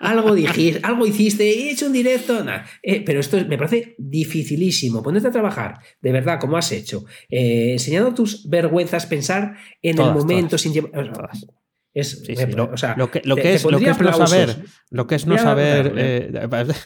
algo 0.00 0.34
dijiste, 0.34 0.80
algo 0.82 1.06
hiciste, 1.06 1.44
he 1.48 1.70
hecho 1.70 1.86
un 1.86 1.92
directo. 1.92 2.42
Nah, 2.44 2.62
eh, 2.82 3.02
pero 3.04 3.20
esto 3.20 3.36
es- 3.36 3.48
me 3.48 3.56
parece 3.58 3.94
dificilísimo. 3.98 5.02
Ponerte 5.02 5.28
a 5.28 5.32
trabajar, 5.32 5.78
de 6.00 6.12
verdad, 6.12 6.38
como 6.40 6.56
has 6.56 6.70
hecho, 6.72 7.04
eh, 7.28 7.72
enseñando 7.72 8.14
tus 8.14 8.48
vergüenzas, 8.48 9.06
pensar 9.06 9.54
en 9.82 9.96
Todas, 9.96 10.12
el 10.16 10.22
momento 10.22 10.48
todas. 10.50 10.60
sin 10.62 10.72
llevar. 10.72 11.12
Todas. 11.12 11.46
Es, 11.94 12.22
Sí, 12.24 12.34
me- 12.36 12.46
lo, 12.52 12.70
o 12.72 12.76
sea, 12.76 12.94
lo 12.96 13.10
que, 13.10 13.22
lo 13.24 13.34
te- 13.34 13.42
que 13.42 13.48
te 13.48 13.54
es, 13.54 13.64
lo 13.64 13.78
que 13.78 13.90
es 13.90 13.98
no 14.00 14.12
saber, 14.12 14.56
lo 14.90 15.06
que 15.06 15.14
es 15.16 15.26
no 15.26 15.38
saber, 15.38 15.92
eh, 15.96 16.30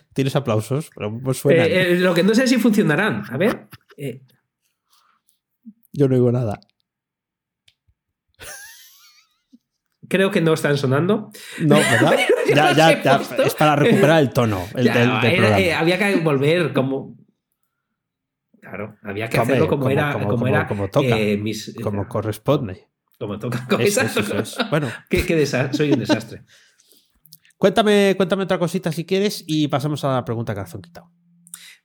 tienes 0.15 0.37
aplausos, 0.37 0.91
pero 0.95 1.19
pues 1.23 1.39
suenan. 1.39 1.67
Eh, 1.69 1.97
lo 1.99 2.15
que 2.15 2.23
no 2.23 2.35
sé 2.35 2.47
si 2.47 2.57
funcionarán. 2.57 3.25
A 3.31 3.37
ver. 3.37 3.67
eh, 3.97 4.23
Yo 5.93 6.09
no 6.09 6.15
oigo 6.15 6.33
nada. 6.33 6.61
creo 10.09 10.31
que 10.31 10.41
no 10.43 10.53
están 10.53 10.77
sonando. 10.77 11.31
No, 11.61 11.77
¿verdad? 11.77 12.17
Ya, 12.55 12.73
ya, 12.75 13.03
ya, 13.03 13.21
es 13.47 13.55
para 13.55 13.77
recuperar 13.77 14.21
el 14.21 14.31
tono 14.31 14.67
el 14.75 14.85
Ya, 14.85 14.99
del, 14.99 15.21
del 15.23 15.45
era- 15.45 15.61
eh, 15.61 15.73
había 15.73 15.97
que 15.97 16.17
volver 16.17 16.73
como. 16.75 17.17
Claro, 18.61 18.97
había 19.03 19.29
que 19.29 19.39
hacerlo 19.39 19.69
como, 19.69 19.89
era, 19.89 20.13
como, 20.13 20.47
era, 20.47 20.67
como 20.67 20.89
toca, 20.89 21.19
eh, 21.19 21.39
mis- 21.39 21.75
como 21.83 22.07
corresponde. 22.09 22.89
como 23.19 23.39
toca. 23.39 23.67
Como 23.71 23.83
Eso, 23.83 24.03
eso, 24.03 24.21
eso 24.21 24.39
es. 24.39 24.57
Bueno, 24.71 24.89
Qué- 25.09 25.25
qué 25.25 25.47
soy 25.47 25.93
un 25.93 26.01
desastre. 26.01 26.43
cuéntame, 27.57 28.15
cuéntame 28.17 28.43
otra 28.43 28.59
cosita 28.59 28.93
si 28.93 29.07
quieres 29.07 29.45
y 29.47 29.69
pasamos 29.69 30.05
a 30.05 30.15
la 30.17 30.25
pregunta 30.25 30.55
calzón 30.55 30.83
quitado. 30.83 31.11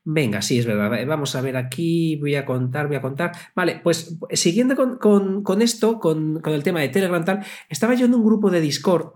Venga, 0.09 0.41
sí, 0.41 0.57
es 0.57 0.65
verdad. 0.65 1.05
Vamos 1.05 1.35
a 1.35 1.41
ver 1.41 1.57
aquí, 1.57 2.15
voy 2.15 2.35
a 2.35 2.45
contar, 2.45 2.87
voy 2.87 2.95
a 2.95 3.01
contar. 3.01 3.33
Vale, 3.53 3.81
pues 3.83 4.17
siguiendo 4.31 4.77
con, 4.77 4.97
con- 4.99 5.43
con 5.43 5.61
esto, 5.61 5.99
con, 5.99 6.39
con 6.39 6.53
el 6.53 6.63
tema 6.63 6.79
de 6.79 6.87
Telegram 6.87 7.25
tal, 7.25 7.43
estaba 7.67 7.93
yo 7.93 8.05
en 8.05 8.13
un 8.13 8.23
grupo 8.23 8.49
de 8.49 8.61
Discord. 8.61 9.11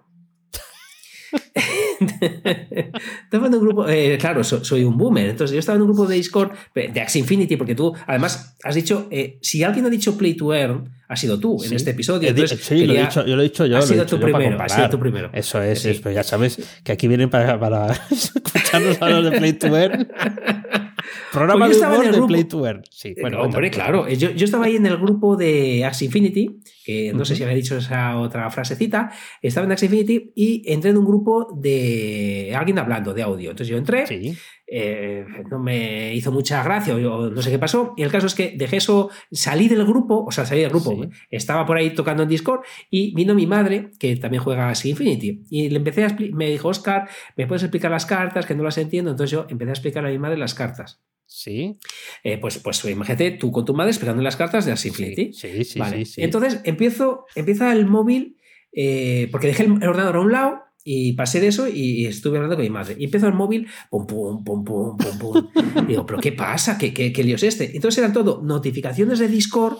estaba 3.24 3.48
en 3.48 3.54
un 3.56 3.62
grupo, 3.62 3.88
eh, 3.88 4.18
claro, 4.20 4.44
so- 4.44 4.64
soy 4.64 4.84
un 4.84 4.98
boomer, 4.98 5.30
entonces 5.30 5.54
yo 5.54 5.60
estaba 5.60 5.76
en 5.76 5.82
un 5.84 5.88
grupo 5.90 6.08
de 6.08 6.16
Discord 6.16 6.52
de 6.74 7.02
Axie 7.02 7.20
Infinity, 7.20 7.56
porque 7.58 7.76
tú, 7.76 7.94
además, 8.08 8.56
has 8.64 8.76
dicho, 8.76 9.08
eh, 9.12 9.38
si 9.42 9.64
alguien 9.64 9.86
ha 9.86 9.90
dicho 9.90 10.18
Play 10.18 10.34
to 10.36 10.54
Earn, 10.54 10.90
ha 11.08 11.16
sido 11.16 11.40
tú 11.40 11.62
en 11.64 11.70
Sí. 11.70 11.76
este 11.76 11.92
episodio. 11.92 12.30
Entonces 12.30 12.60
sí, 12.62 12.76
lo 12.76 12.82
he 12.84 12.88
quería- 12.88 13.02
dicho, 13.04 13.26
yo 13.26 13.36
lo 13.36 13.42
he 13.42 13.46
dicho 13.46 13.66
yo. 13.66 13.76
ha 13.76 13.80
lo 13.80 13.86
he 13.86 13.88
sido 13.88 14.04
dicho 14.06 14.16
tu 14.16 14.22
yo 14.26 14.32
para 14.32 14.44
primero, 14.46 14.64
ha 14.64 14.70
sido 14.70 14.90
tu 14.90 15.00
primero. 15.00 15.30
Eso 15.34 15.62
es, 15.62 15.82
Sí. 15.82 15.90
es, 15.90 16.00
pero 16.00 16.16
ya 16.16 16.24
sabes 16.24 16.58
que 16.84 16.92
aquí 16.94 17.08
vienen 17.08 17.30
para, 17.30 17.60
para 17.60 17.88
escucharnos 18.12 19.02
a 19.02 19.10
los 19.10 19.30
de 19.32 19.38
Play 19.38 19.54
to 19.54 19.78
Earn. 19.78 20.08
Programa 21.32 21.65
Pues 21.65 21.78
yo 21.78 21.82
de 21.82 21.86
estaba 21.86 21.95
en 21.95 22.00
humor 22.02 22.06
el 22.06 22.12
de 22.12 22.17
grupo. 22.17 22.28
Play 22.28 22.43
to 22.45 22.65
Earn. 22.65 22.82
Sí, 22.89 23.10
Eh, 23.10 23.15
bueno, 23.21 23.41
hombre, 23.41 23.69
claro. 23.71 24.08
Yo, 24.10 24.32
yo 24.32 24.45
estaba 24.45 24.65
ahí 24.65 24.76
en 24.76 24.86
el 24.86 24.97
grupo 24.97 25.36
de 25.36 25.86
Axie 25.86 26.06
Infinity, 26.06 26.60
que 26.86 27.13
no 27.13 27.26
sé 27.26 27.36
si 27.36 27.43
había 27.43 27.56
dicho 27.56 27.78
esa 27.78 28.17
otra 28.17 28.50
frasecita. 28.50 29.12
Estaba 29.41 29.65
en 29.65 29.71
Axie 29.71 29.86
Infinity 29.88 30.32
y 30.36 30.63
entré 30.71 30.91
en 30.91 30.97
un 30.97 31.06
grupo 31.06 31.47
de 31.60 32.54
alguien 32.56 32.80
hablando 32.80 33.13
de 33.13 33.21
audio. 33.24 33.52
Entonces 33.52 33.67
yo 33.69 33.78
entré, 33.78 34.06
Sí, 34.08 34.34
eh, 34.74 35.26
no 35.50 35.60
me 35.60 36.16
hizo 36.16 36.32
mucha 36.32 36.64
gracia, 36.64 36.96
o 36.96 37.00
yo 37.00 37.30
no 37.30 37.42
sé 37.42 37.52
qué 37.52 37.60
pasó. 37.60 37.94
Y 37.98 38.04
el 38.04 38.10
caso 38.12 38.28
es 38.28 38.36
que 38.36 38.54
dejé 38.56 38.78
eso, 38.78 39.10
salí 39.30 39.68
del 39.68 39.86
grupo, 39.86 40.24
o 40.26 40.32
sea, 40.32 40.46
salí 40.46 40.62
del 40.62 40.70
grupo, 40.70 40.92
Sí. 41.04 41.10
estaba 41.30 41.66
por 41.66 41.76
ahí 41.76 41.90
tocando 41.94 42.24
en 42.24 42.30
Discord 42.30 42.62
y 42.90 43.14
vino 43.14 43.36
mi 43.36 43.46
madre, 43.48 43.92
que 44.00 44.16
también 44.16 44.42
juega 44.42 44.68
a 44.68 44.70
Axie 44.70 44.92
Infinity. 44.92 45.44
Y 45.50 45.68
le 45.70 45.76
empecé 45.78 46.06
a 46.06 46.16
me 46.34 46.50
dijo, 46.50 46.70
Oscar, 46.70 47.10
¿me 47.36 47.48
puedes 47.48 47.64
explicar 47.64 47.92
las 47.92 48.06
cartas? 48.06 48.46
Que 48.46 48.56
no 48.56 48.64
las 48.64 48.78
entiendo. 48.78 49.12
Entonces 49.12 49.32
yo 49.32 49.46
empecé 49.50 49.72
a 49.72 49.74
explicar 49.74 50.06
a 50.06 50.10
mi 50.10 50.18
madre 50.20 50.38
las 50.38 50.54
cartas. 50.54 51.02
sí. 51.26 51.78
Eh, 52.24 52.38
pues, 52.38 52.58
pues 52.60 52.84
imagínate 52.86 53.32
tú 53.32 53.52
con 53.52 53.66
tu 53.66 53.74
madre 53.74 53.92
explicando 53.92 54.22
las 54.24 54.36
cartas 54.38 54.66
de 54.66 54.72
Axie 54.72 54.90
Infinity. 54.90 55.34
Sí, 55.34 55.64
sí, 55.66 55.80
Vale. 55.80 55.98
sí, 55.98 56.06
sí. 56.14 56.22
Entonces 56.24 56.62
empiezo, 56.64 57.26
empieza 57.36 57.72
el 57.74 57.88
móvil, 57.88 58.38
eh, 58.74 59.28
porque 59.32 59.48
dejé 59.48 59.64
el 59.64 59.72
ordenador 59.74 60.16
a 60.18 60.22
un 60.22 60.32
lado 60.32 60.62
y 60.84 61.13
pasé 61.13 61.39
de 61.39 61.48
eso 61.48 61.67
y 61.67 62.06
estuve 62.06 62.38
hablando 62.38 62.56
con 62.56 62.63
mi 62.63 62.70
madre. 62.70 62.96
Y 63.00 63.06
empiezo 63.06 63.28
el 63.28 63.34
móvil, 63.34 63.67
pum, 63.89 64.06
pum, 64.08 64.44
pum, 64.44 64.63
pum, 64.63 64.98
pum, 64.98 65.20
pum. 65.20 65.48
Y 65.84 65.86
digo, 65.88 66.06
¿pero 66.06 66.20
qué 66.20 66.32
pasa? 66.32 66.78
¿Qué, 66.78 66.94
qué, 66.94 67.12
qué 67.13 67.24
lío 67.24 67.36
es 67.36 67.44
este? 67.44 67.76
Entonces 67.76 68.00
eran 68.00 68.13
todo 68.13 68.41
notificaciones 68.44 69.20
de 69.20 69.28
Discord 69.28 69.78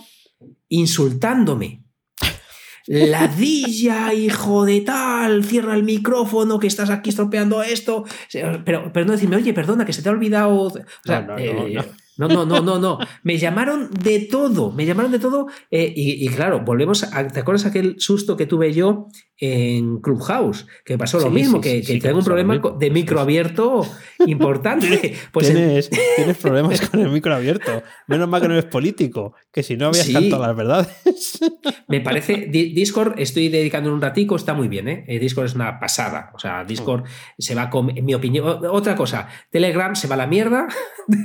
insultándome. 0.70 1.84
Ladilla, 2.88 4.14
hijo 4.14 4.66
de 4.66 4.82
tal, 4.82 5.44
cierra 5.46 5.76
el 5.76 5.84
micrófono 5.84 6.60
que 6.60 6.68
estás 6.68 6.90
aquí 6.90 7.12
estropeando 7.12 7.62
esto. 7.62 8.06
Pero, 8.66 8.92
pero 8.92 9.06
no 9.06 9.12
decirme, 9.12 9.36
oye, 9.36 9.54
perdona, 9.54 9.86
que 9.86 9.94
se 9.94 10.02
te 10.02 10.10
ha 10.10 10.12
olvidado. 10.12 10.60
O 10.62 10.70
sea, 11.06 11.22
No, 11.22 11.28
no, 11.28 11.38
eh, 11.38 11.54
no, 12.18 12.28
no. 12.28 12.28
no, 12.28 12.46
no, 12.46 12.46
no, 12.46 12.62
no, 12.62 12.80
no. 12.80 13.00
Me 13.24 13.38
llamaron 13.38 13.90
de 13.92 14.22
todo, 14.22 14.72
me 14.72 14.86
llamaron 14.86 15.12
de 15.12 15.20
todo. 15.20 15.48
eh, 15.70 15.94
y, 15.96 16.26
y 16.26 16.28
claro, 16.30 16.62
volvemos 16.62 17.04
a. 17.04 17.28
¿Te 17.28 17.40
acuerdas 17.42 17.66
aquel 17.66 17.96
susto 18.00 18.36
que 18.36 18.48
tuve 18.48 18.74
yo 18.74 19.08
en 19.42 19.98
Clubhouse? 20.00 20.68
Que 20.86 20.98
pasó 20.98 21.18
lo 21.20 21.26
Sí, 21.28 21.30
mismo, 21.32 21.58
sí, 21.58 21.62
que, 21.64 21.70
sí, 21.72 21.82
que 21.82 21.88
sí, 21.88 22.00
que 22.00 22.08
tengo 22.08 22.20
un 22.20 22.24
problema 22.26 22.62
de 22.80 22.90
micro 22.92 23.20
abierto 23.20 23.86
importante. 24.26 25.16
Pues 25.32 25.50
en- 25.50 25.56
tienes, 26.16 26.38
problemas 26.38 26.80
con 26.82 27.00
el 27.02 27.10
micro 27.10 27.34
abierto. 27.36 27.82
Menos 28.08 28.30
mal 28.30 28.42
que 28.42 28.48
no 28.48 28.54
eres 28.54 28.66
político, 28.66 29.34
que 29.52 29.64
si 29.64 29.76
no 29.78 29.88
habías 29.88 30.08
cantado 30.10 30.42
las 30.46 30.56
verdades. 30.56 31.40
me 31.88 32.02
parece. 32.02 32.48
Di- 32.50 32.74
Discord, 32.74 33.16
estoy 33.20 33.50
dedicando 33.50 33.94
un 33.94 34.00
ratico, 34.02 34.36
está 34.36 34.54
muy 34.54 34.68
bien, 34.68 34.88
¿eh? 34.88 35.06
Eh, 35.08 35.20
Discord 35.20 35.46
es 35.48 35.56
una 35.56 35.80
pasada. 35.80 36.32
O 36.36 36.40
sea, 36.40 36.64
Discord 36.64 37.04
se 37.38 37.56
va 37.56 37.70
con. 37.70 37.98
En 37.98 38.06
mi 38.06 38.14
opinión. 38.14 38.46
Otra 38.70 38.96
cosa, 38.96 39.28
Telegram 39.50 39.96
se 39.96 40.08
va 40.08 40.16
a 40.16 40.18
la 40.20 40.28
mierda. 40.28 40.68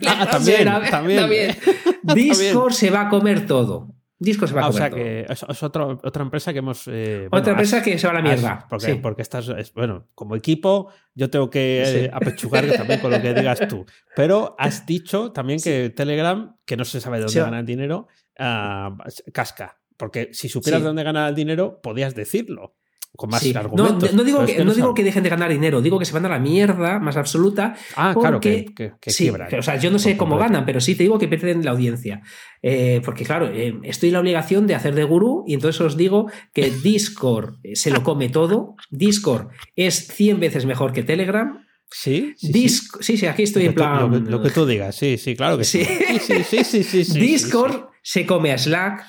Ah, 0.06 0.26
también, 0.30 0.58
Será- 0.58 0.90
también. 0.90 1.56
Discord 2.02 2.72
se 2.72 2.90
va 2.90 3.02
a 3.02 3.08
comer 3.08 3.46
todo. 3.46 3.94
Discord 4.18 4.48
se 4.48 4.54
va 4.54 4.62
a 4.62 4.64
Ah, 4.64 4.68
o 4.68 4.72
comer 4.72 4.82
sea 4.82 4.90
todo. 4.90 4.98
que 5.04 5.26
es, 5.32 5.42
es 5.48 5.62
otro- 5.62 6.00
otra 6.02 6.22
empresa 6.22 6.52
que 6.52 6.60
hemos. 6.60 6.88
eh, 6.88 7.26
Otra 7.26 7.28
bueno, 7.40 7.48
empresa 7.50 7.76
has- 7.78 7.82
que 7.82 7.98
se 7.98 8.06
va 8.06 8.12
a 8.18 8.22
la 8.22 8.30
has- 8.30 8.40
mierda. 8.40 8.66
porque, 8.70 8.86
sí. 8.86 8.94
porque 9.02 9.22
estás. 9.22 9.48
es- 9.48 9.72
bueno, 9.74 10.08
como 10.14 10.36
equipo, 10.36 10.90
yo 11.14 11.28
tengo 11.28 11.50
que 11.50 11.82
Sí. 11.86 11.96
eh, 12.06 12.10
apechugar 12.12 12.66
también 12.72 13.00
con 13.00 13.10
lo 13.10 13.20
que 13.20 13.34
digas 13.34 13.60
tú. 13.68 13.84
Pero 14.16 14.54
has 14.58 14.86
dicho 14.86 15.32
también 15.32 15.60
que 15.62 15.90
Telegram, 15.90 16.56
que 16.64 16.76
no 16.76 16.84
se 16.84 17.00
sabe 17.00 17.18
de 17.18 17.24
dónde 17.24 17.32
Sí. 17.34 17.38
gana 17.40 17.58
el 17.60 17.66
dinero, 17.66 18.08
ah, 18.38 18.96
casca. 19.34 19.78
Porque 19.98 20.30
si 20.32 20.48
supieras 20.48 20.78
Sí. 20.80 20.82
de 20.82 20.86
dónde 20.88 21.02
gana 21.04 21.28
el 21.28 21.34
dinero, 21.34 21.80
podías 21.82 22.14
decirlo. 22.14 22.74
Con 23.16 23.30
más 23.30 23.42
Sí. 23.42 23.52
No, 23.52 23.60
argumentos. 23.60 24.12
no 24.14 24.24
digo, 24.24 24.44
que, 24.46 24.64
no 24.64 24.74
digo 24.74 24.94
que 24.94 25.02
dejen 25.02 25.22
de 25.22 25.28
ganar 25.30 25.50
dinero, 25.50 25.80
digo 25.82 25.98
que 25.98 26.04
se 26.04 26.12
van 26.12 26.26
a 26.26 26.28
la 26.28 26.38
mierda 26.38 26.98
más 27.00 27.16
absoluta. 27.16 27.74
Ah, 27.96 28.14
claro, 28.18 28.36
porque- 28.36 28.66
que, 28.66 28.74
que, 28.74 28.92
que 29.00 29.10
sí, 29.10 29.24
quiebran. 29.24 29.48
o 29.58 29.62
sea, 29.62 29.76
yo 29.76 29.90
no 29.90 29.98
sé 29.98 30.16
cómo 30.16 30.36
ganan, 30.38 30.64
pero 30.66 30.80
sí 30.80 30.94
te 30.94 31.02
digo 31.04 31.18
que 31.18 31.28
pierden 31.28 31.64
la 31.64 31.70
audiencia. 31.72 32.22
Eh, 32.62 33.00
porque, 33.04 33.24
claro, 33.24 33.48
eh, 33.52 33.74
estoy 33.84 34.10
en 34.10 34.14
la 34.14 34.20
obligación 34.20 34.66
de 34.66 34.74
hacer 34.74 34.94
de 34.94 35.04
gurú 35.04 35.44
y 35.46 35.54
entonces 35.54 35.80
os 35.80 35.96
digo 35.96 36.30
que 36.52 36.70
Discord 36.84 37.54
eh, 37.62 37.76
se 37.76 37.90
lo 37.90 38.02
come 38.02 38.28
todo. 38.28 38.74
Discord 38.90 39.48
es 39.76 40.06
100 40.08 40.40
veces 40.40 40.66
mejor 40.66 40.92
que 40.92 41.02
Telegram. 41.02 41.64
Sí, 41.90 42.34
sí, 42.36 42.48
sí. 42.48 42.52
Disc- 42.52 42.98
sí, 43.00 43.16
sí, 43.16 43.26
aquí 43.26 43.44
estoy 43.44 43.62
Lo 43.62 43.68
en 43.70 43.74
tú, 43.74 43.78
plan. 43.80 44.10
lo 44.10 44.10
que- 44.24 44.30
lo 44.30 44.42
que 44.42 44.50
tú 44.50 44.66
digas, 44.66 44.94
sí, 44.96 45.16
sí, 45.18 45.36
claro 45.36 45.56
que 45.56 45.64
sí. 45.64 45.84
Sí. 45.84 47.18
Discord 47.20 47.86
se 48.02 48.26
come 48.26 48.52
a 48.52 48.58
Slack. 48.58 49.04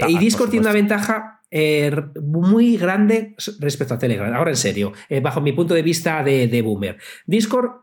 Ah, 0.00 0.08
y 0.08 0.16
Discord 0.18 0.50
tiene 0.50 0.64
una 0.66 0.72
ventaja 0.72 1.41
eh, 1.52 1.92
muy 2.20 2.76
grande 2.78 3.34
respecto 3.60 3.94
a 3.94 3.98
Telegram. 3.98 4.32
Ahora 4.34 4.50
en 4.50 4.56
serio, 4.56 4.92
eh, 5.08 5.20
bajo 5.20 5.40
mi 5.40 5.52
punto 5.52 5.74
de 5.74 5.82
vista 5.82 6.24
de, 6.24 6.48
de 6.48 6.62
boomer. 6.62 6.96
Discord, 7.26 7.82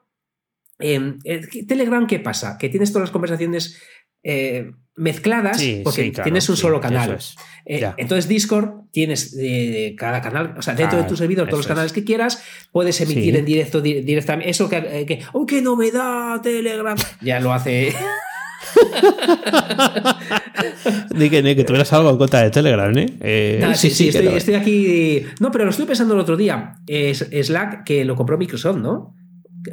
eh, 0.80 1.14
eh, 1.24 1.66
Telegram, 1.68 2.06
¿qué 2.08 2.20
pasa? 2.20 2.58
Que 2.58 2.68
tienes 2.70 2.92
todas 2.92 3.08
las 3.08 3.12
conversaciones 3.12 3.80
mezcladas 4.96 5.60
Sí, 5.60 5.80
porque 5.84 6.04
sí, 6.04 6.12
claro, 6.12 6.26
tienes 6.26 6.50
un 6.50 6.56
sí, 6.58 6.62
solo 6.62 6.82
canal. 6.82 7.14
es. 7.14 7.36
Entonces 7.98 8.28
Discord 8.28 8.90
tienes 8.92 9.34
eh, 9.40 9.96
cada 9.98 10.20
canal, 10.22 10.56
o 10.58 10.62
sea, 10.62 10.74
dentro 10.76 10.98
de 10.98 11.06
Ah, 11.06 11.08
tu 11.08 11.16
servidor 11.16 11.48
todos 11.48 11.60
los 11.60 11.66
es. 11.66 11.70
canales 11.70 11.94
que 11.94 12.04
quieras, 12.04 12.44
puedes 12.74 13.00
emitir 13.00 13.36
en 13.38 13.46
directo 13.46 13.80
di- 13.82 14.02
directamente. 14.02 14.50
Eso 14.50 14.68
que, 14.70 15.06
que 15.08 15.22
¡oh, 15.32 15.46
qué 15.46 15.62
novedad! 15.62 16.42
Telegram. 16.42 16.98
Ya 17.22 17.40
lo 17.40 17.54
hace. 17.54 17.94
Ni 21.16 21.30
que, 21.30 21.42
ni 21.44 21.56
que 21.56 21.64
tuvieras 21.64 21.92
algo 21.94 22.10
en 22.10 22.18
contra 22.18 22.42
de 22.42 22.50
Telegram, 22.52 22.96
¿eh? 22.98 23.18
Eh, 23.22 23.72
sí, 23.76 23.90
sí, 23.92 24.10
estoy, 24.10 24.56
aquí. 24.56 25.24
No, 25.40 25.52
pero 25.52 25.66
lo 25.66 25.72
estuve 25.72 25.88
pensando 25.88 26.14
el 26.14 26.20
otro 26.20 26.38
día. 26.38 26.74
Es 26.88 27.20
Slack 27.30 27.84
que 27.84 28.06
lo 28.06 28.16
compró 28.16 28.38
Microsoft, 28.38 28.78
¿no? 28.78 29.16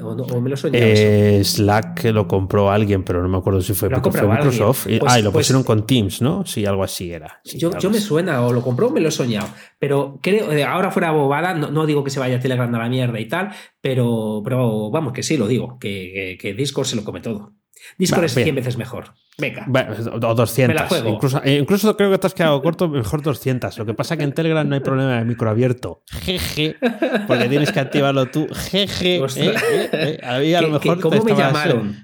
O, 0.02 0.16
no- 0.16 0.24
o 0.24 0.40
me 0.40 0.50
lo 0.50 0.56
soñaba. 0.56 0.84
Eh, 0.84 1.42
Slack 1.44 2.00
que 2.00 2.12
lo 2.12 2.26
compró 2.26 2.70
alguien, 2.70 3.04
pero 3.04 3.22
no 3.22 3.28
me 3.28 3.38
acuerdo 3.38 3.60
si 3.62 3.72
fue, 3.72 3.88
porque 3.88 4.10
fue. 4.10 4.26
Microsoft. 4.26 4.86
Pues- 4.98 5.12
ah, 5.12 5.18
y 5.18 5.22
lo 5.22 5.30
pues- 5.30 5.46
pusieron 5.46 5.62
con 5.62 5.86
Teams, 5.86 6.20
¿no? 6.22 6.44
Sí, 6.44 6.66
algo 6.66 6.82
así 6.82 7.12
era. 7.12 7.40
Sí, 7.44 7.56
yo, 7.58 7.70
me 7.90 8.00
suena, 8.00 8.44
o 8.44 8.52
lo 8.52 8.62
compró 8.62 8.88
o 8.88 8.90
me 8.90 9.00
lo 9.00 9.08
he 9.08 9.12
soñado. 9.12 9.48
Pero 9.78 10.18
creo, 10.22 10.50
eh, 10.52 10.64
ahora 10.64 10.90
fuera 10.90 11.12
bobada, 11.12 11.54
no, 11.54 11.70
no 11.70 11.86
digo 11.86 12.02
que 12.02 12.10
se 12.10 12.18
vaya 12.18 12.40
Telegram 12.40 12.74
a 12.74 12.78
la 12.78 12.88
mierda 12.88 13.20
y 13.20 13.28
tal, 13.28 13.50
pero, 13.80 14.42
pero 14.44 14.90
vamos, 14.90 15.12
que 15.12 15.22
sí 15.22 15.36
lo 15.36 15.46
digo, 15.46 15.78
que, 15.78 16.10
que, 16.12 16.38
que 16.40 16.54
Discord 16.54 16.86
se 16.86 16.96
lo 16.96 17.04
come 17.04 17.20
todo. 17.20 17.52
Discord 17.98 18.18
Vale, 18.18 18.26
es 18.26 18.34
bien. 18.34 18.44
100 18.46 18.54
veces 18.56 18.76
mejor. 18.76 19.14
Venga. 19.38 19.66
O 20.12 20.34
200. 20.34 20.68
Me 20.68 20.74
la 20.74 20.88
juego. 20.88 21.10
Incluso, 21.10 21.42
eh, 21.44 21.58
incluso 21.58 21.96
creo 21.96 22.10
que 22.10 22.18
te 22.18 22.26
has 22.26 22.34
quedado 22.34 22.60
corto, 22.62 22.88
mejor 22.88 23.22
200. 23.22 23.76
Lo 23.78 23.84
que 23.86 23.94
pasa 23.94 24.16
que 24.16 24.24
en 24.24 24.32
Telegram 24.32 24.68
no 24.68 24.74
hay 24.74 24.80
problema 24.80 25.18
de 25.18 25.24
micro 25.24 25.50
abierto. 25.50 26.02
Jeje. 26.10 26.76
Porque 27.26 27.48
tienes 27.48 27.70
que 27.72 27.80
activarlo 27.80 28.26
tú. 28.26 28.46
Jeje. 28.70 29.16
Eh, 29.16 29.26
eh, 29.36 30.18
eh. 30.22 30.56
A 30.56 30.60
lo 30.62 30.80
¿Qué- 30.80 30.88
mejor 30.90 31.00
¿Cómo 31.00 31.24
te 31.24 31.32
me 31.32 31.38
llamaron? 31.38 31.96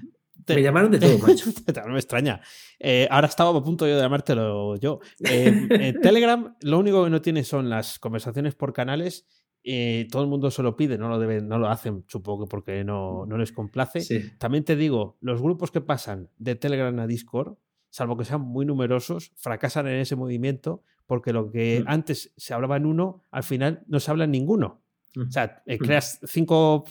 te- 0.45 0.55
Me 0.55 0.61
llamaron 0.61 0.91
de 0.91 0.99
todo, 0.99 1.17
macho. 1.19 1.45
no 1.87 1.93
me 1.93 1.99
extraña. 1.99 2.41
Eh, 2.79 3.07
ahora 3.09 3.27
estaba 3.27 3.57
a 3.57 3.63
punto 3.63 3.87
yo 3.87 3.95
de 3.95 4.01
llamártelo 4.01 4.75
yo. 4.77 4.99
Eh, 5.23 5.67
eh, 5.69 5.93
Telegram 6.01 6.55
lo 6.61 6.79
único 6.79 7.03
que 7.03 7.09
no 7.09 7.21
tiene 7.21 7.43
son 7.43 7.69
las 7.69 7.97
conversaciones 7.97 8.53
por 8.55 8.73
canales. 8.73 9.25
Eh, 9.63 10.07
todo 10.11 10.21
el 10.23 10.29
mundo 10.29 10.51
se 10.51 10.61
lo 10.63 10.75
pide, 10.75 10.97
no 10.97 11.07
lo 11.09 11.19
deben, 11.19 11.47
no 11.47 11.57
lo 11.57 11.67
hacen, 11.69 12.03
supongo 12.07 12.45
que 12.45 12.49
porque 12.49 12.83
no, 12.83 13.25
no 13.25 13.37
les 13.37 13.51
complace. 13.51 14.01
Sí. 14.01 14.21
También 14.37 14.63
te 14.63 14.75
digo, 14.75 15.17
los 15.21 15.41
grupos 15.41 15.71
que 15.71 15.81
pasan 15.81 16.29
de 16.37 16.55
Telegram 16.55 16.97
a 16.99 17.07
Discord, 17.07 17.55
salvo 17.89 18.17
que 18.17 18.25
sean 18.25 18.41
muy 18.41 18.65
numerosos, 18.65 19.31
fracasan 19.35 19.87
en 19.87 19.95
ese 19.99 20.15
movimiento 20.15 20.83
porque 21.05 21.33
lo 21.33 21.49
que 21.51 21.81
Mm. 21.81 21.89
antes 21.89 22.33
se 22.37 22.53
hablaba 22.53 22.77
en 22.77 22.85
uno, 22.85 23.23
al 23.31 23.43
final 23.43 23.83
no 23.87 23.99
se 23.99 24.11
habla 24.11 24.23
en 24.25 24.31
ninguno. 24.31 24.82
O 25.15 25.29
sea, 25.31 25.61
eh, 25.67 25.77
creas 25.77 26.19
cinco 26.25 26.85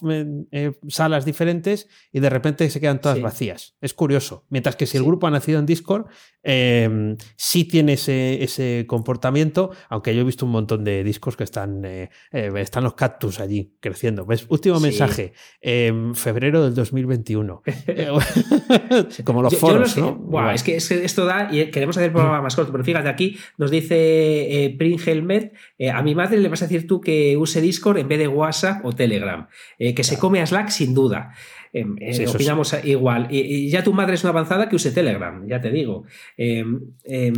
eh, 0.53 0.73
salas 0.89 1.25
diferentes 1.25 1.89
y 2.13 2.21
de 2.21 2.31
repente 2.31 2.69
se 2.71 2.81
quedan 2.81 3.01
todas 3.01 3.17
Sí. 3.19 3.23
vacías. 3.23 3.77
Es 3.81 3.95
curioso. 3.95 4.45
Mientras 4.49 4.77
que 4.77 4.87
si 4.87 4.97
el 4.97 5.03
Sí. 5.03 5.09
grupo 5.09 5.27
ha 5.27 5.31
nacido 5.31 5.59
en 5.59 5.67
Discord, 5.67 6.07
eh, 6.45 7.17
sí 7.37 7.65
tiene 7.65 7.95
ese, 7.95 8.43
ese 8.43 8.85
comportamiento, 8.89 9.71
aunque 9.89 10.15
yo 10.15 10.21
he 10.23 10.25
visto 10.25 10.45
un 10.47 10.53
montón 10.53 10.85
de 10.85 11.03
discos 11.05 11.37
que 11.37 11.45
están, 11.45 11.85
eh, 11.85 12.11
eh, 12.33 12.51
están 12.57 12.85
los 12.85 12.95
cactus 12.95 13.41
allí 13.41 13.77
creciendo. 13.81 14.25
¿Ves? 14.27 14.47
Último 14.49 14.77
Sí. 14.77 14.83
mensaje, 14.85 15.33
em, 15.61 16.15
febrero 16.15 16.65
del 16.65 16.75
2021. 16.75 17.63
Eh, 17.87 18.09
Como 19.25 19.43
los 19.43 19.53
Yo- 19.53 19.59
yo 19.59 19.61
foros, 19.61 19.97
los 19.97 19.99
¿no? 19.99 20.21
Igual. 20.27 20.55
es 20.55 20.63
que 20.63 20.77
es 20.77 20.89
que 20.89 21.05
esto 21.05 21.25
da, 21.25 21.49
y 21.53 21.71
queremos 21.71 21.97
hacer 21.97 22.09
el 22.09 22.13
programa 22.13 22.41
más 22.43 22.55
corto, 22.57 22.73
pero 22.73 22.85
fíjate 22.85 23.09
aquí, 23.09 23.37
nos 23.59 23.71
dice 23.71 24.65
eh, 24.65 24.75
Prin 24.79 24.99
Helmet, 25.05 25.53
eh, 25.79 25.91
a 25.91 26.03
mi 26.03 26.15
madre 26.15 26.39
le 26.39 26.49
vas 26.49 26.63
a 26.63 26.67
decir 26.67 26.87
tú 26.87 27.01
que 27.01 27.37
use 27.37 27.61
Discord 27.61 27.99
en 27.99 28.09
vez 28.13 28.19
de 28.19 28.29
WhatsApp 28.29 28.85
o 28.85 28.93
Telegram, 28.93 29.47
eh, 29.79 29.95
que 29.95 30.05
se 30.05 30.19
come 30.19 30.41
a 30.41 30.47
Slack 30.47 30.69
sin 30.69 30.95
duda. 30.95 31.33
Eh, 31.73 31.85
eh, 32.01 32.13
Sí, 32.15 32.27
opinamos 32.27 32.75
igual. 32.85 33.29
Y, 33.31 33.41
y 33.41 33.71
ya 33.71 33.83
tu 33.83 33.93
madre 33.95 34.15
es 34.15 34.25
una 34.25 34.31
avanzada 34.31 34.69
que 34.69 34.77
use 34.77 34.91
Telegram, 34.91 35.47
ya 35.49 35.61
te 35.61 35.71
digo. 35.71 36.05
Eh, 36.37 36.65
eh, 37.05 37.33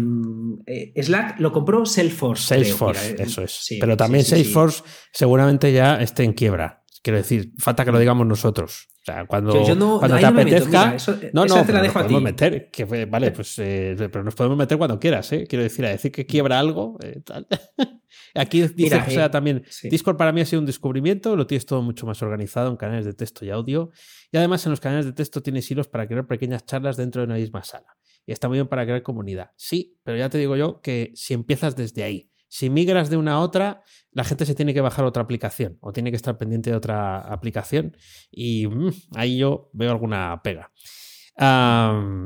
eh, 0.66 1.02
Slack 1.02 1.38
lo 1.40 1.52
compró 1.52 1.86
Salesforce. 1.86 2.46
Salesforce, 2.48 3.16
eso 3.22 3.42
es. 3.42 3.52
sí, 3.52 3.78
Pero 3.80 3.96
también. 3.96 4.24
Salesforce 4.24 4.82
seguramente 5.12 5.72
ya 5.72 6.00
esté 6.02 6.24
en 6.24 6.32
quiebra. 6.32 6.83
Quiero 7.04 7.18
decir, 7.18 7.52
falta 7.58 7.84
que 7.84 7.92
lo 7.92 7.98
digamos 7.98 8.26
nosotros. 8.26 8.88
O 9.02 9.04
sea, 9.04 9.26
cuando, 9.26 9.52
Yo- 9.52 9.68
yo 9.68 9.74
no- 9.74 9.98
cuando 9.98 10.16
te 10.16 10.22
no 10.22 10.32
me 10.32 10.40
apetezca. 10.40 10.66
mira, 10.86 10.94
eso- 10.94 11.18
no, 11.34 11.44
no, 11.44 11.62
te 11.66 11.72
la 11.74 11.82
dejo 11.82 11.98
nos 11.98 12.04
a 12.04 12.08
podemos 12.08 12.20
ti. 12.20 12.24
meter. 12.24 12.70
Que, 12.70 12.84
vale, 13.04 13.30
pues, 13.30 13.58
eh, 13.58 13.94
pero 14.10 14.24
nos 14.24 14.34
podemos 14.34 14.56
meter 14.56 14.78
cuando 14.78 14.98
quieras, 14.98 15.30
¿eh? 15.34 15.44
Quiero 15.46 15.62
decir, 15.62 15.84
a 15.84 15.90
decir 15.90 16.10
que 16.10 16.24
quiebra 16.24 16.58
algo. 16.58 16.96
eh, 17.04 17.20
tal. 17.22 17.46
Aquí 18.34 18.62
dice 18.62 18.74
Mira, 18.78 19.02
José 19.02 19.22
eh, 19.22 19.28
también: 19.28 19.62
sí. 19.68 19.90
Discord 19.90 20.16
para 20.16 20.32
mí 20.32 20.40
ha 20.40 20.46
sido 20.46 20.60
un 20.60 20.66
descubrimiento, 20.66 21.36
lo 21.36 21.46
tienes 21.46 21.66
todo 21.66 21.82
mucho 21.82 22.06
más 22.06 22.22
organizado 22.22 22.70
en 22.70 22.76
canales 22.76 23.04
de 23.04 23.12
texto 23.12 23.44
y 23.44 23.50
audio. 23.50 23.90
Y 24.32 24.38
además 24.38 24.64
en 24.64 24.70
los 24.70 24.80
canales 24.80 25.04
de 25.04 25.12
texto 25.12 25.42
tienes 25.42 25.70
hilos 25.70 25.86
para 25.88 26.06
crear 26.08 26.26
pequeñas 26.26 26.64
charlas 26.64 26.96
dentro 26.96 27.20
de 27.20 27.26
una 27.26 27.36
misma 27.36 27.62
sala. 27.62 27.96
Y 28.26 28.32
está 28.32 28.48
muy 28.48 28.56
bien 28.56 28.66
para 28.68 28.84
crear 28.86 29.02
comunidad. 29.02 29.50
Sí, 29.56 29.98
pero 30.02 30.16
ya 30.16 30.30
te 30.30 30.38
digo 30.38 30.56
yo 30.56 30.80
que 30.80 31.12
si 31.14 31.34
empiezas 31.34 31.76
desde 31.76 32.02
ahí, 32.02 32.30
si 32.54 32.70
migras 32.70 33.10
de 33.10 33.16
una 33.16 33.32
a 33.32 33.38
otra, 33.40 33.82
la 34.12 34.22
gente 34.22 34.46
se 34.46 34.54
tiene 34.54 34.72
que 34.72 34.80
bajar 34.80 35.04
otra 35.04 35.24
aplicación 35.24 35.76
o 35.80 35.92
tiene 35.92 36.12
que 36.12 36.16
estar 36.16 36.38
pendiente 36.38 36.70
de 36.70 36.76
otra 36.76 37.18
aplicación. 37.18 37.96
Y 38.30 38.68
mm, 38.68 38.90
ahí 39.16 39.38
yo 39.38 39.70
veo 39.72 39.90
alguna 39.90 40.40
pega. 40.44 40.70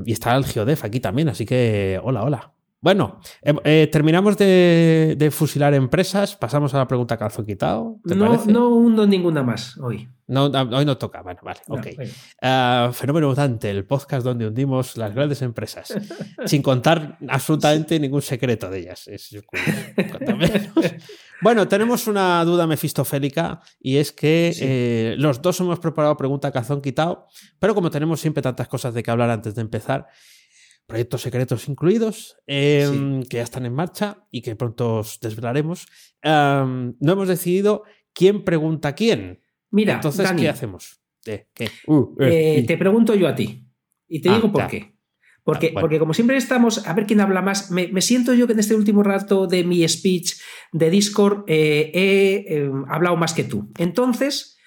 Y 0.04 0.12
está 0.12 0.36
el 0.36 0.44
Geodef 0.44 0.84
aquí 0.84 1.00
también, 1.00 1.30
así 1.30 1.46
que 1.46 1.98
hola, 2.02 2.24
hola. 2.24 2.57
Bueno, 2.80 3.20
eh, 3.42 3.54
eh, 3.64 3.88
terminamos 3.90 4.36
de, 4.38 5.16
de 5.18 5.30
fusilar 5.32 5.74
empresas, 5.74 6.36
pasamos 6.36 6.72
a 6.74 6.78
la 6.78 6.86
pregunta 6.86 7.16
calzo 7.16 7.44
quitado. 7.44 7.96
¿te 8.06 8.14
No, 8.14 8.26
parece? 8.28 8.52
no 8.52 8.68
hundo 8.68 9.04
ninguna 9.06 9.42
más 9.42 9.76
hoy. 9.78 10.08
No, 10.28 10.44
hoy 10.44 10.84
no 10.84 10.96
toca, 10.98 11.22
bueno, 11.22 11.40
vale, 11.42 11.58
No, 11.68 11.74
ok. 11.76 11.86
Ah, 12.42 12.90
Fenómeno 12.92 13.28
Mutante, 13.28 13.70
el 13.70 13.84
podcast 13.86 14.24
donde 14.24 14.46
hundimos 14.46 14.96
las 14.96 15.12
grandes 15.14 15.42
empresas, 15.42 15.92
sin 16.44 16.62
contar 16.62 17.18
absolutamente 17.28 17.98
ningún 17.98 18.22
secreto 18.22 18.70
de 18.70 18.78
ellas. 18.80 19.08
Es 19.08 19.32
menos. 20.36 20.68
Bueno, 21.40 21.68
tenemos 21.68 22.08
una 22.08 22.44
duda 22.44 22.66
mefistofélica 22.66 23.60
y 23.80 23.98
es 23.98 24.10
que 24.10 24.50
Sí. 24.52 24.64
eh, 24.66 25.14
los 25.18 25.40
dos 25.40 25.60
hemos 25.60 25.78
preparado 25.78 26.16
pregunta 26.16 26.50
cazón 26.50 26.80
quitado, 26.82 27.28
pero 27.60 27.76
como 27.76 27.90
tenemos 27.90 28.20
siempre 28.20 28.42
tantas 28.42 28.66
cosas 28.66 28.92
de 28.92 29.04
que 29.04 29.10
hablar 29.12 29.30
antes 29.30 29.54
de 29.54 29.62
empezar, 29.62 30.08
proyectos 30.88 31.20
secretos 31.20 31.68
incluidos, 31.68 32.38
eh, 32.46 33.20
que 33.28 33.36
ya 33.36 33.42
están 33.42 33.66
en 33.66 33.74
marcha 33.74 34.26
y 34.30 34.40
que 34.40 34.56
pronto 34.56 34.96
os 34.96 35.20
desvelaremos, 35.20 35.86
ah, 36.24 36.66
no 36.66 37.12
hemos 37.12 37.28
decidido 37.28 37.84
quién 38.14 38.42
pregunta 38.42 38.88
a 38.88 38.94
quién. 38.94 39.42
Mira, 39.70 39.94
Entonces, 39.94 40.24
Dani, 40.24 40.42
¿qué 40.42 40.48
hacemos? 40.48 41.00
Eh, 41.26 41.46
¿qué? 41.52 41.68
Uh, 41.86 42.16
eh, 42.20 42.58
eh, 42.58 42.64
te 42.66 42.78
pregunto 42.78 43.14
yo 43.14 43.28
a 43.28 43.34
ti. 43.34 43.68
Y 44.08 44.22
te 44.22 44.30
Ah, 44.30 44.36
digo 44.36 44.50
por 44.50 44.66
qué. 44.66 44.94
Porque, 45.44 45.68
Ah, 45.68 45.70
bueno. 45.74 45.80
porque 45.84 45.98
como 45.98 46.14
siempre 46.14 46.36
estamos, 46.38 46.86
a 46.86 46.94
ver 46.94 47.06
quién 47.06 47.20
habla 47.20 47.42
más, 47.42 47.70
me, 47.70 47.88
me 47.88 48.00
siento 48.00 48.32
yo 48.32 48.46
que 48.46 48.54
en 48.54 48.58
este 48.58 48.74
último 48.74 49.02
rato 49.02 49.46
de 49.46 49.64
mi 49.64 49.86
speech 49.86 50.34
de 50.72 50.88
Discord 50.90 51.44
eh, 51.48 51.90
he 51.94 52.56
eh, 52.56 52.70
hablado 52.88 53.16
más 53.16 53.34
que 53.34 53.44
tú. 53.44 53.70
Entonces, 53.78 54.57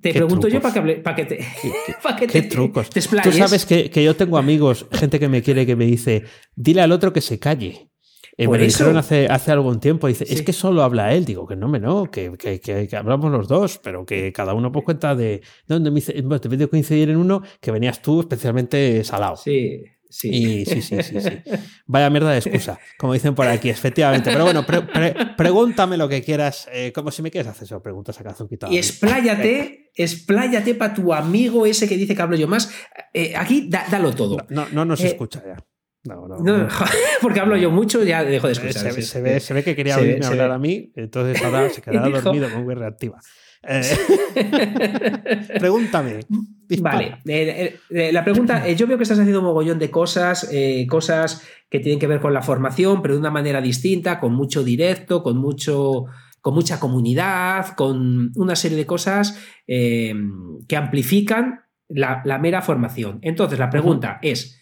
te 0.00 0.12
pregunto 0.14 0.48
yo 0.48 0.60
para 0.60 0.74
que, 0.74 0.80
hable- 0.80 1.02
para 1.02 1.16
que 1.16 1.24
te... 1.24 1.38
para 2.02 2.16
que 2.16 2.26
qué 2.26 2.42
te- 2.42 2.48
trucos. 2.48 2.90
te 2.90 3.00
Tú 3.00 3.32
sabes 3.32 3.66
que, 3.66 3.90
que 3.90 4.04
yo 4.04 4.14
tengo 4.16 4.38
amigos, 4.38 4.86
gente 4.92 5.18
que 5.18 5.28
me 5.28 5.42
quiere, 5.42 5.66
que 5.66 5.76
me 5.76 5.86
dice, 5.86 6.24
dile 6.54 6.80
al 6.82 6.92
otro 6.92 7.12
que 7.12 7.20
se 7.20 7.38
calle. 7.38 7.88
Eh, 8.36 8.48
me 8.48 8.56
lo 8.56 8.64
dijeron 8.64 8.96
hace, 8.96 9.26
hace 9.26 9.50
algún 9.52 9.80
tiempo. 9.80 10.06
Dice, 10.06 10.24
Sí. 10.24 10.32
es 10.34 10.42
que 10.42 10.52
solo 10.54 10.82
habla 10.82 11.12
él. 11.12 11.24
Digo, 11.26 11.46
que 11.46 11.56
no, 11.56 11.68
me 11.68 11.78
no, 11.78 12.10
que, 12.10 12.32
que, 12.38 12.58
que- 12.60 12.96
hablamos 12.96 13.30
los 13.30 13.48
dos, 13.48 13.78
pero 13.78 14.06
que 14.06 14.32
cada 14.32 14.54
uno 14.54 14.72
por 14.72 14.84
cuenta 14.84 15.14
de. 15.14 15.42
No, 15.68 15.78
me 15.80 15.90
dice, 15.90 16.14
bueno, 16.22 16.40
te 16.40 16.48
coincidir 16.68 17.10
en 17.10 17.16
uno 17.18 17.42
que 17.60 17.70
venías 17.70 18.00
tú 18.00 18.20
especialmente 18.20 19.04
salado. 19.04 19.36
Sí, 19.36 19.82
sí. 20.10 20.28
Y 20.30 20.64
sí, 20.66 20.82
sí, 20.82 21.02
sí, 21.02 21.20
sí. 21.20 21.30
Vaya 21.86 22.10
mierda 22.10 22.30
de 22.32 22.38
excusa, 22.38 22.78
como 22.98 23.12
dicen 23.14 23.34
por 23.34 23.46
aquí, 23.46 23.70
efectivamente. 23.70 24.30
Pero 24.32 24.44
bueno, 24.44 24.66
pre- 24.66 24.82
pre- 24.82 25.14
pregúntame 25.36 25.96
lo 25.96 26.08
que 26.08 26.22
quieras, 26.22 26.68
eh, 26.72 26.92
como 26.92 27.10
si 27.10 27.22
me 27.22 27.30
quieres 27.30 27.50
hacer 27.50 27.64
eso, 27.64 27.82
preguntas 27.82 28.20
a 28.20 28.24
calzón 28.24 28.48
quitado. 28.48 28.72
Y 28.72 28.78
expláyate, 28.78 29.90
expláyate 29.94 30.74
para 30.74 30.94
tu 30.94 31.12
amigo 31.14 31.66
ese 31.66 31.88
que 31.88 31.96
dice 31.96 32.14
que 32.14 32.22
hablo 32.22 32.36
yo 32.36 32.48
más. 32.48 32.70
Eh, 33.14 33.34
aquí 33.36 33.68
da- 33.68 33.86
dalo 33.90 34.12
todo. 34.14 34.36
No, 34.50 34.66
no 34.72 34.84
nos 34.84 35.00
Eh, 35.02 35.06
escucha 35.08 35.42
ya. 35.46 35.56
No, 36.04 36.26
no. 36.26 36.68
Porque 37.20 37.40
hablo 37.40 37.56
yo 37.56 37.70
mucho, 37.70 38.02
ya 38.02 38.24
dejo 38.24 38.46
de 38.46 38.54
escuchar. 38.54 38.82
Se, 38.82 38.92
Sí, 38.92 39.02
se 39.02 39.18
sí. 39.18 39.20
ve, 39.22 39.38
se 39.40 39.52
ve 39.54 39.62
que 39.62 39.76
quería 39.76 39.96
se 39.96 40.00
ve, 40.02 40.08
oírme 40.12 40.26
hablar 40.26 40.48
ve. 40.48 40.54
a 40.54 40.58
mí, 40.58 40.92
entonces 40.96 41.42
ahora 41.44 41.68
se 41.68 41.82
quedará 41.82 42.08
dormido 42.08 42.50
con 42.50 42.64
muy 42.64 42.74
reactiva. 42.74 43.18
Eh, 43.62 43.82
pregúntame. 45.58 46.20
dispara. 46.66 46.96
Vale, 46.98 47.20
eh, 47.26 47.80
eh, 47.90 48.12
la 48.12 48.24
pregunta, 48.24 48.66
yo 48.68 48.86
veo 48.86 48.96
que 48.96 49.02
estás 49.02 49.18
haciendo 49.18 49.40
un 49.40 49.46
mogollón 49.46 49.78
de 49.78 49.90
cosas, 49.90 50.50
cosas 50.88 51.46
que 51.68 51.80
tienen 51.80 51.98
que 51.98 52.06
ver 52.06 52.20
con 52.20 52.32
la 52.32 52.42
formación, 52.42 53.02
pero 53.02 53.14
de 53.14 53.20
una 53.20 53.30
manera 53.30 53.60
distinta, 53.60 54.18
con 54.18 54.34
mucho 54.34 54.64
directo, 54.64 55.22
con 55.22 55.36
mucho 55.36 56.06
con 56.42 56.54
mucha 56.54 56.80
comunidad, 56.80 57.74
con 57.76 58.32
una 58.34 58.56
serie 58.56 58.78
de 58.78 58.86
cosas 58.86 59.38
que 59.66 60.76
amplifican 60.76 61.60
la, 61.86 62.22
la 62.24 62.38
mera 62.38 62.62
formación. 62.62 63.18
Entonces, 63.20 63.58
la 63.58 63.68
pregunta 63.68 64.18
es, 64.22 64.58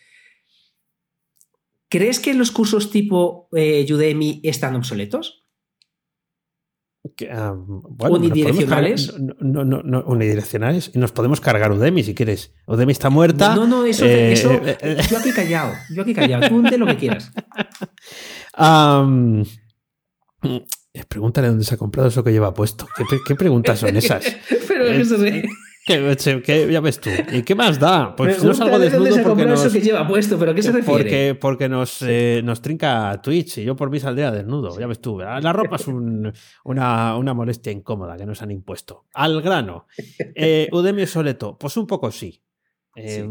¿crees 1.89 2.19
que 2.19 2.35
los 2.35 2.51
cursos 2.51 2.91
tipo 2.91 3.49
Udemy 3.53 4.41
están 4.43 4.75
obsoletos? 4.75 5.48
Que, 7.17 7.31
ah, 7.31 7.55
bueno, 7.57 8.17
Unidireccionales. 8.17 9.13
cargar- 9.13 9.37
No, 9.41 9.65
no, 9.65 9.83
no, 9.83 10.03
unidireccionales. 10.07 10.91
Y 10.95 10.99
nos 10.99 11.13
podemos 11.13 11.41
cargar 11.41 11.73
Udemy 11.73 12.03
si 12.03 12.15
quieres. 12.15 12.53
Udemy 12.67 12.93
está 12.93 13.11
muerta. 13.11 13.55
No, 13.55 13.67
no, 13.67 13.85
eso, 13.85 14.05
eh, 14.05 14.33
eso 14.33 14.53
eh, 14.53 14.77
eh, 14.81 14.97
yo 15.11 15.19
aquí 15.19 15.33
callado, 15.33 15.73
yo 15.95 16.03
aquí 16.03 16.15
callado, 16.15 16.49
tú 16.49 16.63
de 16.63 16.79
lo 16.79 16.87
que 16.87 16.97
quieras. 16.97 17.31
Eh, 20.95 21.05
pregúntale 21.07 21.49
dónde 21.49 21.65
se 21.65 21.75
ha 21.75 21.79
comprado 21.79 22.09
eso 22.09 22.25
que 22.25 22.33
lleva 22.33 22.55
puesto. 22.55 22.87
¿Qué, 22.97 23.05
pre- 23.05 23.19
qué 23.27 23.35
preguntas 23.35 23.79
son 23.79 23.95
esas? 23.97 24.25
Pero 24.69 24.87
Eh, 24.87 25.01
eso 25.01 25.19
sí. 25.19 25.43
¿Qué, 25.89 26.17
che, 26.17 26.43
qué- 26.43 26.71
ya 26.71 26.81
ves 26.81 27.01
tú. 27.01 27.11
¿Y 27.33 27.43
qué 27.43 27.55
más 27.55 27.79
da? 27.81 28.15
Pues 28.15 28.45
no 28.45 28.53
salgo 28.55 28.79
desnudo 28.79 29.13
se 29.15 29.23
porque 29.23 29.45
nos, 29.47 29.65
eso 29.65 29.73
que 29.73 29.81
lleva 29.81 30.07
puesto, 30.07 30.39
pero 30.39 30.51
¿a 30.53 30.55
qué 30.55 30.63
se 30.63 30.71
refiere? 30.73 31.03
Porque, 31.03 31.35
porque 31.41 31.69
nos, 31.69 32.03
eh, 32.03 32.43
nos 32.45 32.61
trinca 32.63 33.21
Twitch 33.23 33.59
y 33.59 33.65
yo 33.65 33.75
por 33.75 33.91
mí 33.91 33.99
saldría 33.99 34.31
desnudo. 34.31 34.79
Ya 34.79 34.87
ves 34.87 35.01
tú, 35.01 35.19
la 35.19 35.53
ropa 35.53 35.77
es 35.77 35.87
un- 35.89 36.33
una, 36.65 37.17
una 37.17 37.35
molestia 37.35 37.73
incómoda 37.73 38.17
que 38.17 38.27
nos 38.27 38.43
han 38.43 38.51
impuesto. 38.51 39.07
Al 39.15 39.41
grano. 39.43 39.87
Eh, 40.35 40.69
Udemy 40.71 41.07
Soleto, 41.07 41.57
pues 41.59 41.77
un 41.77 41.87
poco 41.87 42.11
sí. 42.11 42.43
Eh, 42.97 43.29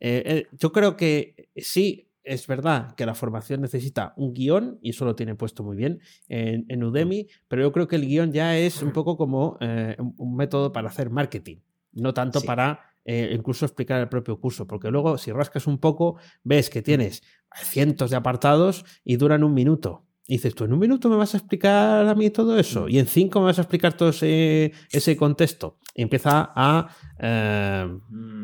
eh, 0.00 0.22
eh, 0.26 0.46
yo 0.58 0.72
creo 0.72 0.96
que 0.96 1.48
sí, 1.56 2.10
es 2.24 2.46
verdad 2.48 2.94
que 2.96 3.06
la 3.06 3.14
formación 3.14 3.60
necesita 3.60 4.12
un 4.16 4.34
guion 4.34 4.80
y 4.82 4.90
eso 4.90 5.04
lo 5.04 5.14
tiene 5.14 5.36
puesto 5.36 5.62
muy 5.62 5.76
bien 5.76 6.00
en, 6.28 6.66
en 6.68 6.82
Udemy, 6.82 7.28
pero 7.46 7.62
yo 7.62 7.70
creo 7.70 7.86
que 7.86 7.94
el 7.94 8.04
guion 8.06 8.32
ya 8.32 8.58
es 8.58 8.82
un 8.82 8.90
poco 8.92 9.16
como 9.16 9.56
eh, 9.60 9.96
un 10.16 10.34
método 10.34 10.72
para 10.72 10.88
hacer 10.88 11.08
marketing, 11.10 11.58
no 11.96 12.14
tanto 12.14 12.40
Sí. 12.40 12.46
para 12.46 12.80
eh, 13.04 13.30
incluso 13.32 13.64
explicar 13.64 14.00
el 14.00 14.08
propio 14.08 14.40
curso, 14.40 14.66
porque 14.66 14.90
luego 14.90 15.16
si 15.18 15.30
rascas 15.32 15.66
un 15.68 15.78
poco 15.78 16.16
ves 16.42 16.70
que 16.70 16.82
tienes 16.82 17.22
cientos 17.54 18.10
de 18.10 18.16
apartados 18.16 18.84
y 19.04 19.16
duran 19.16 19.44
un 19.44 19.54
minuto. 19.54 20.04
Y 20.28 20.34
dices, 20.38 20.56
tú 20.56 20.64
en 20.64 20.72
un 20.72 20.80
minuto 20.80 21.08
me 21.08 21.14
vas 21.14 21.34
a 21.34 21.36
explicar 21.38 22.08
a 22.08 22.14
mí 22.16 22.30
todo 22.30 22.58
eso 22.58 22.88
y 22.88 22.98
en 22.98 23.06
cinco 23.06 23.38
me 23.38 23.46
vas 23.46 23.58
a 23.58 23.62
explicar 23.62 23.92
todo 23.96 24.08
ese, 24.08 24.72
ese 24.90 25.16
contexto. 25.16 25.78
Y 25.94 26.02
empieza 26.02 26.50
a, 26.54 26.88
eh, 27.20 27.86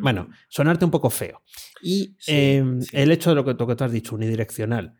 bueno, 0.01 0.29
sonarte 0.49 0.85
un 0.85 0.93
poco 0.93 1.11
feo. 1.11 1.43
Y 1.83 2.15
Sí, 2.21 2.33
eh, 2.33 2.65
sí. 2.83 2.89
el 2.97 3.11
hecho 3.11 3.31
de 3.31 3.35
lo 3.37 3.45
que, 3.45 3.55
lo 3.55 3.67
que 3.67 3.75
tú 3.75 3.83
has 3.83 3.91
dicho, 3.91 4.15
unidireccional. 4.15 4.95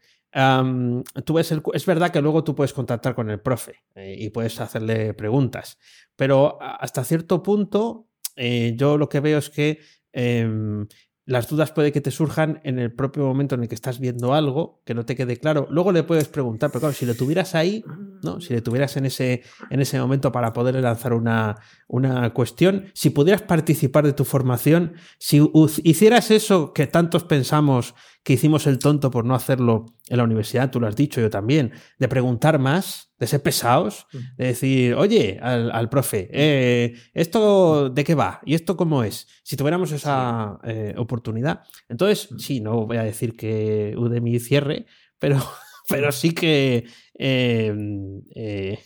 Tú 1.25 1.35
ves 1.35 1.53
el 1.53 1.63
es 1.75 1.87
verdad 1.87 2.11
que 2.11 2.21
luego 2.23 2.43
tú 2.43 2.55
puedes 2.55 2.73
contactar 2.73 3.15
con 3.15 3.31
el 3.31 3.41
profe 3.41 3.77
eh, 3.95 4.17
y 4.19 4.31
puedes 4.31 4.59
hacerle 4.61 5.15
preguntas, 5.15 5.79
pero 6.17 6.59
hasta 6.61 7.05
cierto 7.05 7.43
punto 7.43 8.09
eh, 8.37 8.75
yo 8.77 8.99
lo 8.99 9.09
que 9.09 9.21
veo 9.21 9.39
es 9.39 9.51
que 9.51 9.79
em, 10.13 10.87
las 11.25 11.49
dudas 11.49 11.71
puede 11.71 11.93
que 11.93 12.01
te 12.01 12.11
surjan 12.11 12.61
en 12.65 12.81
el 12.81 12.93
propio 12.93 13.25
momento 13.25 13.55
en 13.55 13.63
el 13.63 13.69
que 13.69 13.77
estás 13.77 14.01
viendo 14.01 14.35
algo 14.35 14.83
que 14.85 14.93
no 14.93 15.07
te 15.07 15.15
quede 15.15 15.37
claro. 15.37 15.69
Luego 15.71 15.93
le 15.93 16.03
puedes 16.03 16.27
preguntar, 16.27 16.71
pero 16.71 16.81
claro, 16.81 16.95
si 16.95 17.07
le 17.07 17.15
tuvieras 17.15 17.55
ahí, 17.55 17.85
¿no? 18.25 18.41
Si 18.41 18.53
le 18.53 18.61
tuvieras 18.61 18.97
en 18.97 19.07
ese, 19.07 19.43
en 19.71 19.81
ese 19.81 20.01
momento 20.01 20.33
para 20.33 20.53
poder 20.53 20.75
lanzar 20.75 21.13
una, 21.13 21.57
una 21.87 22.35
cuestión, 22.35 22.87
si 22.93 23.11
pudieras 23.11 23.43
participar 23.43 24.05
de 24.05 24.15
tu 24.15 24.25
formación, 24.25 24.95
si 25.19 25.41
hicieras 25.85 26.33
eso 26.33 26.73
que 26.73 26.89
tantos 26.89 27.23
pensamos 27.23 27.95
que 28.25 28.33
hicimos 28.33 28.67
el 28.67 28.81
tonto 28.81 29.11
por 29.11 29.25
no 29.25 29.37
hacerlo 29.37 29.87
en 30.09 30.17
la 30.17 30.25
universidad, 30.25 30.71
tú 30.71 30.81
lo 30.81 30.89
has 30.89 30.97
dicho, 30.97 31.21
yo 31.21 31.31
también, 31.31 31.73
de 31.99 32.09
preguntar 32.09 32.59
más, 32.59 33.12
de 33.23 33.29
ser 33.29 33.41
pesados, 33.41 34.09
mm. 34.13 34.19
de 34.37 34.47
decir, 34.47 34.95
oye, 34.95 35.39
al, 35.41 35.89
profe, 35.89 36.29
eh, 36.33 36.93
¿esto 37.15 37.89
de 37.89 38.03
qué 38.03 38.17
va? 38.17 38.41
¿Y 38.45 38.55
esto 38.55 38.77
cómo 38.77 39.05
es? 39.05 39.29
Si 39.45 39.57
tuviéramos 39.57 39.93
esa 39.93 40.59
eh, 40.65 40.93
oportunidad. 40.97 41.63
Entonces, 41.89 42.33
mm. 42.33 42.39
sí, 42.41 42.61
no 42.61 42.85
voy 42.85 42.97
a 42.97 43.05
decir 43.05 43.37
que 43.37 43.95
Udemy 43.97 44.41
cierre, 44.41 44.87
pero, 45.21 45.37
pero 45.89 46.11
sí 46.11 46.35
que, 46.35 46.85
em, 47.15 48.23
eh, 48.35 48.81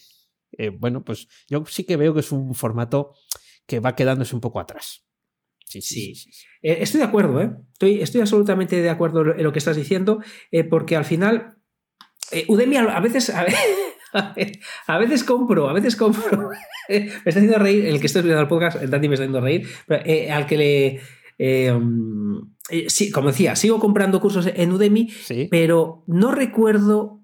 bueno, 0.78 1.02
pues 1.02 1.28
yo 1.48 1.64
sí 1.64 1.84
que 1.84 1.96
veo 1.96 2.12
que 2.12 2.20
es 2.20 2.30
un 2.30 2.54
formato 2.54 3.14
que 3.66 3.80
va 3.80 3.96
quedándose 3.96 4.34
un 4.34 4.42
poco 4.42 4.60
atrás. 4.60 5.02
Sí, 5.64 5.80
sí, 5.80 6.12
estoy 6.60 7.00
de 7.00 7.06
acuerdo, 7.06 7.64
estoy, 7.72 8.02
estoy 8.02 8.20
absolutamente 8.20 8.82
de 8.82 8.90
acuerdo 8.90 9.34
en 9.34 9.42
lo 9.42 9.52
que 9.52 9.58
estás 9.58 9.76
diciendo, 9.76 10.20
porque 10.70 10.94
al 10.94 11.06
final, 11.06 11.56
Udemy 12.48 12.76
a 12.76 13.00
veces, 13.00 13.30
a, 13.30 13.42
veces 13.44 13.95
compro, 15.26 15.68
a 15.68 15.72
veces 15.72 15.96
compro. 15.96 16.50
me 16.88 16.96
está 16.96 17.40
haciendo 17.40 17.58
reír, 17.58 17.86
el 17.86 18.00
que 18.00 18.06
estoy 18.06 18.22
viendo 18.22 18.40
el 18.40 18.48
podcast, 18.48 18.82
el 18.82 18.90
Dani 18.90 19.08
me 19.08 19.14
está 19.14 19.24
haciendo 19.24 19.40
reír, 19.40 19.66
al 20.30 20.46
que 20.46 20.56
le. 20.56 21.00
Um, 21.70 22.56
sí, 22.88 23.10
como 23.10 23.28
decía, 23.28 23.56
sigo 23.56 23.78
comprando 23.78 24.20
cursos 24.20 24.48
en 24.54 24.72
Udemy, 24.72 25.10
pero 25.50 26.04
no 26.06 26.32
recuerdo 26.32 27.20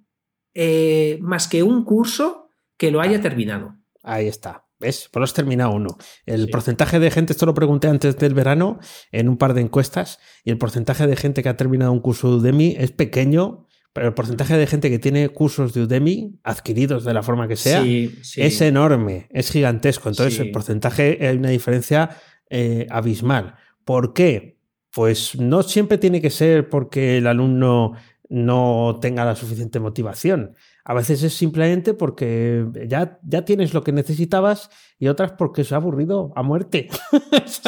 más 1.21 1.49
que 1.49 1.63
un 1.63 1.85
curso 1.85 2.51
que 2.77 2.91
lo 2.91 3.01
haya 3.01 3.21
terminado. 3.21 3.77
Ahí 4.03 4.29
está. 4.29 4.67
¿Ves? 4.83 5.09
Por 5.13 5.21
lo 5.21 5.25
has 5.25 5.33
terminado 5.33 5.71
uno. 5.71 5.97
El 6.27 6.51
porcentaje 6.51 6.99
de 6.99 7.13
gente, 7.13 7.33
esto 7.33 7.47
lo 7.47 7.55
pregunté 7.55 7.87
antes 7.87 8.17
del 8.17 8.35
verano 8.35 8.81
en 9.13 9.29
un 9.29 9.37
par 9.37 9.55
de 9.55 9.61
encuestas, 9.61 10.19
y 10.45 10.51
el 10.51 10.59
porcentaje 10.59 11.07
de 11.07 11.15
gente 11.15 11.45
que 11.45 11.49
ha 11.49 11.57
terminado 11.57 11.93
un 11.93 12.01
curso 12.01 12.29
de 12.29 12.37
Udemy 12.39 12.75
es 12.77 12.91
pequeño, 12.91 13.69
pero 13.93 14.09
el 14.09 14.15
porcentaje 14.15 14.57
de 14.57 14.67
gente 14.67 14.89
que 14.89 14.99
tiene 14.99 15.29
cursos 15.29 15.75
de 15.75 15.83
Udemy 15.83 16.39
adquiridos 16.45 17.05
de 17.05 17.13
la 17.13 17.23
forma 17.23 17.47
que 17.47 17.57
sea 17.57 17.85
es 17.85 18.61
enorme, 18.61 19.29
es 19.31 19.51
gigantesco. 19.51 20.09
Entonces, 20.09 20.41
el 20.41 20.51
porcentaje 20.51 21.19
hay 21.21 21.37
una 21.37 21.51
diferencia 21.51 22.11
eh, 22.49 22.87
abismal. 22.91 23.57
¿Por 23.85 24.15
qué? 24.15 24.57
Pues 24.91 25.39
no 25.39 25.63
siempre 25.63 25.99
tiene 25.99 26.21
que 26.21 26.31
ser 26.31 26.69
porque 26.69 27.19
el 27.19 27.27
alumno 27.27 27.93
no 28.29 28.99
tenga 29.01 29.25
la 29.25 29.37
suficiente 29.37 29.79
motivación. 29.79 30.55
A 30.85 30.95
veces 30.95 31.23
es 31.23 31.35
simplemente 31.35 31.95
porque 31.95 32.67
ya, 32.89 33.21
ya 33.23 33.45
tienes 33.45 33.73
lo 33.73 33.85
que 33.85 33.93
necesitabas 33.93 34.71
y 34.99 35.09
otras 35.09 35.33
porque 35.33 35.63
se 35.65 35.75
ha 35.75 35.79
aburrido 35.79 36.33
a 36.37 36.43
muerte. 36.43 36.89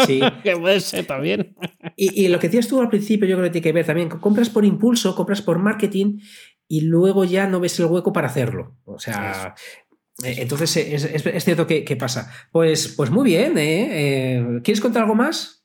Sí. 0.07 0.21
que 0.43 0.57
puede 0.57 0.81
ser 0.81 1.07
también. 1.07 1.55
Y, 1.97 2.29
lo 2.29 2.39
que 2.39 2.49
decías 2.49 2.69
tú 2.69 2.81
al 2.81 2.89
principio, 2.89 3.29
yo 3.29 3.37
creo 3.37 3.47
que 3.47 3.53
tiene 3.53 3.63
que 3.63 3.73
ver 3.73 3.87
también. 3.87 4.09
Compras 4.09 4.51
por 4.51 4.65
impulso, 4.65 5.15
compras 5.15 5.43
por 5.43 5.59
marketing 5.59 6.19
y 6.67 6.83
luego 6.83 7.25
ya 7.25 7.47
no 7.47 7.61
ves 7.61 7.79
el 7.79 7.87
hueco 7.87 8.13
para 8.13 8.29
hacerlo. 8.29 8.77
O 8.85 8.99
sea. 8.99 9.55
Eh, 10.23 10.37
entonces 10.39 10.77
es, 10.77 11.45
cierto 11.45 11.67
que, 11.67 11.97
pasa. 11.97 12.33
Pues, 12.51 12.95
pues 12.97 13.11
muy 13.11 13.25
bien, 13.25 13.59
¿eh? 13.59 14.37
¿eh? 14.37 14.61
¿Quieres 14.63 14.81
contar 14.81 15.03
algo 15.03 15.15
más? 15.15 15.64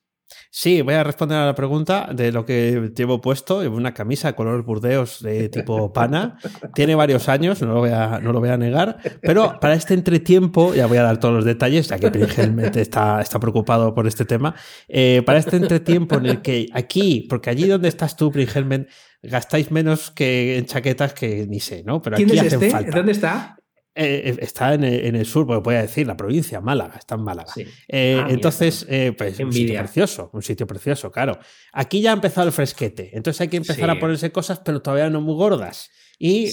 Sí, 0.51 0.81
voy 0.81 0.95
a 0.95 1.03
responder 1.03 1.37
a 1.37 1.45
la 1.45 1.53
pregunta 1.53 2.09
de 2.11 2.31
lo 2.31 2.43
que 2.43 2.91
llevo 2.95 3.21
puesto. 3.21 3.59
Una 3.59 3.93
camisa 3.93 4.33
color 4.33 4.63
burdeos 4.63 5.21
de 5.21 5.47
tipo 5.47 5.93
pana. 5.93 6.39
Tiene 6.73 6.95
varios 6.95 7.29
años, 7.29 7.61
no 7.61 7.73
lo 7.73 7.79
voy 7.81 7.91
a, 7.91 8.19
no 8.19 8.33
lo 8.33 8.39
voy 8.39 8.49
a 8.49 8.57
negar. 8.57 8.97
Pero 9.21 9.59
para 9.59 9.75
este 9.75 9.93
entretiempo, 9.93 10.73
ya 10.73 10.87
voy 10.87 10.97
a 10.97 11.03
dar 11.03 11.19
todos 11.19 11.35
los 11.35 11.45
detalles, 11.45 11.89
ya 11.89 11.99
que 11.99 12.09
Pringelmet 12.09 12.75
está, 12.77 13.21
está 13.21 13.39
preocupado 13.39 13.93
por 13.93 14.07
este 14.07 14.25
tema. 14.25 14.55
Eh, 14.87 15.21
para 15.23 15.37
este 15.37 15.57
entretiempo 15.57 16.15
en 16.15 16.25
el 16.25 16.41
que 16.41 16.67
aquí, 16.73 17.27
porque 17.29 17.51
allí 17.51 17.67
donde 17.67 17.87
estás 17.87 18.15
tú, 18.15 18.31
Pringelmet, 18.31 18.89
gastáis 19.21 19.69
menos 19.69 20.09
que 20.09 20.57
en 20.57 20.65
chaquetas 20.65 21.13
que 21.13 21.45
ni 21.47 21.59
sé, 21.59 21.83
¿no? 21.83 22.01
Pero 22.01 22.15
aquí 22.15 22.39
hacen 22.39 22.45
este? 22.45 22.69
falta. 22.71 22.97
¿Dónde 22.97 23.11
está? 23.11 23.58
Eh, 23.95 24.37
está 24.39 24.75
en 24.75 24.83
el, 24.83 25.25
sur, 25.25 25.45
pues 25.45 25.61
voy 25.61 25.75
a 25.75 25.81
decir, 25.81 26.07
la 26.07 26.15
provincia, 26.15 26.61
Málaga, 26.61 26.95
está 26.97 27.15
en 27.15 27.21
Málaga. 27.21 27.51
Eh, 27.87 28.21
ah, 28.23 28.27
entonces, 28.29 28.85
eh, 28.87 29.13
pues 29.17 29.39
un 29.39 29.51
sitio 29.51 29.79
precioso, 29.79 30.29
un 30.31 30.41
sitio 30.41 30.67
precioso, 30.67 31.11
claro. 31.11 31.37
Aquí 31.73 31.99
ya 31.99 32.11
ha 32.11 32.13
empezado 32.13 32.47
el 32.47 32.53
fresquete, 32.53 33.09
entonces 33.13 33.41
hay 33.41 33.47
que 33.49 33.57
empezar 33.57 33.89
a 33.89 33.99
ponerse 33.99 34.31
cosas, 34.31 34.61
pero 34.63 34.81
todavía 34.81 35.09
no 35.09 35.21
muy 35.21 35.35
gordas. 35.35 35.89
Y 36.17 36.45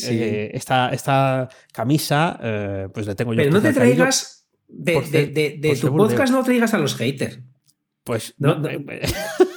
esta, 0.52 0.90
esta, 0.90 1.48
camisa, 1.72 2.88
pues 2.92 3.06
le 3.06 3.14
tengo 3.14 3.32
yo. 3.32 3.38
Pero 3.38 3.50
no 3.50 3.62
te 3.62 3.72
traigas, 3.72 4.48
de, 4.68 5.78
tu 5.80 5.96
podcast 5.96 6.32
no 6.32 6.42
traigas 6.42 6.74
a 6.74 6.78
los 6.78 6.96
haters. 6.96 7.40
Pues 8.02 8.34
no, 8.38 8.60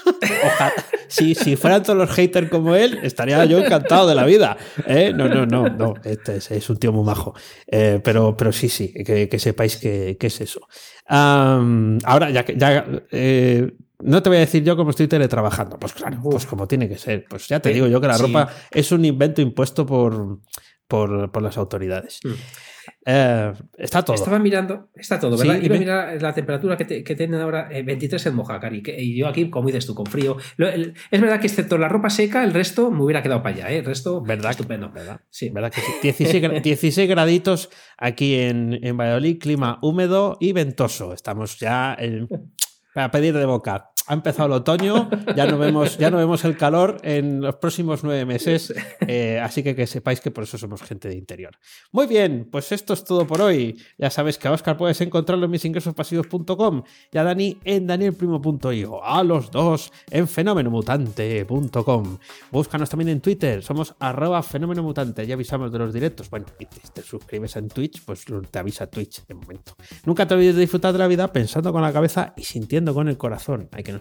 si, 1.07 1.36
si 1.36 1.55
fueran 1.55 1.84
todos 1.84 1.97
los 1.97 2.11
haters 2.11 2.49
como 2.49 2.76
él, 2.76 2.99
estaría 3.03 3.43
yo 3.45 3.59
encantado 3.59 4.07
de 4.07 4.15
la 4.15 4.26
vida. 4.26 4.57
¿eh? 4.86 5.13
No, 5.15 5.28
no, 5.28 5.45
no, 5.45 5.67
no. 5.67 5.93
Este 6.03 6.38
es, 6.38 6.70
un 6.70 6.78
tío 6.78 6.91
muy 6.91 7.05
majo. 7.05 7.34
Eh, 7.67 7.99
pero, 8.03 8.36
pero 8.36 8.51
sí, 8.51 8.70
sí, 8.70 8.93
que, 8.93 9.39
sepáis 9.39 9.78
que, 9.78 10.17
es 10.20 10.41
eso. 10.41 10.61
ahora, 11.05 12.30
ya 12.30 12.43
que 12.43 12.55
ya. 12.55 12.86
Eh, 13.11 13.72
no 14.01 14.24
te 14.24 14.30
voy 14.30 14.38
a 14.38 14.41
decir 14.41 14.63
yo 14.63 14.78
cómo 14.78 14.91
estoy 14.91 15.07
teletrabajando. 15.07 15.78
Pues 15.78 15.93
claro, 15.93 16.20
pues 16.24 16.45
como 16.45 16.67
tiene 16.67 16.88
que 16.88 16.97
ser. 16.97 17.26
Pues 17.30 17.47
ya 17.47 17.59
te 17.59 17.70
digo 17.70 17.88
yo 17.88 17.99
que 17.99 18.07
la 18.07 18.17
ropa 18.17 18.49
es 18.72 18.91
un 18.91 19.03
invento 19.03 19.41
impuesto 19.41 19.86
por, 19.86 20.39
por, 20.88 21.41
las 21.41 21.57
autoridades. 21.57 22.20
Mm. 22.24 22.30
Eh, 23.06 23.54
está 23.78 24.04
todo. 24.04 24.16
Estaba 24.16 24.40
mirando, 24.40 24.90
está 24.96 25.20
todo, 25.20 25.38
¿verdad? 25.38 25.62
Iba 25.62 25.76
a 25.76 25.80
mirar 25.80 26.22
la 26.22 26.34
temperatura 26.34 26.78
que, 26.78 27.16
tienen 27.16 27.42
ahora, 27.42 27.70
23 27.70 28.26
eh, 28.26 28.30
en 28.30 28.36
Mojacari, 28.36 28.84
y 28.98 29.18
yo 29.18 29.28
aquí, 29.28 29.50
como 29.50 29.68
dices 29.68 29.86
tú, 29.86 29.96
con 29.96 30.06
frío. 30.06 30.38
es 30.58 31.22
verdad 31.22 31.40
que 31.40 31.48
excepto 31.48 31.78
la 31.78 31.90
ropa 31.90 32.10
seca, 32.10 32.44
el 32.44 32.54
resto 32.54 32.92
me 32.92 33.04
hubiera 33.04 33.24
quedado 33.24 33.42
para 33.42 33.56
allá, 33.56 33.72
¿eh? 33.72 33.80
El 33.80 33.86
resto, 33.86 34.22
¿verdad? 34.22 34.52
estupendo. 34.52 34.92
¿verdad? 34.92 35.22
Sí. 35.30 35.50
¿verdad 35.50 35.72
que 35.72 35.82
sí? 35.82 36.62
16, 36.62 37.10
graditos 37.10 37.70
aquí 37.98 38.36
en, 38.36 38.80
en 38.84 38.98
Valladolid, 38.98 39.40
clima 39.40 39.80
húmedo 39.82 40.38
y 40.40 40.54
ventoso. 40.54 41.14
Estamos 41.14 41.60
ya 41.60 41.96
en, 41.98 42.28
para 42.94 43.12
pedir 43.12 43.34
de 43.34 43.46
boca 43.46 43.89
ha 44.10 44.14
empezado 44.14 44.47
el 44.47 44.53
otoño, 44.53 45.07
ya 45.36 45.45
no 45.45 45.60
vemos, 45.60 45.99
ya 45.99 46.10
no 46.10 46.18
vemos 46.18 46.43
el 46.43 46.57
calor 46.57 46.97
en 47.03 47.41
los 47.41 47.57
próximos 47.57 48.03
nueve 48.03 48.26
meses, 48.26 48.74
eh, 49.07 49.39
así 49.39 49.62
que 49.62 49.76
que 49.76 49.86
sepáis 49.86 50.20
que 50.20 50.32
por 50.32 50.45
eso 50.45 50.57
somos 50.57 50.82
gente 50.82 51.07
de 51.07 51.16
interior. 51.16 51.55
Muy 51.91 52.07
bien, 52.07 52.47
pues 52.51 52.72
esto 52.72 52.93
es 52.93 53.03
todo 53.03 53.28
por 53.28 53.39
hoy. 53.39 53.80
Ya 53.99 54.10
sabes 54.10 54.39
que 54.39 54.47
a 54.47 54.51
Oscar 54.51 54.78
puedes 54.78 54.99
encontrarlo 55.01 55.45
en 55.45 55.51
misingresospasivos.com 55.51 56.82
y 57.12 57.18
a 57.20 57.24
Dani 57.24 57.60
en 57.64 57.86
danielprimo.io, 57.86 59.05
a 59.05 59.24
los 59.24 59.51
dos 59.51 59.91
en 60.10 60.28
fenomenomutante.com. 60.28 62.18
Búscanos 62.51 62.89
también 62.89 63.10
en 63.10 63.22
Twitter, 63.22 63.62
somos 63.62 63.93
arroba 63.99 64.41
fenomenomutante, 64.41 65.28
ya 65.28 65.36
avisamos 65.36 65.72
de 65.72 65.78
los 65.78 65.93
directos. 65.93 66.32
Bueno, 66.32 66.47
y 66.57 66.66
te, 66.66 66.80
te 66.95 67.03
suscribes 67.03 67.55
en 67.57 67.68
Twitch, 67.68 68.03
pues 68.03 68.26
te 68.49 68.57
avisa 68.57 68.88
Twitch 68.88 69.28
de 69.28 69.36
momento. 69.36 69.76
Nunca 70.03 70.28
te 70.28 70.34
olvides 70.34 70.55
de 70.55 70.62
disfrutar 70.62 70.93
de 70.93 70.99
la 70.99 71.05
vida 71.05 71.32
pensando 71.32 71.72
con 71.72 71.84
la 71.84 71.93
cabeza 71.93 72.34
y 72.36 72.43
sintiendo 72.43 72.95
con 72.95 73.07
el 73.07 73.16
corazón. 73.16 73.70
Hay 73.72 73.84
que 73.84 73.99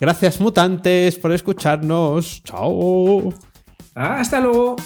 Gracias 0.00 0.40
mutantes 0.40 1.16
por 1.18 1.32
escucharnos. 1.32 2.42
Chao. 2.42 3.32
Hasta 3.94 4.40
luego. 4.40 4.76